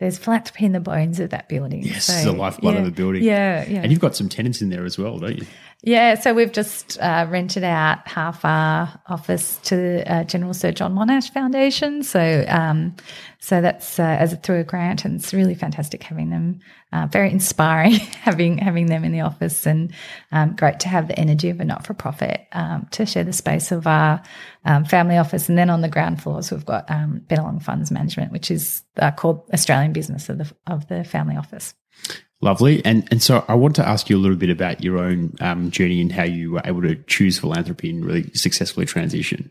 there's 0.00 0.16
philanthropy 0.16 0.64
in 0.64 0.72
the 0.72 0.80
bones 0.80 1.20
of 1.20 1.30
that 1.30 1.48
building. 1.48 1.82
Yes, 1.82 2.06
so, 2.06 2.14
it's 2.14 2.24
the 2.24 2.32
lifeblood 2.32 2.74
of 2.74 2.80
yeah, 2.80 2.84
the 2.86 2.90
building. 2.90 3.22
Yeah, 3.22 3.68
yeah. 3.68 3.80
And 3.82 3.92
you've 3.92 4.00
got 4.00 4.16
some 4.16 4.30
tenants 4.30 4.62
in 4.62 4.70
there 4.70 4.86
as 4.86 4.98
well, 4.98 5.18
don't 5.18 5.38
you? 5.38 5.46
Yeah, 5.82 6.14
so 6.16 6.34
we've 6.34 6.52
just 6.52 6.98
uh, 7.00 7.26
rented 7.30 7.64
out 7.64 8.06
half 8.06 8.44
our 8.44 9.00
office 9.06 9.56
to 9.64 10.10
uh, 10.10 10.24
General 10.24 10.52
Sir 10.52 10.72
John 10.72 10.94
Monash 10.94 11.32
Foundation. 11.32 12.02
So, 12.02 12.44
um, 12.48 12.96
so 13.38 13.62
that's 13.62 13.98
uh, 13.98 14.02
as 14.02 14.34
a, 14.34 14.36
through 14.36 14.60
a 14.60 14.64
grant, 14.64 15.06
and 15.06 15.18
it's 15.18 15.32
really 15.32 15.54
fantastic 15.54 16.02
having 16.02 16.28
them. 16.28 16.60
Uh, 16.92 17.06
very 17.06 17.30
inspiring 17.30 17.92
having 18.22 18.58
having 18.58 18.86
them 18.86 19.04
in 19.04 19.12
the 19.12 19.20
office, 19.20 19.66
and 19.66 19.92
um, 20.32 20.54
great 20.56 20.80
to 20.80 20.88
have 20.88 21.08
the 21.08 21.18
energy 21.18 21.50
of 21.50 21.60
a 21.60 21.64
not 21.64 21.86
for 21.86 21.94
profit 21.94 22.46
um, 22.52 22.86
to 22.92 23.06
share 23.06 23.24
the 23.24 23.32
space 23.32 23.72
of 23.72 23.86
our 23.86 24.22
um, 24.64 24.84
family 24.84 25.16
office. 25.16 25.48
And 25.48 25.58
then 25.58 25.70
on 25.70 25.80
the 25.80 25.88
ground 25.88 26.22
floors, 26.22 26.50
we've 26.50 26.66
got 26.66 26.90
um, 26.90 27.22
Bennelong 27.26 27.62
Funds 27.62 27.90
Management, 27.90 28.32
which 28.32 28.50
is 28.50 28.82
uh, 28.98 29.10
called 29.10 29.48
Australian 29.52 29.92
business 29.92 30.28
of 30.28 30.38
the 30.38 30.52
of 30.66 30.88
the 30.88 31.04
family 31.04 31.36
office. 31.36 31.74
Lovely. 32.42 32.82
And 32.86 33.06
and 33.10 33.22
so 33.22 33.44
I 33.48 33.54
want 33.54 33.76
to 33.76 33.86
ask 33.86 34.08
you 34.08 34.16
a 34.16 34.18
little 34.18 34.36
bit 34.36 34.48
about 34.48 34.82
your 34.82 34.98
own 34.98 35.34
um, 35.40 35.70
journey 35.70 36.00
and 36.00 36.10
how 36.10 36.22
you 36.22 36.52
were 36.52 36.62
able 36.64 36.80
to 36.82 36.94
choose 37.02 37.38
philanthropy 37.38 37.90
and 37.90 38.02
really 38.02 38.30
successfully 38.32 38.86
transition. 38.86 39.50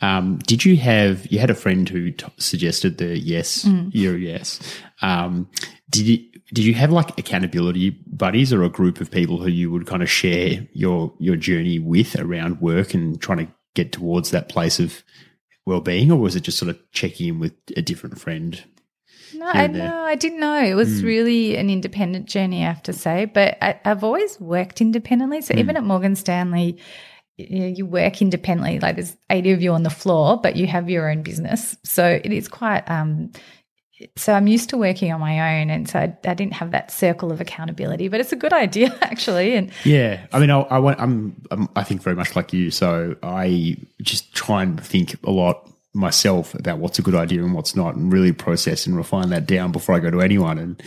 Um, 0.00 0.38
did 0.46 0.64
you 0.64 0.76
have 0.76 1.26
you 1.26 1.40
had 1.40 1.50
a 1.50 1.54
friend 1.54 1.88
who 1.88 2.12
t- 2.12 2.26
suggested 2.36 2.98
the 2.98 3.18
yes, 3.18 3.66
your 3.90 4.16
yes? 4.16 4.60
Um, 5.02 5.48
did 5.90 6.06
you 6.06 6.27
did 6.52 6.64
you 6.64 6.74
have 6.74 6.90
like 6.90 7.18
accountability 7.18 7.90
buddies 8.06 8.52
or 8.52 8.62
a 8.62 8.68
group 8.68 9.00
of 9.00 9.10
people 9.10 9.38
who 9.38 9.50
you 9.50 9.70
would 9.70 9.86
kind 9.86 10.02
of 10.02 10.10
share 10.10 10.66
your 10.72 11.12
your 11.18 11.36
journey 11.36 11.78
with 11.78 12.16
around 12.16 12.60
work 12.60 12.94
and 12.94 13.20
trying 13.20 13.46
to 13.46 13.52
get 13.74 13.92
towards 13.92 14.30
that 14.30 14.48
place 14.48 14.80
of 14.80 15.02
well 15.66 15.80
being, 15.80 16.10
or 16.10 16.18
was 16.18 16.34
it 16.34 16.40
just 16.40 16.58
sort 16.58 16.70
of 16.70 16.78
checking 16.92 17.28
in 17.28 17.38
with 17.38 17.52
a 17.76 17.82
different 17.82 18.18
friend? 18.18 18.64
No, 19.34 19.46
I 19.46 19.66
no, 19.66 20.04
I 20.04 20.14
didn't 20.14 20.40
know. 20.40 20.58
It 20.58 20.74
was 20.74 21.04
really 21.04 21.56
an 21.56 21.68
independent 21.68 22.26
journey, 22.26 22.64
I 22.64 22.68
have 22.68 22.82
to 22.84 22.94
say. 22.94 23.26
But 23.26 23.58
I, 23.60 23.78
I've 23.84 24.02
always 24.02 24.40
worked 24.40 24.80
independently. 24.80 25.42
So 25.42 25.54
even 25.54 25.76
at 25.76 25.84
Morgan 25.84 26.16
Stanley, 26.16 26.78
you, 27.36 27.60
know, 27.60 27.66
you 27.66 27.86
work 27.86 28.22
independently. 28.22 28.80
Like 28.80 28.96
there's 28.96 29.16
80 29.28 29.52
of 29.52 29.62
you 29.62 29.72
on 29.72 29.82
the 29.82 29.90
floor, 29.90 30.40
but 30.40 30.56
you 30.56 30.66
have 30.66 30.88
your 30.88 31.10
own 31.10 31.22
business. 31.22 31.76
So 31.84 32.20
it 32.24 32.32
is 32.32 32.48
quite. 32.48 32.88
Um, 32.90 33.32
so 34.16 34.32
I'm 34.32 34.46
used 34.46 34.70
to 34.70 34.78
working 34.78 35.12
on 35.12 35.20
my 35.20 35.60
own, 35.60 35.70
and 35.70 35.88
so 35.88 35.98
I, 35.98 36.16
I 36.24 36.34
didn't 36.34 36.54
have 36.54 36.70
that 36.70 36.90
circle 36.90 37.32
of 37.32 37.40
accountability. 37.40 38.08
But 38.08 38.20
it's 38.20 38.32
a 38.32 38.36
good 38.36 38.52
idea 38.52 38.96
actually. 39.02 39.54
And 39.54 39.70
Yeah, 39.84 40.26
I 40.32 40.38
mean, 40.38 40.50
I, 40.50 40.60
I 40.60 41.02
I'm, 41.02 41.68
I 41.74 41.82
think 41.84 42.02
very 42.02 42.16
much 42.16 42.36
like 42.36 42.52
you. 42.52 42.70
So 42.70 43.16
I 43.22 43.76
just 44.02 44.34
try 44.34 44.62
and 44.62 44.82
think 44.82 45.16
a 45.24 45.30
lot 45.30 45.68
myself 45.98 46.54
about 46.54 46.78
what's 46.78 46.98
a 46.98 47.02
good 47.02 47.14
idea 47.14 47.42
and 47.42 47.52
what's 47.52 47.74
not, 47.74 47.96
and 47.96 48.12
really 48.12 48.32
process 48.32 48.86
and 48.86 48.96
refine 48.96 49.30
that 49.30 49.46
down 49.46 49.72
before 49.72 49.94
I 49.94 49.98
go 49.98 50.10
to 50.10 50.20
anyone. 50.20 50.58
And 50.58 50.82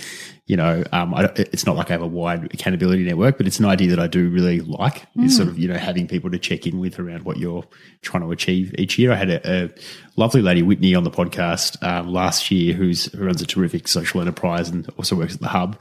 you 0.48 0.58
know, 0.58 0.84
um, 0.92 1.14
I, 1.14 1.30
it's 1.36 1.66
not 1.66 1.76
like 1.76 1.90
I 1.90 1.94
have 1.94 2.02
a 2.02 2.08
wide 2.08 2.54
accountability 2.54 3.04
network, 3.04 3.38
but 3.38 3.48
it's 3.48 3.60
an 3.60 3.66
idea 3.66 3.90
that 3.90 4.00
I 4.00 4.08
do 4.08 4.30
really 4.30 4.60
like. 4.60 5.06
Is 5.18 5.38
sort 5.38 5.48
of 5.48 5.60
you 5.60 5.68
know 5.68 5.78
having 5.78 6.08
people 6.08 6.32
to 6.32 6.40
check 6.40 6.66
in 6.66 6.80
with 6.80 7.00
around 7.00 7.24
what 7.24 7.38
you're 7.38 7.64
trying 8.02 8.24
to 8.24 8.32
achieve 8.32 8.74
each 8.78 8.98
year. 8.98 9.12
I 9.12 9.16
had 9.16 9.30
a, 9.30 9.66
a 9.66 9.70
lovely 10.16 10.42
lady 10.42 10.62
Whitney 10.62 10.96
on 10.96 11.04
the 11.04 11.12
podcast 11.12 11.82
um, 11.84 12.12
last 12.12 12.50
year, 12.52 12.74
who's 12.74 13.12
who 13.14 13.26
runs 13.26 13.42
a 13.42 13.46
terrific 13.46 13.88
social 13.88 14.20
enterprise 14.22 14.70
and 14.70 14.90
also 14.98 15.16
works 15.16 15.36
at 15.36 15.42
the 15.42 15.48
Hub, 15.48 15.80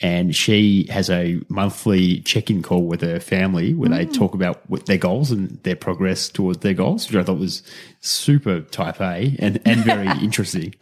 and 0.00 0.34
she 0.34 0.86
has 0.90 1.10
a 1.10 1.40
monthly 1.48 2.20
check-in 2.20 2.62
call 2.62 2.84
with 2.84 3.02
her 3.02 3.20
family 3.20 3.74
where 3.74 3.90
they 3.90 4.06
talk 4.06 4.32
about 4.34 4.68
what 4.70 4.86
their 4.86 4.96
goals 4.96 5.30
and 5.30 5.62
their 5.62 5.76
progress 5.76 6.30
towards 6.30 6.60
their 6.60 6.72
goals, 6.72 7.06
which 7.06 7.16
I 7.16 7.22
thought 7.22 7.38
was 7.38 7.62
super 8.00 8.62
type 8.62 8.98
A 9.00 9.36
and, 9.38 9.60
and 9.66 9.84
very 9.84 10.08
interesting 10.22 10.74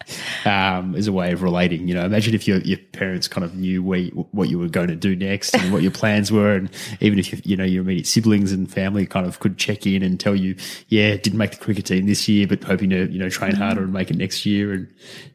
um, 0.45 0.95
as 0.95 1.07
a 1.07 1.11
way 1.11 1.33
of 1.33 1.43
relating. 1.43 1.89
You 1.89 1.95
know, 1.95 2.05
imagine 2.05 2.33
if 2.33 2.47
your 2.47 2.59
your 2.59 2.77
parents 2.77 3.27
kind 3.27 3.43
of 3.43 3.55
knew 3.55 3.83
where 3.83 3.99
you, 3.99 4.27
what 4.31 4.47
you 4.47 4.57
were 4.57 4.69
going 4.69 4.87
to 4.87 4.95
do 4.95 5.17
next 5.17 5.53
and 5.53 5.73
what 5.73 5.81
your 5.81 5.91
plans 5.91 6.31
were, 6.31 6.55
and 6.55 6.69
even 7.01 7.19
if 7.19 7.33
you, 7.33 7.41
you 7.43 7.57
know 7.57 7.65
your 7.65 7.81
immediate 7.81 8.07
siblings 8.07 8.53
and 8.53 8.71
family 8.71 9.05
kind 9.05 9.25
of 9.25 9.39
could 9.39 9.57
check 9.57 9.85
in 9.85 10.01
and 10.01 10.17
tell 10.17 10.35
you, 10.35 10.55
yeah, 10.87 11.17
didn't 11.17 11.37
make 11.37 11.51
the 11.51 11.57
cricket 11.57 11.87
team 11.87 12.05
this 12.05 12.27
year, 12.29 12.47
but 12.47 12.63
hoping 12.63 12.89
to 12.91 13.11
you 13.11 13.19
know 13.19 13.29
train 13.29 13.53
harder 13.53 13.83
and 13.83 13.91
make 13.91 14.09
it 14.09 14.17
next 14.17 14.45
year, 14.45 14.71
and 14.71 14.87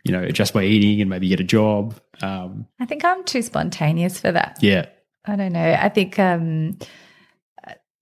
you 0.05 0.12
know 0.12 0.23
adjust 0.23 0.55
my 0.55 0.62
eating 0.62 1.03
and 1.03 1.11
maybe 1.11 1.29
get 1.29 1.40
a 1.40 1.44
job. 1.44 1.94
Um, 2.22 2.66
I 2.81 2.87
think 2.87 3.05
I'm 3.05 3.24
too 3.24 3.42
spontaneous 3.42 4.18
for 4.18 4.33
that. 4.33 4.59
yeah, 4.61 4.87
I 5.24 5.37
don't 5.37 5.53
know. 5.53 5.77
I 5.79 5.88
think 5.88 6.18
um, 6.18 6.79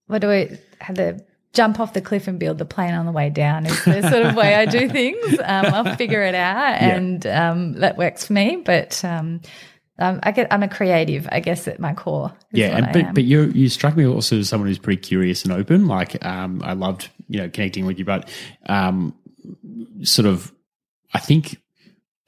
what 0.07 0.19
do 0.19 0.31
I 0.31 0.59
have 0.81 0.95
the 0.95 1.25
jump 1.53 1.79
off 1.79 1.93
the 1.93 2.01
cliff 2.01 2.27
and 2.27 2.39
build 2.39 2.57
the 2.57 2.65
plane 2.65 2.93
on 2.93 3.05
the 3.05 3.11
way 3.11 3.29
down 3.29 3.65
is 3.65 3.85
the 3.85 4.01
sort 4.09 4.25
of 4.25 4.35
way 4.35 4.55
I 4.55 4.65
do 4.65 4.89
things. 4.89 5.39
Um, 5.39 5.65
I'll 5.67 5.95
figure 5.95 6.23
it 6.23 6.35
out, 6.35 6.81
and 6.81 7.25
um, 7.27 7.73
that 7.73 7.97
works 7.97 8.27
for 8.27 8.33
me. 8.33 8.57
But 8.57 9.03
um, 9.05 9.41
um, 9.99 10.19
I 10.23 10.31
get 10.31 10.51
I'm 10.51 10.63
a 10.63 10.67
creative, 10.67 11.27
I 11.31 11.39
guess, 11.39 11.67
at 11.67 11.79
my 11.79 11.93
core. 11.93 12.33
yeah, 12.51 12.77
and 12.77 12.91
but 12.91 13.13
but 13.13 13.23
you 13.23 13.43
you 13.53 13.69
struck 13.69 13.95
me 13.95 14.05
also 14.05 14.39
as 14.39 14.49
someone 14.49 14.67
who's 14.67 14.79
pretty 14.79 15.01
curious 15.01 15.43
and 15.43 15.53
open. 15.53 15.87
Like 15.87 16.23
um, 16.25 16.61
I 16.63 16.73
loved 16.73 17.09
you 17.29 17.39
know 17.39 17.49
connecting 17.49 17.85
with 17.85 17.99
you, 17.99 18.05
but 18.05 18.29
um, 18.65 19.15
sort 20.01 20.25
of 20.25 20.51
I 21.13 21.19
think 21.19 21.57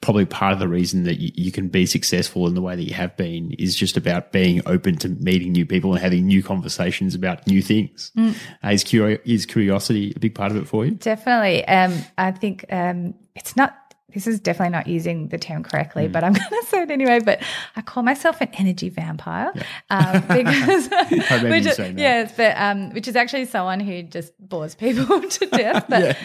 probably 0.06 0.24
part 0.24 0.52
of 0.52 0.60
the 0.60 0.68
reason 0.68 1.02
that 1.02 1.18
you, 1.18 1.32
you 1.34 1.50
can 1.50 1.66
be 1.66 1.84
successful 1.84 2.46
in 2.46 2.54
the 2.54 2.62
way 2.62 2.76
that 2.76 2.84
you 2.84 2.94
have 2.94 3.16
been 3.16 3.50
is 3.58 3.74
just 3.74 3.96
about 3.96 4.30
being 4.30 4.62
open 4.64 4.96
to 4.96 5.08
meeting 5.08 5.50
new 5.50 5.66
people 5.66 5.92
and 5.92 6.00
having 6.00 6.24
new 6.24 6.44
conversations 6.44 7.14
about 7.16 7.44
new 7.48 7.60
things. 7.60 8.12
Uh, 8.16 8.68
is, 8.70 8.84
curi- 8.84 9.18
is 9.24 9.44
curiosity 9.46 10.12
a 10.14 10.18
big 10.20 10.32
part 10.34 10.52
of 10.52 10.58
it 10.58 10.68
for 10.68 10.84
you? 10.84 10.92
Definitely. 10.92 11.66
Um, 11.66 11.92
I 12.16 12.30
think 12.30 12.64
um, 12.70 13.14
it's 13.34 13.56
not. 13.56 13.76
This 14.14 14.26
is 14.28 14.40
definitely 14.40 14.70
not 14.70 14.86
using 14.86 15.28
the 15.28 15.36
term 15.36 15.62
correctly, 15.62 16.08
but 16.08 16.24
I'm 16.24 16.32
going 16.40 16.48
to 16.48 16.66
say 16.68 16.82
it 16.84 16.90
anyway. 16.90 17.20
But 17.20 17.42
I 17.74 17.82
call 17.82 18.02
myself 18.02 18.40
an 18.40 18.48
energy 18.54 18.88
vampire 18.88 19.52
um, 19.90 20.20
because, 20.28 20.88
which 21.42 21.66
is- 21.66 21.78
yes, 21.96 22.32
but 22.34 22.56
um, 22.56 22.94
which 22.94 23.08
is 23.08 23.16
actually 23.16 23.44
someone 23.44 23.78
who 23.80 24.02
just 24.04 24.32
bores 24.38 24.74
people 24.74 25.20
to 25.28 25.46
death. 25.46 25.84
But 25.88 26.16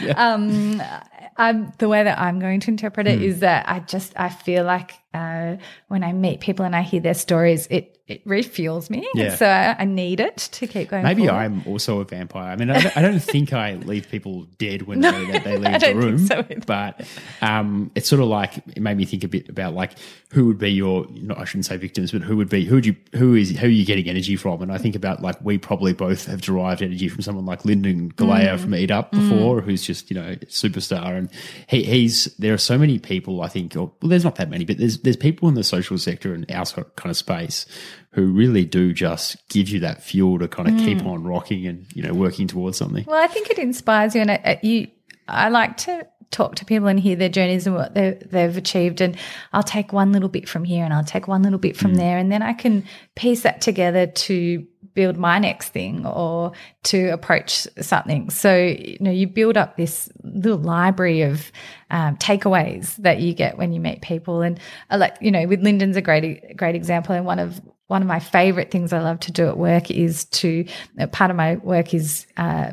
um, 1.22 1.30
I'm, 1.38 1.74
the 1.78 1.88
way 1.90 2.04
that 2.04 2.20
I'm 2.20 2.40
going 2.40 2.60
to 2.62 2.72
interpret 2.72 3.08
Hmm. 3.08 3.14
it 3.14 3.22
is 3.22 3.40
that 3.40 3.68
I 3.70 3.80
just 3.80 4.14
I 4.20 4.30
feel 4.30 4.64
like 4.64 4.94
uh, 5.14 5.58
when 5.90 6.04
I 6.04 6.14
meet 6.14 6.40
people 6.40 6.64
and 6.66 6.76
I 6.76 6.82
hear 6.84 7.02
their 7.02 7.14
stories, 7.14 7.68
it 7.70 7.98
it 8.08 8.26
refuels 8.26 8.90
me. 8.90 9.08
Yeah. 9.14 9.36
so 9.36 9.46
I, 9.46 9.74
I 9.80 9.86
need 9.86 10.20
it 10.20 10.36
to 10.36 10.68
keep 10.68 10.90
going. 10.90 11.04
Maybe 11.04 11.28
forward. 11.28 11.40
I'm 11.40 11.64
also 11.66 12.02
a 12.02 12.06
vampire. 12.06 12.52
I 12.52 12.56
mean, 12.58 12.70
I 12.70 12.82
don't, 12.82 12.98
I 12.98 13.02
don't 13.02 13.20
think 13.22 13.54
I 13.54 13.76
leave 13.76 14.10
people 14.10 14.48
dead 14.58 14.82
when 14.82 15.00
they, 15.02 15.40
they 15.40 15.58
leave 15.58 15.80
the 15.80 15.96
room. 15.96 16.18
so 16.28 16.44
but 16.66 17.08
um, 17.42 17.90
it's 17.96 18.10
sort 18.10 18.22
of 18.22 18.28
like 18.28 18.58
it 18.76 18.82
made 18.82 18.98
me 18.98 19.06
think 19.06 19.24
a 19.24 19.30
bit 19.30 19.48
about 19.48 19.74
like 19.74 19.92
who 20.32 20.46
would 20.48 20.58
be 20.58 20.72
your. 20.72 21.06
Not, 21.10 21.38
I 21.40 21.46
shouldn't 21.46 21.66
say 21.66 21.78
victims, 21.78 22.12
but 22.12 22.22
who 22.22 22.36
would 22.38 22.50
be 22.50 22.66
who 22.66 22.76
would 22.76 22.86
you 22.86 22.96
who 23.16 23.34
is 23.36 23.52
who 23.58 23.68
are 23.68 23.70
you 23.70 23.86
getting 23.86 24.08
energy 24.10 24.36
from? 24.36 24.62
And 24.62 24.72
I 24.74 24.78
think 24.78 24.96
about 24.96 25.22
like 25.22 25.36
we 25.42 25.58
probably 25.58 25.94
both 25.94 26.26
have 26.28 26.42
derived 26.42 26.82
energy 26.82 27.08
from 27.08 27.22
someone 27.22 27.46
like 27.46 27.64
Lyndon 27.66 28.12
Galea 28.14 28.56
Mm. 28.56 28.60
from 28.60 28.76
Eat 28.76 28.92
Up 28.92 29.12
before, 29.12 29.62
who's 29.62 29.84
just 29.86 30.10
you 30.10 30.16
know 30.16 30.36
superstar, 30.48 31.11
and 31.16 31.30
he, 31.68 31.84
he's 31.84 32.26
there 32.38 32.54
are 32.54 32.58
so 32.58 32.78
many 32.78 33.00
people. 33.00 33.42
I 33.42 33.48
think, 33.48 33.76
or, 33.76 33.92
well, 34.02 34.10
there's 34.10 34.24
not 34.24 34.36
that 34.36 34.50
many, 34.50 34.66
but 34.66 34.78
there's 34.78 35.00
there's 35.00 35.18
people 35.18 35.50
in 35.50 35.56
the 35.56 35.64
social 35.64 35.98
sector 35.98 36.34
and 36.34 36.50
our 36.52 36.66
kind 36.66 37.10
of 37.12 37.18
space 37.18 37.66
who 38.12 38.32
really 38.32 38.66
do 38.66 38.94
just 38.94 39.38
give 39.50 39.70
you 39.70 39.80
that 39.80 40.04
fuel 40.04 40.40
to 40.40 40.48
kind 40.48 40.68
of 40.68 40.76
Mm. 40.76 40.86
keep 40.86 41.06
on 41.06 41.24
rocking 41.24 41.66
and 41.68 41.86
you 41.94 42.04
know 42.04 42.14
working 42.14 42.48
towards 42.48 42.78
something. 42.78 43.06
Well, 43.08 43.22
I 43.22 43.28
think 43.28 43.50
it 43.50 43.60
inspires 43.60 44.16
you, 44.16 44.22
and 44.22 44.32
it, 44.32 44.42
it- 44.44 44.64
you. 44.64 44.88
I 45.28 45.50
like 45.50 45.78
to 45.78 46.06
talk 46.32 46.56
to 46.56 46.66
people 46.66 46.88
and 46.88 47.00
hear 47.00 47.16
their 47.16 47.30
journeys 47.30 47.68
and 47.68 47.76
what 47.76 47.94
they've 47.94 48.58
achieved. 48.58 49.02
And 49.02 49.18
I'll 49.54 49.64
take 49.64 49.94
one 49.94 50.12
little 50.12 50.30
bit 50.30 50.48
from 50.48 50.64
here 50.64 50.84
and 50.84 50.94
I'll 50.94 51.04
take 51.04 51.28
one 51.28 51.44
little 51.44 51.60
bit 51.60 51.78
from 51.78 51.94
mm. 51.94 51.98
there. 51.98 52.18
And 52.18 52.32
then 52.32 52.42
I 52.42 52.54
can 52.54 52.86
piece 53.16 53.44
that 53.44 53.62
together 53.62 54.08
to 54.08 54.66
build 54.94 55.18
my 55.18 55.40
next 55.40 55.70
thing 55.70 56.06
or 56.06 56.52
to 56.84 57.10
approach 57.10 57.68
something. 57.80 58.30
So, 58.30 58.56
you 58.56 58.98
know, 59.00 59.12
you 59.12 59.28
build 59.28 59.58
up 59.58 59.78
this 59.78 60.10
little 60.24 60.60
library 60.60 61.22
of 61.22 61.52
um, 61.90 62.18
takeaways 62.18 62.96
that 62.98 63.20
you 63.20 63.34
get 63.34 63.58
when 63.58 63.72
you 63.74 63.80
meet 63.80 64.02
people. 64.02 64.42
And 64.42 64.60
uh, 64.90 64.98
like, 64.98 65.18
you 65.22 65.32
know, 65.32 65.48
with 65.48 65.62
Lyndon's 65.62 65.98
a 65.98 66.02
great, 66.02 66.58
great 66.58 66.76
example. 66.76 67.16
And 67.16 67.26
one 67.26 67.40
of, 67.40 67.62
one 67.88 68.02
of 68.02 68.08
my 68.08 68.20
favorite 68.20 68.72
things 68.72 68.94
I 68.94 69.00
love 69.00 69.20
to 69.22 69.32
do 69.32 69.48
at 69.48 69.58
work 69.58 69.92
is 69.92 70.26
to, 70.26 70.66
uh, 71.00 71.08
part 71.08 71.32
of 71.32 71.38
my 71.38 71.56
work 71.56 71.94
is, 71.94 72.28
uh, 72.38 72.72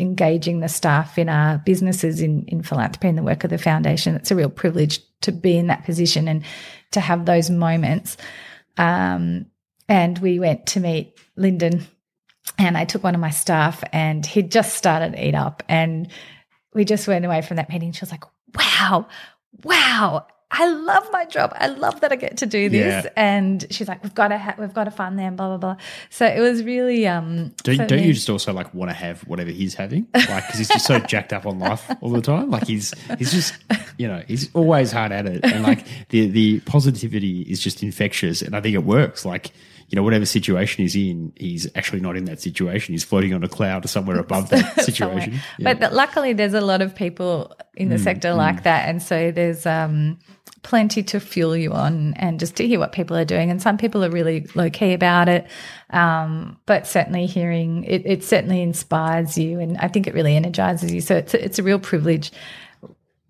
engaging 0.00 0.60
the 0.60 0.68
staff 0.68 1.18
in 1.18 1.28
our 1.28 1.58
businesses 1.58 2.20
in, 2.20 2.44
in 2.46 2.62
philanthropy 2.62 3.08
and 3.08 3.18
the 3.18 3.22
work 3.22 3.42
of 3.42 3.50
the 3.50 3.58
foundation. 3.58 4.14
It's 4.14 4.30
a 4.30 4.36
real 4.36 4.48
privilege 4.48 5.00
to 5.22 5.32
be 5.32 5.58
in 5.58 5.66
that 5.66 5.84
position 5.84 6.28
and 6.28 6.44
to 6.92 7.00
have 7.00 7.26
those 7.26 7.50
moments. 7.50 8.16
Um, 8.76 9.46
and 9.88 10.18
we 10.18 10.38
went 10.38 10.66
to 10.66 10.80
meet 10.80 11.18
Lyndon 11.36 11.86
and 12.58 12.76
I 12.76 12.84
took 12.84 13.02
one 13.02 13.14
of 13.14 13.20
my 13.20 13.30
staff 13.30 13.82
and 13.92 14.24
he'd 14.24 14.50
just 14.50 14.76
started 14.76 15.14
Eat 15.18 15.34
Up 15.34 15.62
and 15.68 16.08
we 16.74 16.84
just 16.84 17.08
went 17.08 17.24
away 17.24 17.42
from 17.42 17.56
that 17.56 17.68
meeting. 17.68 17.92
She 17.92 18.00
was 18.00 18.10
like, 18.10 18.24
wow, 18.54 19.06
wow. 19.64 20.26
I 20.50 20.66
love 20.66 21.06
my 21.12 21.26
job. 21.26 21.52
I 21.56 21.66
love 21.66 22.00
that 22.00 22.10
I 22.10 22.16
get 22.16 22.38
to 22.38 22.46
do 22.46 22.70
this. 22.70 23.04
Yeah. 23.04 23.10
And 23.16 23.66
she's 23.70 23.86
like, 23.86 24.02
we've 24.02 24.14
got 24.14 24.28
to, 24.28 24.38
ha- 24.38 24.54
we've 24.58 24.72
got 24.72 24.84
to 24.84 24.90
fund 24.90 25.18
them, 25.18 25.36
blah, 25.36 25.48
blah, 25.48 25.58
blah. 25.58 25.76
So 26.08 26.24
it 26.24 26.40
was 26.40 26.64
really, 26.64 27.06
um, 27.06 27.52
don't, 27.64 27.86
don't 27.86 28.02
you 28.02 28.14
just 28.14 28.30
also 28.30 28.54
like 28.54 28.72
want 28.72 28.90
to 28.90 28.94
have 28.94 29.20
whatever 29.22 29.50
he's 29.50 29.74
having? 29.74 30.06
Like, 30.14 30.46
cause 30.46 30.56
he's 30.56 30.68
just 30.68 30.86
so 30.86 31.00
jacked 31.00 31.34
up 31.34 31.44
on 31.44 31.58
life 31.58 31.90
all 32.00 32.08
the 32.08 32.22
time. 32.22 32.50
Like 32.50 32.66
he's, 32.66 32.94
he's 33.18 33.30
just, 33.30 33.58
you 33.98 34.08
know, 34.08 34.22
he's 34.26 34.50
always 34.54 34.90
hard 34.90 35.12
at 35.12 35.26
it. 35.26 35.44
And 35.44 35.62
like 35.62 35.84
the, 36.08 36.28
the 36.28 36.60
positivity 36.60 37.42
is 37.42 37.60
just 37.60 37.82
infectious. 37.82 38.40
And 38.40 38.56
I 38.56 38.62
think 38.62 38.74
it 38.74 38.84
works. 38.84 39.26
Like, 39.26 39.52
you 39.88 39.96
know, 39.96 40.02
whatever 40.02 40.26
situation 40.26 40.82
he's 40.82 40.94
in, 40.94 41.32
he's 41.36 41.66
actually 41.74 42.00
not 42.00 42.16
in 42.16 42.26
that 42.26 42.40
situation. 42.40 42.92
He's 42.92 43.04
floating 43.04 43.32
on 43.32 43.42
a 43.42 43.48
cloud 43.48 43.84
or 43.84 43.88
somewhere 43.88 44.18
above 44.18 44.50
that 44.50 44.80
situation. 44.84 45.40
Yeah. 45.58 45.74
But 45.74 45.94
luckily, 45.94 46.34
there's 46.34 46.54
a 46.54 46.60
lot 46.60 46.82
of 46.82 46.94
people 46.94 47.56
in 47.74 47.88
the 47.88 47.96
mm, 47.96 48.04
sector 48.04 48.28
mm. 48.28 48.36
like 48.36 48.64
that. 48.64 48.88
And 48.88 49.02
so 49.02 49.30
there's, 49.30 49.64
um, 49.64 50.18
plenty 50.62 51.02
to 51.02 51.20
fuel 51.20 51.56
you 51.56 51.72
on 51.72 52.14
and 52.14 52.38
just 52.38 52.56
to 52.56 52.66
hear 52.66 52.78
what 52.78 52.92
people 52.92 53.16
are 53.16 53.24
doing. 53.24 53.50
And 53.50 53.62
some 53.62 53.78
people 53.78 54.04
are 54.04 54.10
really 54.10 54.46
low 54.54 54.68
key 54.70 54.92
about 54.92 55.28
it. 55.28 55.46
Um, 55.90 56.58
but 56.66 56.86
certainly 56.86 57.26
hearing 57.26 57.84
it, 57.84 58.02
it 58.04 58.24
certainly 58.24 58.60
inspires 58.60 59.38
you. 59.38 59.60
And 59.60 59.78
I 59.78 59.88
think 59.88 60.06
it 60.06 60.14
really 60.14 60.36
energizes 60.36 60.92
you. 60.92 61.00
So 61.00 61.16
it's, 61.16 61.34
a, 61.34 61.44
it's 61.44 61.58
a 61.58 61.62
real 61.62 61.78
privilege 61.78 62.32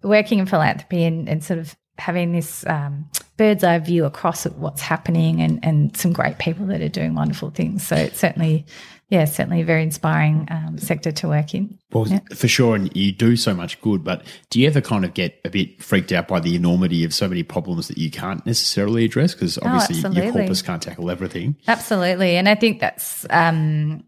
working 0.03 0.39
in 0.39 0.47
philanthropy 0.47 1.05
and, 1.05 1.29
and 1.29 1.45
sort 1.45 1.59
of 1.59 1.77
having 1.99 2.33
this 2.33 2.67
um, 2.67 3.09
bird's 3.37 3.65
eye 3.65 3.79
view 3.79 4.05
across 4.05 4.45
what's 4.45 4.81
happening 4.81 5.41
and, 5.41 5.65
and 5.65 5.97
some 5.97 6.13
great 6.13 6.39
people 6.39 6.67
that 6.67 6.81
are 6.81 6.89
doing 6.89 7.15
wonderful 7.15 7.51
things. 7.51 7.87
So 7.87 7.97
it's 7.97 8.19
certainly, 8.19 8.67
yeah, 9.09 9.25
certainly 9.25 9.63
a 9.63 9.65
very 9.65 9.83
inspiring 9.83 10.47
um, 10.51 10.79
sector 10.79 11.13
to 11.13 11.29
work 11.29 11.55
in. 11.55 11.79
Well, 11.93 12.07
yeah. 12.09 12.21
for 12.35 12.49
sure. 12.49 12.75
And 12.77 12.95
you 12.97 13.13
do 13.13 13.37
so 13.37 13.55
much 13.55 13.81
good, 13.81 14.05
but 14.05 14.23
do 14.51 14.61
you 14.61 14.67
ever 14.67 14.81
kind 14.81 15.05
of 15.05 15.15
get 15.15 15.41
a 15.45 15.51
bit 15.51 15.83
freaked 15.83 16.13
out 16.13 16.29
by 16.29 16.41
the 16.41 16.55
enormity 16.55 17.05
of 17.05 17.15
so 17.15 17.29
many 17.29 17.43
problems 17.43 17.89
that 17.89 17.99
you 17.99 18.11
can't 18.11 18.45
necessarily 18.45 19.05
address? 19.05 19.35
Because 19.35 19.59
oh, 19.59 19.63
obviously 19.65 20.09
oh, 20.09 20.13
your 20.13 20.33
corpus 20.33 20.63
can't 20.63 20.83
tackle 20.83 21.11
everything. 21.11 21.57
Absolutely. 21.67 22.37
And 22.37 22.49
I 22.49 22.55
think 22.55 22.81
that's, 22.81 23.27
um, 23.31 24.05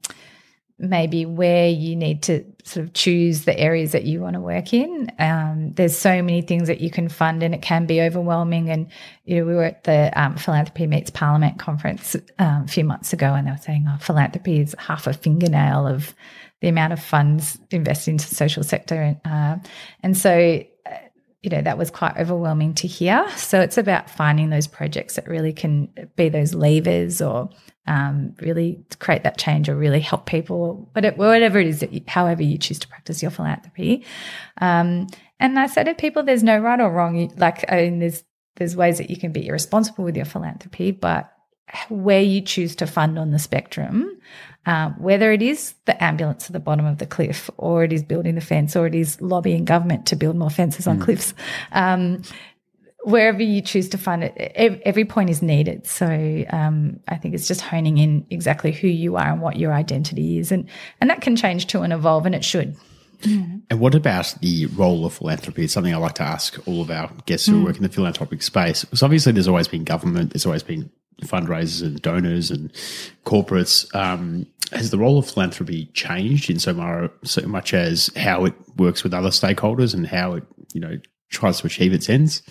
maybe 0.80 1.26
where 1.26 1.68
you 1.68 1.94
need 1.94 2.22
to 2.22 2.44
sort 2.64 2.86
of 2.86 2.92
choose 2.94 3.44
the 3.44 3.58
areas 3.58 3.92
that 3.92 4.04
you 4.04 4.20
want 4.20 4.34
to 4.34 4.40
work 4.40 4.72
in. 4.72 5.12
Um, 5.18 5.72
there's 5.74 5.96
so 5.96 6.22
many 6.22 6.40
things 6.42 6.68
that 6.68 6.80
you 6.80 6.90
can 6.90 7.08
fund, 7.08 7.42
and 7.42 7.54
it 7.54 7.62
can 7.62 7.86
be 7.86 8.00
overwhelming. 8.00 8.70
And 8.70 8.88
you 9.24 9.36
know, 9.36 9.44
we 9.44 9.54
were 9.54 9.64
at 9.64 9.84
the 9.84 10.10
um, 10.20 10.36
Philanthropy 10.36 10.86
Meets 10.86 11.10
Parliament 11.10 11.58
conference 11.58 12.16
um, 12.38 12.64
a 12.64 12.68
few 12.68 12.84
months 12.84 13.12
ago, 13.12 13.34
and 13.34 13.46
they 13.46 13.50
were 13.52 13.58
saying, 13.58 13.86
"Oh, 13.88 13.98
philanthropy 13.98 14.60
is 14.60 14.74
half 14.78 15.06
a 15.06 15.12
fingernail 15.12 15.86
of 15.86 16.14
the 16.60 16.68
amount 16.68 16.92
of 16.92 17.02
funds 17.02 17.58
invested 17.70 18.12
into 18.12 18.28
the 18.28 18.34
social 18.34 18.62
sector," 18.62 19.00
and, 19.00 19.20
uh, 19.24 19.58
and 20.02 20.16
so. 20.16 20.64
Uh, 20.86 20.96
you 21.42 21.48
know, 21.48 21.62
that 21.62 21.78
was 21.78 21.90
quite 21.90 22.18
overwhelming 22.18 22.74
to 22.74 22.86
hear. 22.86 23.26
So 23.30 23.62
it's 23.62 23.78
about 23.78 24.10
finding 24.10 24.50
those 24.50 24.66
projects 24.66 25.16
that 25.16 25.26
really 25.26 25.54
can 25.54 25.88
be 26.14 26.28
those 26.28 26.52
levers 26.52 27.22
or 27.22 27.48
um, 27.86 28.34
really 28.40 28.84
create 28.98 29.24
that 29.24 29.38
change 29.38 29.68
or 29.68 29.76
really 29.76 30.00
help 30.00 30.26
people, 30.26 30.88
whatever 30.92 31.58
it 31.58 31.66
is 31.66 31.80
that 31.80 31.92
you, 31.92 32.02
however 32.06 32.42
you 32.42 32.58
choose 32.58 32.78
to 32.80 32.88
practice 32.88 33.22
your 33.22 33.30
philanthropy. 33.30 34.04
Um, 34.60 35.08
and 35.38 35.58
I 35.58 35.66
say 35.66 35.84
to 35.84 35.94
people, 35.94 36.22
there's 36.22 36.42
no 36.42 36.58
right 36.58 36.80
or 36.80 36.90
wrong. 36.90 37.32
Like, 37.36 37.70
I 37.70 37.82
mean, 37.82 37.98
there's 37.98 38.22
there's 38.56 38.76
ways 38.76 38.98
that 38.98 39.08
you 39.08 39.16
can 39.16 39.32
be 39.32 39.46
irresponsible 39.46 40.04
with 40.04 40.16
your 40.16 40.26
philanthropy, 40.26 40.90
but 40.90 41.32
where 41.88 42.20
you 42.20 42.42
choose 42.42 42.76
to 42.76 42.86
fund 42.86 43.18
on 43.18 43.30
the 43.30 43.38
spectrum, 43.38 44.20
um, 44.66 44.94
whether 44.98 45.32
it 45.32 45.40
is 45.40 45.74
the 45.86 46.02
ambulance 46.02 46.46
at 46.46 46.52
the 46.52 46.60
bottom 46.60 46.84
of 46.84 46.98
the 46.98 47.06
cliff, 47.06 47.48
or 47.56 47.84
it 47.84 47.92
is 47.92 48.02
building 48.02 48.34
the 48.34 48.40
fence, 48.40 48.76
or 48.76 48.86
it 48.86 48.94
is 48.94 49.20
lobbying 49.22 49.64
government 49.64 50.06
to 50.06 50.16
build 50.16 50.36
more 50.36 50.50
fences 50.50 50.86
on 50.86 50.98
mm. 50.98 51.02
cliffs, 51.02 51.32
um, 51.72 52.22
wherever 53.04 53.42
you 53.42 53.60
choose 53.62 53.88
to 53.90 53.98
find 53.98 54.24
it, 54.24 54.34
every 54.84 55.04
point 55.04 55.30
is 55.30 55.42
needed. 55.42 55.86
So 55.86 56.44
um, 56.50 57.00
I 57.08 57.16
think 57.16 57.34
it's 57.34 57.48
just 57.48 57.60
honing 57.60 57.98
in 57.98 58.26
exactly 58.30 58.72
who 58.72 58.88
you 58.88 59.16
are 59.16 59.32
and 59.32 59.40
what 59.40 59.56
your 59.56 59.72
identity 59.72 60.38
is, 60.38 60.52
and 60.52 60.68
and 61.00 61.10
that 61.10 61.20
can 61.20 61.36
change 61.36 61.66
too 61.66 61.82
and 61.82 61.92
evolve, 61.92 62.26
and 62.26 62.34
it 62.34 62.44
should. 62.44 62.76
And 63.22 63.62
what 63.80 63.94
about 63.94 64.34
the 64.40 64.66
role 64.66 65.04
of 65.04 65.12
philanthropy? 65.14 65.64
It's 65.64 65.74
something 65.74 65.92
I 65.92 65.98
like 65.98 66.14
to 66.14 66.22
ask 66.22 66.56
all 66.66 66.80
of 66.80 66.90
our 66.90 67.10
guests 67.26 67.46
who 67.46 67.60
mm. 67.60 67.64
work 67.66 67.76
in 67.76 67.82
the 67.82 67.90
philanthropic 67.90 68.42
space. 68.42 68.84
Because 68.84 69.02
obviously, 69.02 69.32
there's 69.32 69.48
always 69.48 69.68
been 69.68 69.84
government, 69.84 70.32
there's 70.32 70.46
always 70.46 70.62
been 70.62 70.90
fundraisers 71.22 71.82
and 71.82 72.00
donors 72.00 72.50
and 72.50 72.72
corporates. 73.26 73.94
Um, 73.94 74.46
has 74.72 74.90
the 74.90 74.98
role 74.98 75.18
of 75.18 75.28
philanthropy 75.28 75.86
changed 75.92 76.48
in 76.48 76.58
so, 76.58 76.72
more, 76.72 77.10
so 77.24 77.42
much 77.46 77.74
as 77.74 78.08
how 78.16 78.44
it 78.44 78.54
works 78.76 79.02
with 79.02 79.12
other 79.12 79.30
stakeholders 79.30 79.92
and 79.92 80.06
how 80.06 80.34
it, 80.34 80.44
you 80.72 80.80
know, 80.80 80.98
tries 81.28 81.60
to 81.60 81.66
achieve 81.66 81.92
its 81.92 82.08
ends? 82.08 82.42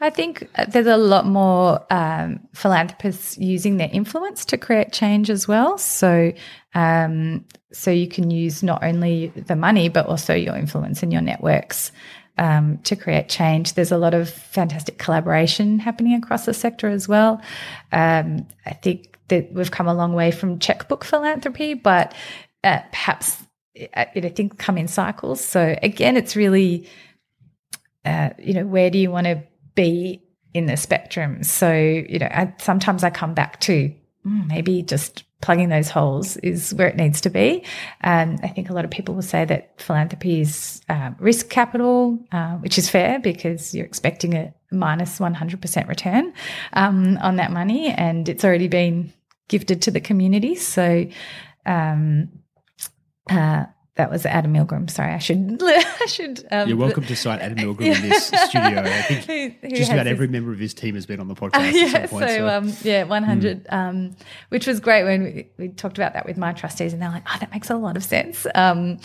I 0.00 0.08
think 0.08 0.48
there's 0.68 0.86
a 0.86 0.96
lot 0.96 1.26
more 1.26 1.84
um, 1.90 2.40
philanthropists 2.54 3.36
using 3.36 3.76
their 3.76 3.90
influence 3.92 4.46
to 4.46 4.56
create 4.56 4.92
change 4.92 5.28
as 5.28 5.46
well. 5.46 5.76
So, 5.76 6.32
um, 6.74 7.44
so 7.72 7.90
you 7.90 8.08
can 8.08 8.30
use 8.30 8.62
not 8.62 8.82
only 8.82 9.28
the 9.28 9.56
money 9.56 9.88
but 9.90 10.06
also 10.06 10.34
your 10.34 10.56
influence 10.56 11.02
and 11.02 11.12
your 11.12 11.20
networks 11.20 11.92
um, 12.38 12.78
to 12.84 12.96
create 12.96 13.28
change. 13.28 13.74
There's 13.74 13.92
a 13.92 13.98
lot 13.98 14.14
of 14.14 14.30
fantastic 14.30 14.96
collaboration 14.96 15.78
happening 15.78 16.14
across 16.14 16.46
the 16.46 16.54
sector 16.54 16.88
as 16.88 17.06
well. 17.06 17.42
Um, 17.92 18.46
I 18.64 18.72
think 18.72 19.18
that 19.28 19.52
we've 19.52 19.70
come 19.70 19.86
a 19.86 19.94
long 19.94 20.14
way 20.14 20.30
from 20.30 20.58
checkbook 20.58 21.04
philanthropy, 21.04 21.74
but 21.74 22.14
uh, 22.64 22.80
perhaps 22.90 23.36
it, 23.74 23.90
uh, 23.94 24.06
I 24.14 24.28
think 24.30 24.58
come 24.58 24.78
in 24.78 24.88
cycles. 24.88 25.44
So 25.44 25.76
again, 25.82 26.16
it's 26.16 26.34
really. 26.36 26.88
Uh, 28.02 28.30
you 28.38 28.54
know, 28.54 28.64
where 28.64 28.88
do 28.88 28.96
you 28.96 29.10
want 29.10 29.26
to 29.26 29.42
be 29.74 30.22
in 30.52 30.66
the 30.66 30.76
spectrum. 30.76 31.42
So, 31.42 31.72
you 31.72 32.18
know, 32.18 32.28
I, 32.30 32.54
sometimes 32.58 33.04
I 33.04 33.10
come 33.10 33.34
back 33.34 33.60
to 33.60 33.94
mm, 34.26 34.46
maybe 34.48 34.82
just 34.82 35.24
plugging 35.40 35.70
those 35.70 35.88
holes 35.88 36.36
is 36.38 36.74
where 36.74 36.88
it 36.88 36.96
needs 36.96 37.20
to 37.22 37.30
be. 37.30 37.64
And 38.02 38.38
I 38.42 38.48
think 38.48 38.68
a 38.68 38.72
lot 38.72 38.84
of 38.84 38.90
people 38.90 39.14
will 39.14 39.22
say 39.22 39.44
that 39.46 39.80
philanthropy 39.80 40.40
is 40.40 40.82
uh, 40.88 41.12
risk 41.18 41.48
capital, 41.48 42.18
uh, 42.32 42.56
which 42.56 42.76
is 42.76 42.90
fair 42.90 43.18
because 43.18 43.74
you're 43.74 43.86
expecting 43.86 44.34
a 44.34 44.52
minus 44.70 45.18
100% 45.18 45.88
return 45.88 46.32
um, 46.74 47.16
on 47.18 47.36
that 47.36 47.52
money 47.52 47.88
and 47.88 48.28
it's 48.28 48.44
already 48.44 48.68
been 48.68 49.12
gifted 49.48 49.82
to 49.82 49.90
the 49.90 50.00
community. 50.00 50.54
So, 50.54 51.06
um, 51.64 52.28
uh, 53.30 53.64
that 54.00 54.10
was 54.10 54.24
Adam 54.24 54.54
Milgram. 54.54 54.88
Sorry, 54.88 55.12
I 55.12 55.18
should. 55.18 55.62
I 55.62 56.06
should. 56.06 56.46
Um, 56.50 56.68
You're 56.68 56.78
welcome 56.78 57.04
to 57.04 57.14
cite 57.14 57.40
Adam 57.42 57.58
Milgram 57.58 57.94
in 57.94 58.08
this 58.08 58.26
studio. 58.48 58.80
I 58.80 59.02
think 59.02 59.24
who, 59.26 59.68
who 59.68 59.76
just 59.76 59.92
about 59.92 60.06
every 60.06 60.26
member 60.26 60.52
of 60.52 60.58
his 60.58 60.72
team 60.72 60.94
has 60.94 61.04
been 61.04 61.20
on 61.20 61.28
the 61.28 61.34
podcast. 61.40 61.68
Uh, 61.68 61.76
yeah, 61.76 62.06
point, 62.06 62.28
so, 62.28 62.36
so. 62.36 62.48
Um, 62.48 62.72
yeah, 62.82 63.02
100, 63.02 63.64
mm. 63.64 63.72
um, 63.72 64.16
which 64.48 64.66
was 64.66 64.80
great 64.80 65.04
when 65.04 65.22
we, 65.22 65.50
we, 65.58 65.68
talked 65.68 65.98
about 65.98 66.14
that 66.14 66.24
with 66.24 66.38
my 66.38 66.54
trustees, 66.54 66.94
and 66.94 67.02
they're 67.02 67.10
like, 67.10 67.24
"Oh, 67.28 67.36
that 67.40 67.52
makes 67.52 67.68
a 67.68 67.76
lot 67.76 67.98
of 67.98 68.02
sense." 68.02 68.46
Um, 68.54 68.98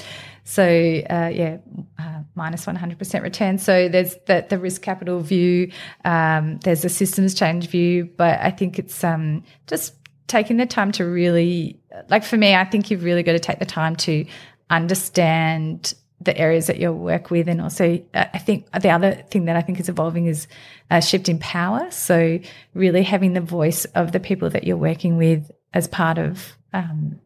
so 0.45 0.63
uh, 0.63 1.29
yeah, 1.33 1.57
uh, 1.99 2.21
minus 2.35 2.65
100% 2.65 3.21
return. 3.21 3.57
So 3.57 3.89
there's 3.89 4.15
the, 4.27 4.45
the 4.47 4.57
risk 4.57 4.81
capital 4.81 5.19
view. 5.19 5.71
Um, 6.05 6.59
there's 6.59 6.85
a 6.85 6.89
systems 6.89 7.33
change 7.33 7.67
view, 7.67 8.09
but 8.15 8.39
I 8.39 8.51
think 8.51 8.79
it's 8.79 9.03
um, 9.03 9.43
just 9.67 9.93
taking 10.27 10.57
the 10.57 10.65
time 10.65 10.91
to 10.93 11.05
really, 11.05 11.79
like 12.09 12.23
for 12.23 12.37
me, 12.37 12.55
I 12.55 12.63
think 12.63 12.89
you've 12.89 13.03
really 13.03 13.23
got 13.23 13.33
to 13.33 13.39
take 13.39 13.59
the 13.59 13.65
time 13.65 13.95
to 13.97 14.25
understand 14.69 15.93
the 16.21 16.37
areas 16.37 16.67
that 16.67 16.79
you 16.79 16.91
work 16.91 17.29
with. 17.29 17.47
And 17.47 17.61
also, 17.61 18.01
uh, 18.13 18.25
I 18.33 18.37
think 18.37 18.71
the 18.71 18.89
other 18.89 19.13
thing 19.29 19.45
that 19.45 19.55
I 19.55 19.61
think 19.61 19.79
is 19.79 19.89
evolving 19.89 20.27
is 20.27 20.47
a 20.89 21.01
shift 21.01 21.29
in 21.29 21.39
power. 21.39 21.89
So, 21.91 22.39
really 22.73 23.03
having 23.03 23.33
the 23.33 23.41
voice 23.41 23.85
of 23.85 24.11
the 24.11 24.19
people 24.19 24.49
that 24.49 24.63
you're 24.63 24.77
working 24.77 25.17
with 25.17 25.51
as 25.73 25.87
part 25.87 26.17
of 26.17 26.53
um, 26.73 27.19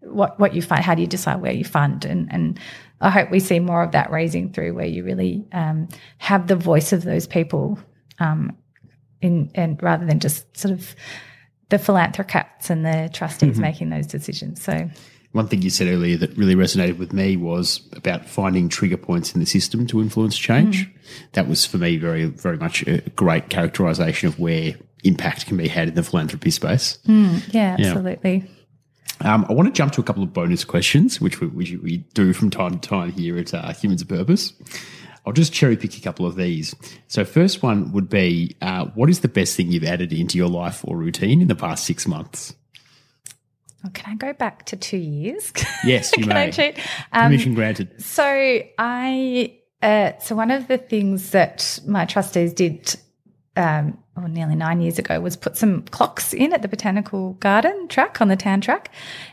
what 0.00 0.38
what 0.38 0.54
you 0.54 0.62
fund. 0.62 0.84
How 0.84 0.94
do 0.94 1.00
you 1.00 1.08
decide 1.08 1.40
where 1.40 1.52
you 1.52 1.64
fund? 1.64 2.04
And 2.04 2.32
and 2.32 2.58
I 3.00 3.10
hope 3.10 3.30
we 3.30 3.40
see 3.40 3.58
more 3.58 3.82
of 3.82 3.92
that 3.92 4.10
raising 4.10 4.52
through 4.52 4.74
where 4.74 4.86
you 4.86 5.04
really 5.04 5.44
um, 5.52 5.88
have 6.18 6.46
the 6.46 6.56
voice 6.56 6.92
of 6.92 7.02
those 7.02 7.26
people, 7.26 7.78
um, 8.18 8.56
in 9.20 9.50
and 9.54 9.82
rather 9.82 10.06
than 10.06 10.20
just 10.20 10.56
sort 10.56 10.72
of 10.72 10.94
the 11.68 11.78
philanthropists 11.78 12.68
and 12.68 12.84
the 12.84 13.08
trustees 13.14 13.58
making 13.58 13.88
those 13.88 14.06
decisions. 14.06 14.62
So 14.62 14.90
One 15.32 15.48
thing 15.48 15.62
you 15.62 15.70
said 15.70 15.88
earlier 15.88 16.18
that 16.18 16.36
really 16.36 16.54
resonated 16.54 16.98
with 16.98 17.12
me 17.12 17.36
was 17.36 17.80
about 17.92 18.28
finding 18.28 18.68
trigger 18.68 18.98
points 18.98 19.32
in 19.32 19.40
the 19.40 19.46
system 19.46 19.86
to 19.86 20.00
influence 20.00 20.36
change. 20.36 20.90
That 21.32 21.48
was 21.48 21.64
for 21.64 21.78
me 21.78 21.96
very, 21.96 22.26
very 22.26 22.58
much 22.58 22.82
a 22.86 23.00
great 23.10 23.48
characterization 23.48 24.28
of 24.28 24.38
where 24.38 24.74
impact 25.04 25.46
can 25.46 25.56
be 25.56 25.68
had 25.68 25.88
in 25.88 25.94
the 25.94 26.02
philanthropy 26.02 26.50
space. 26.50 26.98
yeah, 27.50 27.76
absolutely. 27.78 28.44
Um, 29.22 29.46
I 29.48 29.52
want 29.52 29.68
to 29.68 29.72
jump 29.72 29.92
to 29.92 30.00
a 30.00 30.04
couple 30.04 30.22
of 30.22 30.32
bonus 30.32 30.64
questions, 30.64 31.20
which 31.20 31.40
we, 31.40 31.46
which 31.46 31.72
we 31.82 31.98
do 32.12 32.32
from 32.32 32.50
time 32.50 32.78
to 32.78 32.88
time 32.88 33.12
here 33.12 33.38
at 33.38 33.54
uh, 33.54 33.72
Humans 33.72 34.02
of 34.02 34.08
Purpose. 34.08 34.52
I'll 35.24 35.32
just 35.32 35.52
cherry 35.52 35.76
pick 35.76 35.96
a 35.96 36.00
couple 36.00 36.26
of 36.26 36.34
these. 36.34 36.74
So, 37.06 37.24
first 37.24 37.62
one 37.62 37.92
would 37.92 38.08
be 38.08 38.56
uh, 38.60 38.86
what 38.94 39.08
is 39.08 39.20
the 39.20 39.28
best 39.28 39.56
thing 39.56 39.70
you've 39.70 39.84
added 39.84 40.12
into 40.12 40.36
your 40.36 40.48
life 40.48 40.84
or 40.84 40.96
routine 40.96 41.40
in 41.40 41.48
the 41.48 41.54
past 41.54 41.84
six 41.84 42.08
months? 42.08 42.54
Oh, 43.84 43.90
can 43.92 44.12
I 44.12 44.16
go 44.16 44.32
back 44.32 44.64
to 44.66 44.76
two 44.76 44.96
years? 44.98 45.52
Yes, 45.84 46.12
you 46.16 46.22
can 46.22 46.32
I 46.32 46.46
may. 46.46 46.52
cheat? 46.52 46.78
Um, 47.12 47.24
Permission 47.24 47.54
granted. 47.54 48.00
So 48.00 48.22
I, 48.78 49.58
uh, 49.82 50.12
so 50.20 50.36
one 50.36 50.52
of 50.52 50.68
the 50.68 50.78
things 50.78 51.30
that 51.30 51.80
my 51.86 52.04
trustees 52.04 52.52
did, 52.52 52.94
um, 53.56 53.98
oh, 54.16 54.26
nearly 54.26 54.54
nine 54.54 54.80
years 54.80 54.98
ago, 54.98 55.20
was 55.20 55.36
put 55.36 55.56
some 55.56 55.82
clocks 55.82 56.32
in 56.32 56.52
at 56.52 56.62
the 56.62 56.68
botanical 56.68 57.34
garden 57.34 57.88
track 57.88 58.20
on 58.20 58.28
the 58.28 58.36
Tan 58.36 58.60
track, 58.60 58.90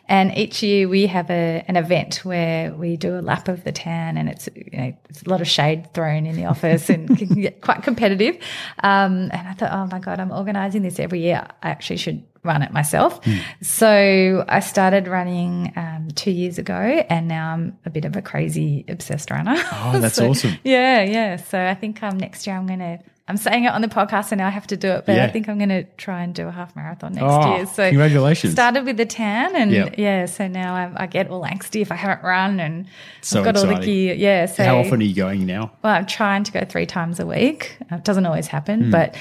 and 0.07 0.35
each 0.37 0.63
year 0.63 0.87
we 0.87 1.07
have 1.07 1.29
a 1.29 1.63
an 1.67 1.75
event 1.75 2.25
where 2.25 2.73
we 2.73 2.97
do 2.97 3.17
a 3.17 3.21
lap 3.21 3.47
of 3.47 3.63
the 3.63 3.71
Tan, 3.71 4.17
and 4.17 4.29
it's 4.29 4.49
you 4.55 4.77
know 4.77 4.93
it's 5.09 5.23
a 5.23 5.29
lot 5.29 5.41
of 5.41 5.47
shade 5.47 5.93
thrown 5.93 6.25
in 6.25 6.35
the 6.35 6.45
office 6.45 6.89
and 6.89 7.17
can 7.17 7.41
get 7.41 7.61
quite 7.61 7.83
competitive. 7.83 8.35
Um, 8.83 9.29
and 9.31 9.47
I 9.47 9.53
thought, 9.53 9.71
oh 9.71 9.87
my 9.91 9.99
god, 9.99 10.19
I'm 10.19 10.31
organising 10.31 10.81
this 10.83 10.99
every 10.99 11.21
year. 11.21 11.45
I 11.61 11.69
actually 11.69 11.97
should 11.97 12.23
run 12.43 12.61
it 12.61 12.71
myself. 12.71 13.19
So 13.61 14.45
I 14.47 14.59
started 14.59 15.07
running 15.07 15.73
um, 15.75 16.09
two 16.15 16.31
years 16.31 16.57
ago, 16.57 16.73
and 16.73 17.27
now 17.27 17.53
I'm 17.53 17.77
a 17.85 17.89
bit 17.89 18.05
of 18.05 18.15
a 18.15 18.21
crazy 18.21 18.85
obsessed 18.87 19.31
runner. 19.31 19.55
Oh, 19.57 19.99
that's 19.99 20.15
So, 20.19 20.29
awesome. 20.29 20.57
Yeah, 20.63 21.01
yeah. 21.03 21.35
So 21.37 21.63
I 21.63 21.75
think 21.75 22.01
um, 22.03 22.17
next 22.17 22.47
year 22.47 22.55
I'm 22.55 22.67
going 22.67 22.79
to. 22.79 22.99
I'm 23.29 23.37
saying 23.37 23.63
it 23.65 23.69
on 23.69 23.81
the 23.81 23.87
podcast, 23.87 24.31
and 24.31 24.39
now 24.39 24.47
I 24.47 24.49
have 24.49 24.67
to 24.67 24.75
do 24.77 24.89
it. 24.89 25.05
But 25.05 25.15
Yeah. 25.15 25.25
I 25.25 25.29
think 25.29 25.47
I'm 25.47 25.57
going 25.57 25.69
to 25.69 25.83
try 25.97 26.23
and 26.23 26.33
do 26.35 26.47
a 26.47 26.51
half 26.51 26.75
marathon 26.75 27.13
next 27.13 27.23
Oh, 27.27 27.55
year. 27.55 27.65
So 27.67 27.87
congratulations. 27.89 28.53
Started 28.53 28.85
with 28.85 28.97
the 28.97 29.05
tan, 29.05 29.55
and 29.55 29.71
Yep. 29.71 29.95
yeah. 29.97 30.25
So 30.25 30.47
now 30.47 30.73
I, 30.75 31.03
I 31.03 31.05
get 31.07 31.29
all 31.29 31.43
angsty 31.43 31.81
if 31.81 31.91
I 31.91 31.95
haven't 31.95 32.23
run, 32.25 32.59
and 32.59 32.87
So 33.21 33.39
I've 33.39 33.45
got 33.45 33.57
all 33.57 33.67
the 33.67 33.75
gear. 33.85 34.15
Yeah. 34.15 34.47
So 34.47 34.63
How 34.63 34.79
often 34.79 34.99
are 35.01 35.03
you 35.05 35.15
going 35.15 35.45
now? 35.45 35.71
well, 35.83 35.93
I'm 35.93 36.05
trying 36.07 36.43
to 36.43 36.51
go 36.51 36.65
three 36.65 36.85
times 36.87 37.19
a 37.19 37.25
week. 37.25 37.77
It 37.91 38.03
doesn't 38.03 38.25
always 38.25 38.47
happen, 38.47 38.85
Hmm. 38.85 38.91
but 38.91 39.15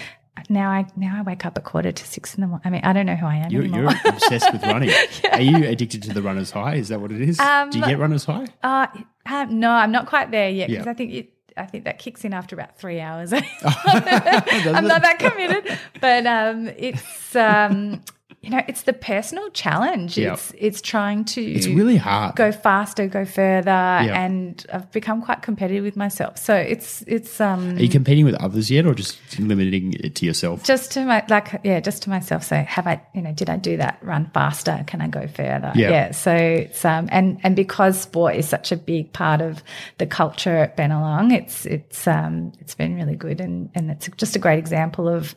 now 0.48 0.70
I 0.70 0.86
now 0.96 1.16
I 1.18 1.22
wake 1.22 1.44
up 1.44 1.58
at 1.58 1.64
quarter 1.64 1.92
to 1.92 2.06
six 2.06 2.34
in 2.34 2.40
the 2.40 2.46
morning. 2.46 2.62
I 2.64 2.70
mean, 2.70 2.80
I 2.84 2.92
don't 2.92 3.06
know 3.06 3.16
who 3.16 3.26
I 3.26 3.36
am 3.36 3.50
You're, 3.50 3.64
anymore. 3.64 3.92
you're 4.04 4.12
obsessed 4.14 4.52
with 4.52 4.62
running. 4.62 4.90
Are 5.32 5.40
you 5.40 5.66
addicted 5.66 6.02
to 6.04 6.14
the 6.14 6.22
runner's 6.22 6.50
high? 6.52 6.76
Is 6.76 6.88
that 6.88 7.00
what 7.00 7.10
it 7.12 7.20
is? 7.20 7.38
Um, 7.40 7.68
Do 7.70 7.78
you 7.80 7.84
get 7.84 7.98
runner's 7.98 8.24
high? 8.24 8.46
Uh, 8.62 8.86
uh, 9.26 9.46
no, 9.50 9.70
I'm 9.70 9.92
not 9.92 10.06
quite 10.06 10.30
there 10.30 10.48
yet 10.48 10.68
because 10.70 10.86
Yeah. 10.86 10.90
I 10.90 10.94
think 10.94 11.12
it, 11.12 11.30
I 11.58 11.66
think 11.66 11.84
that 11.84 11.98
kicks 11.98 12.24
in 12.24 12.32
after 12.32 12.54
about 12.54 12.76
three 12.78 13.00
hours. 13.00 13.32
I'm 13.64 14.86
not 14.86 15.02
that 15.02 15.18
committed, 15.18 15.78
but 16.00 16.26
um, 16.26 16.68
it's 16.68 17.36
um, 17.36 18.02
you 18.40 18.50
know 18.50 18.62
it's 18.68 18.82
the 18.82 18.92
personal 18.92 19.50
challenge. 19.50 20.16
Yeah. 20.16 20.34
It's 20.34 20.52
it's 20.56 20.80
trying 20.80 21.24
to 21.26 21.42
It's 21.42 21.66
really 21.66 21.96
hard. 21.96 22.36
go 22.36 22.52
faster, 22.52 23.08
go 23.08 23.24
further, 23.24 23.70
and 23.70 24.64
I've 24.72 24.90
become 24.92 25.22
quite 25.22 25.42
competitive 25.42 25.82
with 25.82 25.96
myself. 25.96 26.38
So 26.38 26.54
it's 26.54 27.02
it's 27.08 27.40
um, 27.40 27.76
Are 27.76 27.82
you 27.82 27.88
competing 27.88 28.24
with 28.24 28.36
others 28.36 28.70
yet, 28.70 28.86
or 28.86 28.94
just 28.94 29.18
limiting 29.40 29.94
it 29.94 30.14
to 30.16 30.26
yourself? 30.26 30.62
just 30.62 30.92
to 30.92 31.04
my 31.04 31.24
like 31.28 31.60
yeah 31.64 31.80
just 31.80 32.02
to 32.04 32.10
myself 32.10 32.42
so 32.44 32.56
have 32.62 32.86
i 32.86 33.00
you 33.14 33.22
know 33.22 33.32
did 33.32 33.48
i 33.50 33.56
do 33.56 33.76
that 33.76 33.98
run 34.02 34.30
faster 34.34 34.84
can 34.86 35.00
i 35.00 35.08
go 35.08 35.26
further 35.26 35.72
Yeah. 35.74 36.10
so 36.12 36.34
it's 36.34 36.84
um 36.84 37.08
and 37.10 37.40
and 37.42 37.56
because 37.56 38.00
sport 38.00 38.36
is 38.36 38.48
such 38.48 38.70
a 38.72 38.76
big 38.76 39.12
part 39.12 39.40
of 39.40 39.62
the 39.98 40.06
culture 40.06 40.56
at 40.58 40.76
Bennelong 40.76 41.32
it's 41.32 41.66
it's 41.66 42.06
um 42.06 42.52
it's 42.60 42.74
been 42.74 42.94
really 42.94 43.16
good 43.16 43.40
and 43.40 43.70
and 43.74 43.90
it's 43.90 44.08
just 44.16 44.36
a 44.36 44.38
great 44.38 44.58
example 44.58 45.08
of 45.08 45.34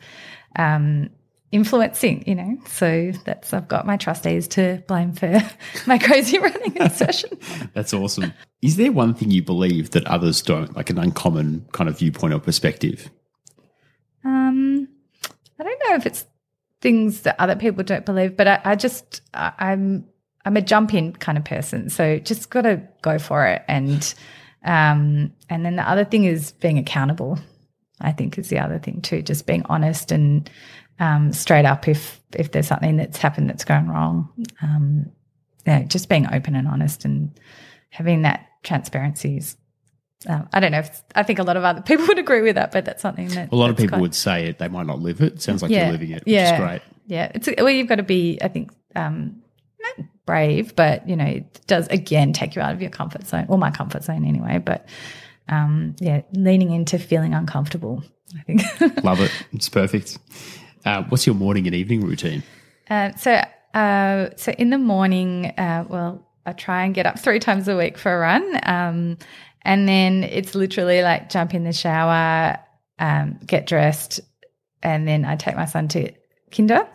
um 0.56 1.10
influencing 1.52 2.24
you 2.26 2.34
know 2.34 2.58
so 2.66 3.12
that's 3.24 3.52
i've 3.52 3.68
got 3.68 3.86
my 3.86 3.96
trustees 3.96 4.48
to 4.48 4.82
blame 4.88 5.12
for 5.12 5.40
my 5.86 5.98
crazy 5.98 6.38
running 6.38 6.88
session 6.90 7.30
That's 7.74 7.92
awesome. 7.94 8.32
Is 8.60 8.76
there 8.76 8.92
one 8.92 9.14
thing 9.14 9.30
you 9.30 9.42
believe 9.42 9.90
that 9.90 10.06
others 10.06 10.40
don't, 10.42 10.74
like 10.76 10.90
an 10.90 10.98
uncommon 10.98 11.66
kind 11.72 11.88
of 11.88 11.98
viewpoint 11.98 12.34
or 12.34 12.38
perspective? 12.38 13.10
Um, 14.24 14.88
I 15.58 15.64
don't 15.64 15.82
know 15.88 15.96
if 15.96 16.06
it's 16.06 16.26
things 16.80 17.22
that 17.22 17.36
other 17.38 17.56
people 17.56 17.82
don't 17.82 18.06
believe, 18.06 18.36
but 18.36 18.46
I, 18.46 18.60
I 18.64 18.74
just 18.76 19.22
I, 19.34 19.52
I'm 19.58 20.06
I'm 20.44 20.56
a 20.56 20.62
jump 20.62 20.94
in 20.94 21.12
kind 21.12 21.38
of 21.38 21.44
person, 21.44 21.88
so 21.88 22.18
just 22.18 22.50
got 22.50 22.62
to 22.62 22.82
go 23.02 23.18
for 23.18 23.46
it. 23.46 23.62
And 23.68 24.14
um, 24.64 25.32
and 25.48 25.64
then 25.64 25.76
the 25.76 25.88
other 25.88 26.04
thing 26.04 26.24
is 26.24 26.52
being 26.52 26.78
accountable. 26.78 27.38
I 28.00 28.10
think 28.10 28.36
is 28.36 28.48
the 28.48 28.58
other 28.58 28.80
thing 28.80 29.00
too, 29.00 29.22
just 29.22 29.46
being 29.46 29.64
honest 29.68 30.10
and 30.10 30.50
um, 31.02 31.32
straight 31.32 31.64
up 31.64 31.88
if 31.88 32.20
if 32.34 32.52
there's 32.52 32.68
something 32.68 32.96
that's 32.96 33.18
happened 33.18 33.48
that's 33.50 33.64
gone 33.64 33.88
wrong. 33.88 34.28
Um, 34.62 35.06
yeah, 35.66 35.82
just 35.84 36.08
being 36.08 36.26
open 36.32 36.54
and 36.56 36.66
honest 36.68 37.04
and 37.04 37.30
having 37.90 38.22
that 38.22 38.46
transparency 38.62 39.36
is. 39.38 39.56
Um, 40.28 40.48
I 40.52 40.60
don't 40.60 40.70
know. 40.70 40.78
If, 40.78 41.02
I 41.16 41.24
think 41.24 41.38
a 41.40 41.42
lot 41.42 41.56
of 41.56 41.64
other 41.64 41.82
people 41.90 42.06
would 42.06 42.18
agree 42.18 42.42
with 42.42 42.54
that, 42.54 42.70
but 42.72 42.84
that's 42.84 43.02
something 43.02 43.28
that 43.30 43.50
A 43.52 43.56
lot 43.56 43.70
of 43.70 43.76
people 43.76 43.90
quite- 43.96 44.00
would 44.02 44.14
say 44.14 44.46
it; 44.48 44.58
they 44.58 44.68
might 44.68 44.86
not 44.86 45.00
live 45.00 45.20
it. 45.20 45.42
Sounds 45.42 45.62
like 45.62 45.70
Yeah. 45.72 45.84
you're 45.84 45.92
living 45.92 46.10
it, 46.10 46.24
which 46.24 46.32
Yeah. 46.34 46.54
is 46.54 46.60
great. 46.60 46.82
Yeah, 47.08 47.32
it's 47.34 47.48
well, 47.58 47.68
you've 47.70 47.88
got 47.88 47.96
to 47.96 48.04
be, 48.04 48.38
I 48.40 48.46
think, 48.48 48.70
um, 48.94 49.42
not 49.82 50.06
brave, 50.24 50.76
but 50.76 51.08
you 51.08 51.16
know, 51.16 51.24
it 51.26 51.60
does 51.66 51.88
again 51.88 52.32
take 52.32 52.54
you 52.54 52.62
out 52.62 52.72
of 52.72 52.80
your 52.80 52.90
comfort 52.90 53.26
zone, 53.26 53.46
or 53.48 53.58
my 53.58 53.72
comfort 53.72 54.04
zone 54.04 54.24
anyway. 54.24 54.58
But 54.64 54.86
um, 55.48 55.96
yeah, 55.98 56.22
leaning 56.32 56.70
into 56.70 56.98
feeling 57.00 57.34
uncomfortable, 57.34 58.04
I 58.38 58.42
think. 58.44 58.62
Love 59.04 59.20
it. 59.20 59.32
It's 59.52 59.68
perfect. 59.68 60.18
Uh, 60.84 61.02
what's 61.04 61.26
your 61.26 61.34
morning 61.34 61.66
and 61.66 61.74
evening 61.74 62.02
routine? 62.02 62.42
uh, 62.90 63.12
so, 63.12 63.40
uh, 63.74 64.30
so 64.36 64.52
in 64.52 64.70
the 64.70 64.78
morning, 64.78 65.46
uh, 65.58 65.84
well, 65.88 66.26
I 66.44 66.52
try 66.52 66.84
and 66.84 66.94
get 66.94 67.06
up 67.06 67.18
three 67.18 67.38
times 67.38 67.68
a 67.68 67.76
week 67.76 67.96
for 67.96 68.14
a 68.14 68.18
run, 68.18 68.60
um, 68.64 69.18
and 69.62 69.88
then 69.88 70.24
it's 70.24 70.54
literally 70.54 71.02
like 71.02 71.30
jump 71.30 71.54
in 71.54 71.64
the 71.64 71.72
shower, 71.72 72.58
um, 72.98 73.38
get 73.46 73.66
dressed, 73.66 74.20
and 74.82 75.06
then 75.06 75.24
I 75.24 75.36
take 75.36 75.56
my 75.56 75.66
son 75.66 75.88
to 75.88 76.10
kinder. 76.50 76.86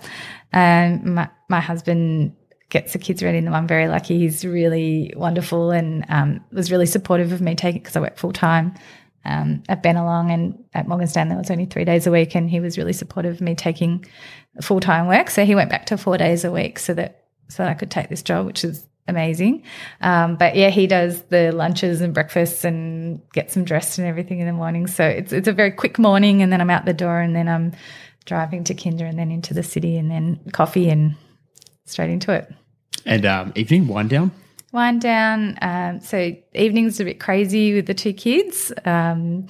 And 0.51 1.15
my, 1.15 1.29
my 1.49 1.59
husband 1.61 2.35
gets 2.69 2.93
the 2.93 2.99
kids 2.99 3.23
ready, 3.23 3.37
and 3.37 3.49
I'm 3.49 3.67
very 3.67 3.87
lucky. 3.87 4.19
He's 4.19 4.43
really 4.43 5.13
wonderful 5.15 5.71
and 5.71 6.05
um, 6.09 6.43
was 6.51 6.71
really 6.71 6.85
supportive 6.85 7.31
of 7.31 7.39
me 7.41 7.55
taking 7.55 7.81
because 7.81 7.95
I 7.95 8.01
work 8.01 8.17
full 8.17 8.33
time 8.33 8.73
um, 9.27 9.61
at 9.67 9.83
Bennelong 9.83 10.31
and 10.31 10.63
at 10.73 10.87
Morgan 10.87 11.07
Stanley. 11.07 11.35
It 11.35 11.39
was 11.39 11.51
only 11.51 11.65
three 11.65 11.85
days 11.85 12.07
a 12.07 12.11
week, 12.11 12.33
and 12.35 12.49
he 12.49 12.59
was 12.59 12.77
really 12.77 12.93
supportive 12.93 13.35
of 13.35 13.41
me 13.41 13.53
taking 13.55 14.05
full 14.61 14.79
time 14.79 15.07
work. 15.07 15.29
So 15.29 15.45
he 15.45 15.53
went 15.53 15.69
back 15.69 15.85
to 15.87 15.97
four 15.97 16.17
days 16.17 16.43
a 16.43 16.51
week 16.51 16.79
so 16.79 16.93
that 16.93 17.25
so 17.49 17.63
that 17.63 17.69
I 17.69 17.73
could 17.75 17.91
take 17.91 18.09
this 18.09 18.23
job, 18.23 18.45
which 18.45 18.63
is 18.63 18.87
amazing. 19.07 19.63
Um, 20.01 20.35
but 20.35 20.55
yeah, 20.55 20.69
he 20.69 20.87
does 20.87 21.21
the 21.23 21.51
lunches 21.51 22.01
and 22.01 22.13
breakfasts 22.13 22.63
and 22.63 23.21
gets 23.31 23.53
them 23.53 23.63
dressed 23.63 23.97
and 23.99 24.07
everything 24.07 24.39
in 24.39 24.47
the 24.47 24.53
morning. 24.53 24.87
So 24.87 25.05
it's 25.05 25.33
it's 25.33 25.47
a 25.47 25.53
very 25.53 25.71
quick 25.71 25.99
morning, 25.99 26.41
and 26.41 26.51
then 26.51 26.61
I'm 26.61 26.69
out 26.69 26.85
the 26.85 26.93
door, 26.93 27.19
and 27.19 27.35
then 27.35 27.49
I'm 27.49 27.73
driving 28.25 28.63
to 28.65 28.73
Kinder, 28.73 29.05
and 29.05 29.19
then 29.19 29.31
into 29.31 29.53
the 29.53 29.63
city, 29.63 29.97
and 29.97 30.09
then 30.09 30.39
coffee, 30.53 30.89
and 30.89 31.15
straight 31.85 32.09
into 32.09 32.31
it. 32.31 32.51
And 33.05 33.25
um, 33.25 33.53
evening 33.55 33.87
wind 33.87 34.09
down. 34.09 34.31
Wind 34.73 35.01
down. 35.01 35.57
Um, 35.61 36.01
so 36.01 36.35
evenings 36.53 36.99
are 36.99 37.03
a 37.03 37.05
bit 37.05 37.19
crazy 37.19 37.73
with 37.73 37.85
the 37.85 37.93
two 37.93 38.13
kids. 38.13 38.71
Um, 38.85 39.47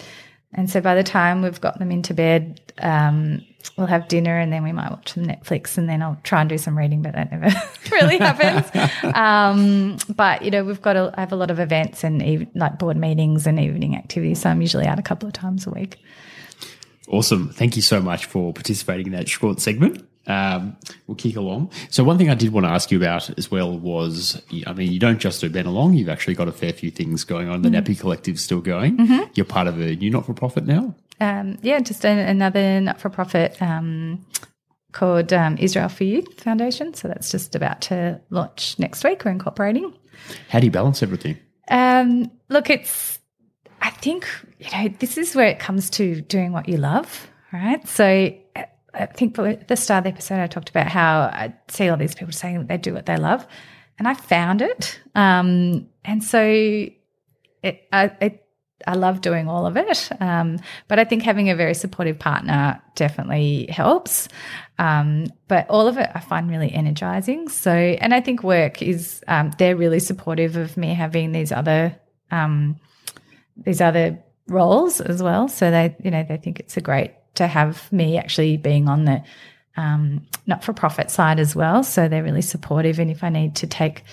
and 0.53 0.69
so 0.69 0.79
by 0.79 0.95
the 0.95 1.03
time 1.03 1.41
we've 1.41 1.59
got 1.59 1.79
them 1.79 1.91
into 1.91 2.13
bed, 2.13 2.61
um, 2.79 3.43
we'll 3.77 3.87
have 3.87 4.07
dinner 4.07 4.37
and 4.37 4.53
then 4.53 4.63
we 4.63 4.71
might 4.71 4.91
watch 4.91 5.13
some 5.13 5.25
Netflix 5.25 5.77
and 5.77 5.89
then 5.89 6.01
I'll 6.01 6.19
try 6.23 6.41
and 6.41 6.49
do 6.49 6.57
some 6.57 6.77
reading, 6.77 7.01
but 7.01 7.13
that 7.13 7.31
never 7.31 7.49
really 7.91 8.17
happens. 8.17 8.69
Um, 9.15 9.97
but 10.15 10.43
you 10.43 10.51
know, 10.51 10.63
we've 10.63 10.81
got 10.81 10.95
a, 10.95 11.13
I 11.17 11.21
have 11.21 11.31
a 11.31 11.35
lot 11.35 11.51
of 11.51 11.59
events 11.59 12.03
and 12.03 12.21
eve, 12.21 12.47
like 12.55 12.79
board 12.79 12.97
meetings 12.97 13.45
and 13.47 13.59
evening 13.59 13.95
activities. 13.95 14.41
So 14.41 14.49
I'm 14.49 14.61
usually 14.61 14.85
out 14.85 14.99
a 14.99 15.03
couple 15.03 15.27
of 15.27 15.33
times 15.33 15.67
a 15.67 15.71
week. 15.71 15.99
Awesome. 17.07 17.49
Thank 17.49 17.75
you 17.75 17.81
so 17.81 18.01
much 18.01 18.25
for 18.25 18.53
participating 18.53 19.07
in 19.07 19.13
that 19.13 19.29
short 19.29 19.59
segment. 19.59 20.07
Um, 20.27 20.75
we'll 21.07 21.15
kick 21.15 21.37
along. 21.37 21.71
So, 21.89 22.03
one 22.03 22.17
thing 22.17 22.29
I 22.29 22.35
did 22.35 22.51
want 22.51 22.65
to 22.65 22.69
ask 22.69 22.91
you 22.91 22.97
about 22.97 23.29
as 23.37 23.49
well 23.49 23.77
was 23.77 24.41
I 24.65 24.73
mean, 24.73 24.91
you 24.91 24.99
don't 24.99 25.19
just 25.19 25.41
do 25.41 25.49
Bennelong, 25.49 25.97
you've 25.97 26.09
actually 26.09 26.35
got 26.35 26.47
a 26.47 26.51
fair 26.51 26.73
few 26.73 26.91
things 26.91 27.23
going 27.23 27.49
on. 27.49 27.61
The 27.61 27.69
Nappy 27.69 27.97
Collective's 27.99 28.43
still 28.43 28.61
going. 28.61 28.99
You're 29.35 29.45
part 29.45 29.67
of 29.67 29.79
a 29.79 29.95
new 29.95 30.09
not 30.09 30.25
for 30.25 30.33
profit 30.33 30.65
now. 30.65 30.95
Um, 31.19 31.57
yeah, 31.61 31.79
just 31.79 32.05
a, 32.05 32.09
another 32.09 32.81
not 32.81 32.99
for 32.99 33.09
profit 33.09 33.59
um, 33.61 34.25
called 34.91 35.33
um, 35.33 35.57
Israel 35.59 35.89
for 35.89 36.03
Youth 36.03 36.41
Foundation. 36.41 36.93
So 36.93 37.07
that's 37.07 37.31
just 37.31 37.55
about 37.55 37.81
to 37.81 38.19
launch 38.29 38.77
next 38.79 39.03
week. 39.03 39.23
We're 39.23 39.31
incorporating. 39.31 39.93
How 40.49 40.59
do 40.59 40.65
you 40.65 40.71
balance 40.71 41.01
everything? 41.01 41.37
Um, 41.69 42.31
look, 42.49 42.69
it's, 42.69 43.19
I 43.81 43.89
think, 43.91 44.27
you 44.59 44.69
know, 44.71 44.93
this 44.99 45.17
is 45.17 45.35
where 45.35 45.47
it 45.47 45.59
comes 45.59 45.89
to 45.91 46.21
doing 46.21 46.51
what 46.51 46.67
you 46.67 46.77
love, 46.77 47.29
right? 47.51 47.87
So 47.87 48.33
I 48.97 49.05
think 49.05 49.37
at 49.39 49.67
the 49.67 49.75
start 49.75 49.99
of 49.99 50.03
the 50.05 50.09
episode, 50.09 50.39
I 50.39 50.47
talked 50.47 50.69
about 50.69 50.87
how 50.87 51.21
I 51.21 51.53
see 51.69 51.89
all 51.89 51.97
these 51.97 52.15
people 52.15 52.33
saying 52.33 52.57
that 52.57 52.67
they 52.67 52.77
do 52.77 52.93
what 52.93 53.05
they 53.05 53.17
love. 53.17 53.45
And 53.99 54.07
I 54.07 54.13
found 54.13 54.61
it. 54.61 54.99
Um, 55.15 55.87
and 56.05 56.23
so 56.23 56.41
it, 56.43 57.87
I, 57.91 58.11
it, 58.21 58.43
I 58.85 58.93
love 58.93 59.21
doing 59.21 59.47
all 59.47 59.65
of 59.65 59.75
it. 59.75 60.09
Um, 60.19 60.59
but 60.87 60.99
I 60.99 61.03
think 61.03 61.23
having 61.23 61.49
a 61.49 61.55
very 61.55 61.73
supportive 61.73 62.19
partner 62.19 62.81
definitely 62.95 63.67
helps. 63.67 64.29
Um, 64.77 65.27
but 65.47 65.67
all 65.69 65.87
of 65.87 65.97
it 65.97 66.09
I 66.13 66.19
find 66.19 66.49
really 66.49 66.71
energizing. 66.71 67.49
So, 67.49 67.71
and 67.71 68.13
I 68.13 68.21
think 68.21 68.43
work 68.43 68.81
is, 68.81 69.23
um, 69.27 69.51
they're 69.57 69.75
really 69.75 69.99
supportive 69.99 70.55
of 70.55 70.77
me 70.77 70.93
having 70.93 71.31
these 71.31 71.51
other, 71.51 71.95
um, 72.29 72.77
these 73.57 73.81
other 73.81 74.23
roles 74.47 75.01
as 75.01 75.23
well. 75.23 75.47
So 75.47 75.71
they, 75.71 75.95
you 76.03 76.11
know, 76.11 76.23
they 76.23 76.37
think 76.37 76.59
it's 76.59 76.77
a 76.77 76.81
great 76.81 77.13
to 77.37 77.47
have 77.47 77.91
me 77.91 78.17
actually 78.17 78.57
being 78.57 78.87
on 78.87 79.05
the 79.05 79.23
um, 79.77 80.25
not 80.45 80.63
for 80.63 80.73
profit 80.73 81.11
side 81.11 81.39
as 81.39 81.55
well. 81.55 81.83
So 81.83 82.07
they're 82.07 82.23
really 82.23 82.41
supportive. 82.41 82.99
And 82.99 83.11
if 83.11 83.23
I 83.23 83.29
need 83.29 83.55
to 83.57 83.67
take 83.67 84.03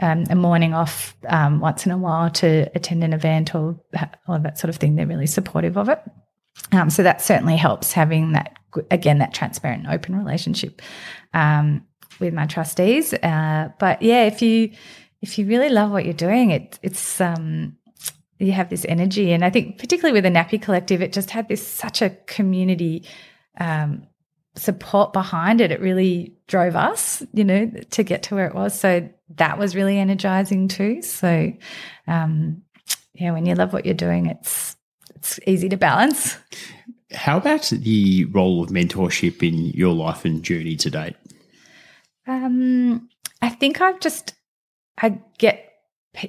um, 0.00 0.24
a 0.30 0.34
morning 0.34 0.72
off 0.74 1.14
um, 1.28 1.60
once 1.60 1.84
in 1.86 1.92
a 1.92 1.98
while 1.98 2.30
to 2.30 2.70
attend 2.74 3.04
an 3.04 3.12
event 3.12 3.54
or, 3.54 3.78
or 4.26 4.38
that 4.38 4.58
sort 4.58 4.70
of 4.70 4.76
thing, 4.76 4.96
they're 4.96 5.06
really 5.06 5.26
supportive 5.26 5.76
of 5.76 5.88
it. 5.88 6.00
Um, 6.72 6.90
so 6.90 7.02
that 7.02 7.20
certainly 7.20 7.56
helps 7.56 7.92
having 7.92 8.32
that, 8.32 8.56
again, 8.90 9.18
that 9.18 9.34
transparent 9.34 9.84
and 9.84 9.94
open 9.94 10.16
relationship 10.16 10.80
um, 11.34 11.84
with 12.18 12.32
my 12.32 12.46
trustees. 12.46 13.12
Uh, 13.12 13.68
but 13.78 14.00
yeah, 14.00 14.24
if 14.24 14.40
you, 14.40 14.70
if 15.20 15.38
you 15.38 15.46
really 15.46 15.68
love 15.68 15.90
what 15.90 16.04
you're 16.04 16.14
doing, 16.14 16.50
it, 16.50 16.78
it's, 16.82 17.20
um, 17.20 17.76
you 18.42 18.52
have 18.52 18.70
this 18.70 18.84
energy. 18.88 19.32
And 19.32 19.44
I 19.44 19.50
think 19.50 19.78
particularly 19.78 20.12
with 20.12 20.24
the 20.24 20.38
Nappy 20.38 20.60
Collective, 20.60 21.00
it 21.02 21.12
just 21.12 21.30
had 21.30 21.48
this 21.48 21.66
such 21.66 22.02
a 22.02 22.10
community 22.26 23.04
um, 23.58 24.06
support 24.56 25.12
behind 25.12 25.60
it. 25.60 25.70
It 25.70 25.80
really 25.80 26.34
drove 26.46 26.76
us, 26.76 27.22
you 27.32 27.44
know, 27.44 27.70
to 27.90 28.02
get 28.02 28.24
to 28.24 28.34
where 28.34 28.46
it 28.46 28.54
was. 28.54 28.78
So 28.78 29.08
that 29.36 29.58
was 29.58 29.74
really 29.74 29.98
energizing 29.98 30.68
too. 30.68 31.02
So 31.02 31.52
um, 32.06 32.62
yeah, 33.14 33.32
when 33.32 33.46
you 33.46 33.54
love 33.54 33.72
what 33.72 33.86
you're 33.86 33.94
doing, 33.94 34.26
it's 34.26 34.76
it's 35.14 35.38
easy 35.46 35.68
to 35.68 35.76
balance. 35.76 36.36
How 37.12 37.36
about 37.36 37.70
the 37.70 38.24
role 38.26 38.64
of 38.64 38.70
mentorship 38.70 39.46
in 39.46 39.66
your 39.66 39.94
life 39.94 40.24
and 40.24 40.42
journey 40.42 40.76
to 40.76 40.90
date? 40.90 41.16
Um, 42.26 43.08
I 43.40 43.50
think 43.50 43.80
I've 43.80 44.00
just 44.00 44.34
I 44.98 45.20
get 45.38 45.68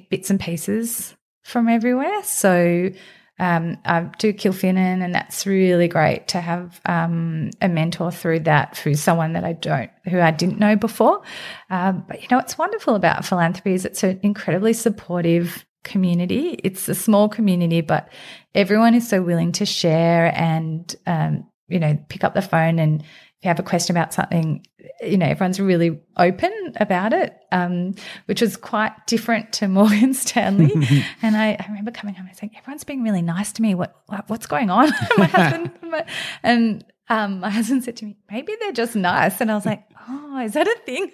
bits 0.10 0.30
and 0.30 0.40
pieces 0.40 1.16
from 1.44 1.70
everywhere. 1.70 2.24
So 2.24 2.92
um, 3.40 3.78
I 3.84 4.02
do 4.20 4.32
Kilfinan, 4.32 5.04
and 5.04 5.14
that's 5.14 5.46
really 5.46 5.88
great 5.88 6.28
to 6.30 6.42
have 6.42 6.80
um, 6.86 7.50
a 7.62 7.68
mentor 7.68 8.12
through 8.12 8.42
that, 8.42 8.78
through 8.78 8.96
someone 8.96 9.34
that 9.34 9.44
I 9.44 9.54
don't, 9.54 9.90
who 10.06 10.20
I 10.20 10.32
didn't 10.32 10.60
know 10.60 10.76
before. 10.76 11.22
Um, 11.70 12.06
but 12.08 12.22
you 12.22 12.28
know, 12.30 12.38
what's 12.38 12.58
wonderful 12.58 12.96
about 12.96 13.26
philanthropy 13.26 13.74
is 13.74 13.86
it's 13.86 14.04
an 14.04 14.20
incredibly 14.24 14.74
supportive 14.74 15.66
community. 15.84 16.60
It's 16.64 16.88
a 16.88 16.96
small 16.96 17.28
community, 17.28 17.82
but 17.82 18.10
everyone 18.56 18.94
is 18.94 19.08
so 19.08 19.22
willing 19.22 19.52
to 19.54 19.66
share 19.66 20.32
and 20.36 20.96
um, 21.06 21.48
you 21.68 21.80
know 21.80 21.98
pick 22.10 22.24
up 22.24 22.36
the 22.36 22.42
phone 22.42 22.80
and 22.80 23.04
you 23.44 23.50
have 23.50 23.60
a 23.60 23.64
question 23.64 23.96
about 23.96 24.14
something, 24.14 24.66
you 25.02 25.18
know, 25.18 25.26
everyone's 25.26 25.60
really 25.60 26.00
open 26.16 26.74
about 26.78 27.12
it, 27.12 27.38
um, 27.52 27.94
which 28.26 28.42
was 28.42 28.56
quite 28.56 29.06
different 29.06 29.52
to 29.54 29.68
Morgan 29.70 30.14
Stanley. 30.14 30.74
and 31.22 31.36
I, 31.36 31.58
I, 31.60 31.66
remember 31.68 31.92
coming 31.92 32.16
home 32.16 32.28
and 32.28 32.38
saying, 32.38 32.54
everyone's 32.58 32.86
being 32.86 33.04
really 33.04 33.22
nice 33.22 33.52
to 33.54 33.62
me. 33.62 33.76
What, 33.76 33.96
what 34.08 34.30
what's 34.30 34.46
going 34.46 34.70
on? 34.70 34.92
my 35.18 35.26
husband, 35.26 35.72
my, 35.82 36.06
and 36.42 36.86
um, 37.10 37.42
my 37.42 37.50
husband 37.50 37.84
said 37.84 37.98
to 37.98 38.06
me, 38.06 38.16
maybe 38.32 38.56
they're 38.62 38.72
just 38.72 38.96
nice. 38.96 39.42
And 39.42 39.52
I 39.52 39.56
was 39.56 39.66
like, 39.66 39.84
oh, 40.08 40.40
is 40.40 40.54
that 40.54 40.68
a 40.68 40.78
thing? 40.86 41.12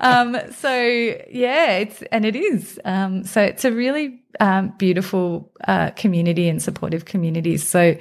um, 0.00 0.36
so 0.52 0.80
yeah, 0.80 1.78
it's, 1.78 2.02
and 2.12 2.24
it 2.24 2.36
is. 2.36 2.78
Um, 2.84 3.24
so 3.24 3.42
it's 3.42 3.64
a 3.64 3.72
really 3.72 4.22
um, 4.38 4.74
beautiful 4.78 5.52
uh, 5.66 5.90
community 5.90 6.48
and 6.48 6.62
supportive 6.62 7.04
community. 7.04 7.56
So 7.56 7.96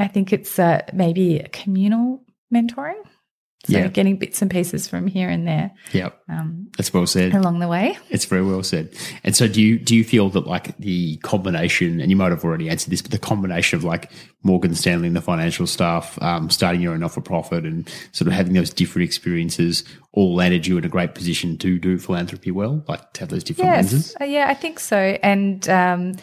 I 0.00 0.08
think 0.08 0.32
it's 0.32 0.58
uh, 0.58 0.82
maybe 0.92 1.46
communal 1.52 2.24
mentoring. 2.52 3.00
So 3.66 3.76
yeah. 3.76 3.88
getting 3.88 4.16
bits 4.16 4.40
and 4.40 4.50
pieces 4.50 4.88
from 4.88 5.06
here 5.06 5.28
and 5.28 5.46
there. 5.46 5.70
Yeah, 5.92 6.10
Um, 6.30 6.70
That's 6.78 6.94
well 6.94 7.06
said. 7.06 7.34
Along 7.34 7.58
the 7.58 7.68
way. 7.68 7.98
It's 8.08 8.24
very 8.24 8.42
well 8.42 8.62
said. 8.62 8.88
And 9.22 9.36
so 9.36 9.46
do 9.46 9.60
you 9.60 9.78
do 9.78 9.94
you 9.94 10.02
feel 10.02 10.30
that 10.30 10.46
like 10.46 10.74
the 10.78 11.18
combination, 11.18 12.00
and 12.00 12.10
you 12.10 12.16
might 12.16 12.30
have 12.30 12.42
already 12.42 12.70
answered 12.70 12.90
this, 12.90 13.02
but 13.02 13.10
the 13.10 13.18
combination 13.18 13.76
of 13.76 13.84
like 13.84 14.10
Morgan 14.42 14.74
Stanley 14.74 15.08
and 15.08 15.14
the 15.14 15.20
financial 15.20 15.66
staff, 15.66 16.20
um, 16.22 16.48
starting 16.48 16.80
your 16.80 16.94
own 16.94 17.00
not 17.00 17.12
for 17.12 17.20
profit 17.20 17.66
and 17.66 17.86
sort 18.12 18.28
of 18.28 18.32
having 18.32 18.54
those 18.54 18.70
different 18.70 19.04
experiences 19.04 19.84
all 20.12 20.34
landed 20.34 20.66
you 20.66 20.78
in 20.78 20.84
a 20.86 20.88
great 20.88 21.14
position 21.14 21.58
to 21.58 21.78
do 21.78 21.98
philanthropy 21.98 22.50
well, 22.50 22.82
like 22.88 23.12
to 23.12 23.20
have 23.20 23.28
those 23.28 23.44
different 23.44 23.72
yes. 23.72 23.92
lenses? 23.92 24.16
Uh, 24.18 24.24
yeah, 24.24 24.48
I 24.48 24.54
think 24.54 24.80
so. 24.80 24.96
And 24.96 25.68
um, 25.68 26.14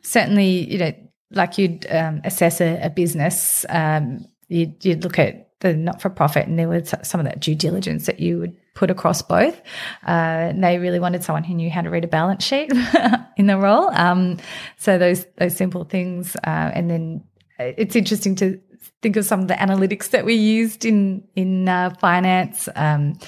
certainly, 0.00 0.72
you 0.72 0.78
know, 0.78 0.94
like 1.30 1.58
you'd 1.58 1.86
um, 1.90 2.20
assess 2.24 2.60
a, 2.60 2.80
a 2.82 2.90
business, 2.90 3.64
um, 3.68 4.26
you'd, 4.48 4.84
you'd, 4.84 5.04
look 5.04 5.18
at 5.18 5.50
the 5.60 5.74
not 5.74 6.00
for 6.00 6.10
profit, 6.10 6.46
and 6.46 6.58
there 6.58 6.68
was 6.68 6.94
some 7.02 7.20
of 7.20 7.26
that 7.26 7.40
due 7.40 7.54
diligence 7.54 8.06
that 8.06 8.20
you 8.20 8.38
would 8.38 8.56
put 8.74 8.90
across 8.90 9.22
both. 9.22 9.58
Uh, 10.06 10.50
and 10.50 10.62
they 10.62 10.78
really 10.78 11.00
wanted 11.00 11.24
someone 11.24 11.44
who 11.44 11.54
knew 11.54 11.70
how 11.70 11.82
to 11.82 11.90
read 11.90 12.04
a 12.04 12.08
balance 12.08 12.44
sheet 12.44 12.70
in 13.36 13.46
the 13.46 13.56
role. 13.56 13.88
Um, 13.94 14.38
so 14.76 14.98
those 14.98 15.26
those 15.38 15.56
simple 15.56 15.84
things, 15.84 16.36
uh, 16.46 16.70
and 16.74 16.90
then 16.90 17.24
it's 17.58 17.96
interesting 17.96 18.34
to 18.36 18.60
think 19.02 19.16
of 19.16 19.24
some 19.24 19.40
of 19.40 19.48
the 19.48 19.54
analytics 19.54 20.10
that 20.10 20.24
we 20.24 20.34
used 20.34 20.84
in 20.84 21.26
in 21.34 21.68
uh, 21.68 21.90
finance. 21.98 22.68
Um, 22.76 23.18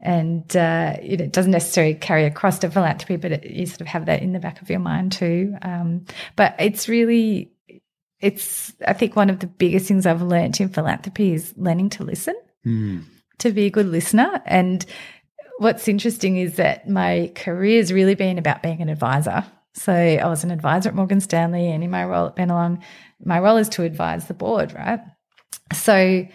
and 0.00 0.56
uh, 0.56 0.96
it 1.00 1.32
doesn't 1.32 1.52
necessarily 1.52 1.94
carry 1.94 2.24
across 2.24 2.58
to 2.60 2.70
philanthropy, 2.70 3.16
but 3.16 3.32
it, 3.32 3.44
you 3.44 3.66
sort 3.66 3.80
of 3.80 3.86
have 3.86 4.06
that 4.06 4.22
in 4.22 4.32
the 4.32 4.38
back 4.38 4.60
of 4.60 4.68
your 4.68 4.78
mind 4.78 5.12
too. 5.12 5.54
Um, 5.62 6.04
but 6.36 6.54
it's 6.58 6.88
really, 6.88 7.52
it's 8.20 8.74
I 8.86 8.92
think 8.92 9.16
one 9.16 9.30
of 9.30 9.40
the 9.40 9.46
biggest 9.46 9.88
things 9.88 10.06
I've 10.06 10.22
learned 10.22 10.60
in 10.60 10.68
philanthropy 10.68 11.32
is 11.32 11.54
learning 11.56 11.90
to 11.90 12.04
listen, 12.04 12.34
mm. 12.66 13.04
to 13.38 13.52
be 13.52 13.66
a 13.66 13.70
good 13.70 13.86
listener. 13.86 14.42
And 14.44 14.84
what's 15.58 15.88
interesting 15.88 16.36
is 16.36 16.56
that 16.56 16.88
my 16.88 17.32
career 17.34 17.78
has 17.78 17.92
really 17.92 18.14
been 18.14 18.38
about 18.38 18.62
being 18.62 18.82
an 18.82 18.90
advisor. 18.90 19.44
So 19.72 19.92
I 19.92 20.26
was 20.26 20.44
an 20.44 20.50
advisor 20.50 20.88
at 20.88 20.94
Morgan 20.94 21.20
Stanley, 21.20 21.70
and 21.70 21.84
in 21.84 21.90
my 21.90 22.04
role 22.04 22.26
at 22.28 22.36
Bennelong, 22.36 22.82
my 23.22 23.38
role 23.40 23.58
is 23.58 23.68
to 23.70 23.82
advise 23.82 24.26
the 24.26 24.34
board, 24.34 24.72
right? 24.72 25.00
So 25.72 26.26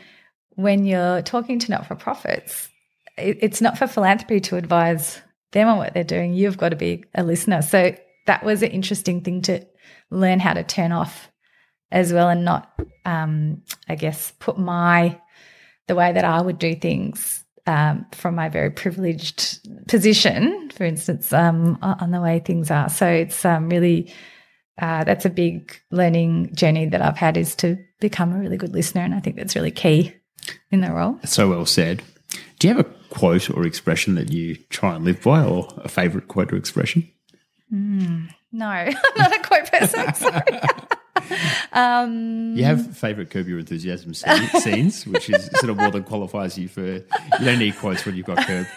when 0.55 0.85
you're 0.85 1.21
talking 1.21 1.57
to 1.59 1.71
not 1.71 1.87
for 1.87 1.95
profits, 1.95 2.69
it's 3.17 3.61
not 3.61 3.77
for 3.77 3.87
philanthropy 3.87 4.39
to 4.41 4.57
advise 4.57 5.21
them 5.51 5.67
on 5.67 5.77
what 5.77 5.93
they're 5.93 6.03
doing. 6.03 6.33
You've 6.33 6.57
got 6.57 6.69
to 6.69 6.75
be 6.75 7.03
a 7.13 7.23
listener. 7.23 7.61
So 7.61 7.95
that 8.27 8.43
was 8.43 8.63
an 8.63 8.71
interesting 8.71 9.21
thing 9.21 9.41
to 9.43 9.65
learn 10.09 10.39
how 10.39 10.53
to 10.53 10.63
turn 10.63 10.91
off 10.91 11.29
as 11.91 12.13
well 12.13 12.29
and 12.29 12.45
not, 12.45 12.71
um, 13.05 13.61
I 13.89 13.95
guess, 13.95 14.31
put 14.39 14.57
my, 14.57 15.19
the 15.87 15.95
way 15.95 16.13
that 16.13 16.23
I 16.23 16.41
would 16.41 16.57
do 16.57 16.75
things 16.75 17.43
um, 17.67 18.05
from 18.13 18.35
my 18.35 18.49
very 18.49 18.71
privileged 18.71 19.59
position, 19.87 20.69
for 20.73 20.85
instance, 20.85 21.33
um, 21.33 21.77
on 21.81 22.11
the 22.11 22.21
way 22.21 22.39
things 22.39 22.71
are. 22.71 22.89
So 22.89 23.07
it's 23.07 23.43
um, 23.43 23.69
really, 23.69 24.13
uh, 24.81 25.03
that's 25.03 25.25
a 25.25 25.29
big 25.29 25.77
learning 25.91 26.55
journey 26.55 26.87
that 26.87 27.01
I've 27.01 27.17
had 27.17 27.37
is 27.37 27.55
to 27.57 27.77
become 27.99 28.33
a 28.33 28.39
really 28.39 28.57
good 28.57 28.73
listener. 28.73 29.01
And 29.01 29.13
I 29.13 29.19
think 29.19 29.35
that's 29.35 29.55
really 29.55 29.71
key 29.71 30.15
in 30.71 30.81
the 30.81 30.91
role. 30.91 31.19
So 31.25 31.49
well 31.49 31.65
said. 31.65 32.01
Do 32.59 32.67
you 32.67 32.75
have 32.75 32.85
a 32.85 33.00
quote 33.11 33.49
or 33.51 33.65
expression 33.65 34.15
that 34.15 34.31
you 34.31 34.55
try 34.69 34.95
and 34.95 35.05
live 35.05 35.21
by, 35.21 35.43
or 35.43 35.67
a 35.77 35.87
favourite 35.87 36.27
quote 36.27 36.51
or 36.51 36.55
expression? 36.55 37.07
Mm, 37.71 38.33
no, 38.51 38.65
I'm 38.67 38.93
not 39.17 39.35
a 39.35 39.39
quote 39.43 39.71
person. 39.71 40.13
Sorry. 40.15 40.59
um, 41.73 42.55
you 42.55 42.63
have 42.63 42.95
favourite 42.95 43.29
Curb 43.29 43.47
Your 43.47 43.59
Enthusiasm 43.59 44.13
scenes, 44.13 45.05
which 45.05 45.29
is 45.29 45.45
sort 45.55 45.69
of 45.69 45.77
more 45.77 45.91
than 45.91 46.03
qualifies 46.03 46.57
you 46.57 46.67
for. 46.67 46.85
You 46.85 47.03
don't 47.43 47.59
need 47.59 47.77
quotes 47.77 48.05
when 48.05 48.15
you've 48.15 48.25
got 48.25 48.45
Curb. 48.45 48.67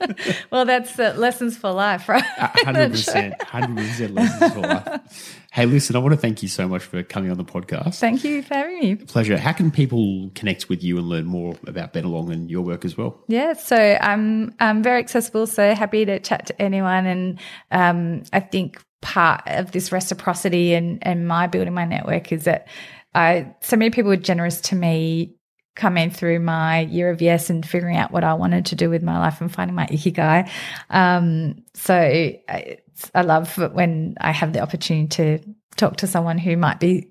well, 0.50 0.64
that's 0.64 0.98
uh, 0.98 1.14
lessons 1.16 1.56
for 1.56 1.70
life, 1.70 2.08
right? 2.08 2.24
Hundred 2.24 2.90
percent, 2.92 3.40
hundred 3.42 3.76
percent 3.76 4.14
lessons 4.14 4.52
for 4.52 4.60
life. 4.60 5.38
Hey, 5.52 5.66
listen, 5.66 5.96
I 5.96 5.98
want 5.98 6.14
to 6.14 6.20
thank 6.20 6.42
you 6.42 6.48
so 6.48 6.66
much 6.66 6.82
for 6.82 7.02
coming 7.02 7.30
on 7.30 7.36
the 7.36 7.44
podcast. 7.44 7.98
Thank 7.98 8.24
you 8.24 8.42
for 8.42 8.54
having 8.54 8.78
me. 8.78 8.94
Pleasure. 8.96 9.36
How 9.36 9.52
can 9.52 9.70
people 9.70 10.30
connect 10.34 10.68
with 10.68 10.82
you 10.82 10.96
and 10.96 11.08
learn 11.08 11.26
more 11.26 11.56
about 11.66 11.92
Bennelong 11.92 12.32
and 12.32 12.50
your 12.50 12.62
work 12.62 12.84
as 12.84 12.96
well? 12.96 13.22
Yeah, 13.28 13.52
so 13.52 13.76
I'm 14.00 14.54
I'm 14.60 14.82
very 14.82 14.98
accessible, 14.98 15.46
so 15.46 15.74
happy 15.74 16.04
to 16.04 16.18
chat 16.20 16.46
to 16.46 16.62
anyone, 16.62 17.06
and 17.06 17.38
um, 17.70 18.22
I 18.32 18.40
think 18.40 18.82
part 19.02 19.42
of 19.46 19.72
this 19.72 19.92
reciprocity 19.92 20.72
and 20.72 20.98
and 21.02 21.28
my 21.28 21.46
building 21.46 21.74
my 21.74 21.84
network 21.84 22.32
is 22.32 22.44
that 22.44 22.68
I 23.14 23.54
so 23.60 23.76
many 23.76 23.90
people 23.90 24.08
were 24.08 24.16
generous 24.16 24.60
to 24.62 24.74
me 24.74 25.36
coming 25.74 26.10
through 26.10 26.38
my 26.38 26.80
year 26.80 27.10
of 27.10 27.22
yes 27.22 27.50
and 27.50 27.66
figuring 27.66 27.96
out 27.96 28.12
what 28.12 28.24
I 28.24 28.34
wanted 28.34 28.66
to 28.66 28.76
do 28.76 28.90
with 28.90 29.02
my 29.02 29.18
life 29.18 29.40
and 29.40 29.52
finding 29.52 29.74
my 29.74 29.86
ikigai. 29.86 30.48
Um, 30.90 31.64
so 31.74 31.94
I 31.94 33.22
love 33.22 33.56
when 33.56 34.16
I 34.20 34.32
have 34.32 34.52
the 34.52 34.60
opportunity 34.60 35.08
to 35.08 35.38
talk 35.76 35.96
to 35.98 36.06
someone 36.06 36.38
who 36.38 36.56
might 36.56 36.78
be 36.78 37.08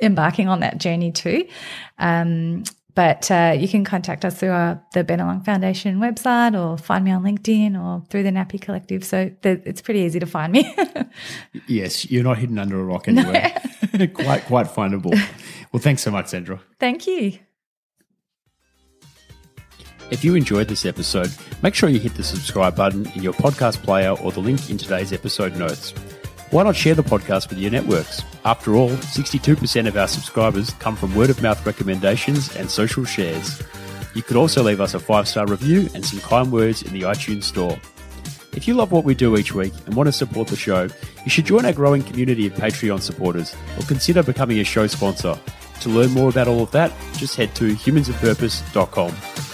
embarking 0.00 0.48
on 0.48 0.60
that 0.60 0.78
journey 0.78 1.12
too. 1.12 1.46
Um, 1.98 2.64
but 2.94 3.30
uh, 3.30 3.54
you 3.56 3.66
can 3.66 3.84
contact 3.84 4.24
us 4.24 4.38
through 4.38 4.50
our, 4.50 4.80
the 4.92 5.02
Bennelong 5.02 5.44
Foundation 5.44 5.98
website 5.98 6.58
or 6.58 6.78
find 6.78 7.04
me 7.04 7.10
on 7.10 7.22
LinkedIn 7.22 7.80
or 7.80 8.04
through 8.08 8.22
the 8.22 8.30
Nappy 8.30 8.60
Collective. 8.60 9.04
So 9.04 9.32
the, 9.42 9.60
it's 9.68 9.82
pretty 9.82 10.00
easy 10.00 10.20
to 10.20 10.26
find 10.26 10.52
me. 10.52 10.74
yes, 11.66 12.08
you're 12.10 12.22
not 12.22 12.38
hidden 12.38 12.58
under 12.58 12.78
a 12.78 12.84
rock 12.84 13.08
anywhere. 13.08 13.60
No. 13.92 14.06
quite, 14.14 14.44
quite 14.44 14.66
findable. 14.66 15.12
Well, 15.72 15.82
thanks 15.82 16.02
so 16.02 16.10
much, 16.10 16.28
Sandra. 16.28 16.60
Thank 16.78 17.06
you. 17.06 17.38
If 20.10 20.22
you 20.22 20.36
enjoyed 20.36 20.68
this 20.68 20.86
episode, 20.86 21.32
make 21.62 21.74
sure 21.74 21.88
you 21.88 21.98
hit 21.98 22.14
the 22.14 22.22
subscribe 22.22 22.76
button 22.76 23.10
in 23.16 23.22
your 23.22 23.32
podcast 23.32 23.82
player 23.82 24.10
or 24.10 24.30
the 24.30 24.40
link 24.40 24.70
in 24.70 24.78
today's 24.78 25.12
episode 25.12 25.56
notes. 25.56 25.94
Why 26.54 26.62
not 26.62 26.76
share 26.76 26.94
the 26.94 27.02
podcast 27.02 27.48
with 27.48 27.58
your 27.58 27.72
networks? 27.72 28.22
After 28.44 28.76
all, 28.76 28.90
62% 28.90 29.88
of 29.88 29.96
our 29.96 30.06
subscribers 30.06 30.70
come 30.74 30.94
from 30.94 31.12
word 31.12 31.28
of 31.28 31.42
mouth 31.42 31.66
recommendations 31.66 32.54
and 32.54 32.70
social 32.70 33.04
shares. 33.04 33.60
You 34.14 34.22
could 34.22 34.36
also 34.36 34.62
leave 34.62 34.80
us 34.80 34.94
a 34.94 35.00
five 35.00 35.26
star 35.26 35.48
review 35.48 35.88
and 35.94 36.06
some 36.06 36.20
kind 36.20 36.52
words 36.52 36.82
in 36.82 36.92
the 36.92 37.00
iTunes 37.00 37.42
store. 37.42 37.76
If 38.52 38.68
you 38.68 38.74
love 38.74 38.92
what 38.92 39.02
we 39.02 39.16
do 39.16 39.36
each 39.36 39.52
week 39.52 39.72
and 39.86 39.96
want 39.96 40.06
to 40.06 40.12
support 40.12 40.46
the 40.46 40.54
show, 40.54 40.82
you 41.24 41.28
should 41.28 41.46
join 41.46 41.64
our 41.64 41.72
growing 41.72 42.04
community 42.04 42.46
of 42.46 42.52
Patreon 42.52 43.00
supporters 43.00 43.56
or 43.76 43.82
consider 43.86 44.22
becoming 44.22 44.60
a 44.60 44.64
show 44.64 44.86
sponsor. 44.86 45.36
To 45.80 45.88
learn 45.88 46.12
more 46.12 46.28
about 46.28 46.46
all 46.46 46.62
of 46.62 46.70
that, 46.70 46.92
just 47.16 47.34
head 47.34 47.52
to 47.56 47.74
humansofpurpose.com. 47.74 49.53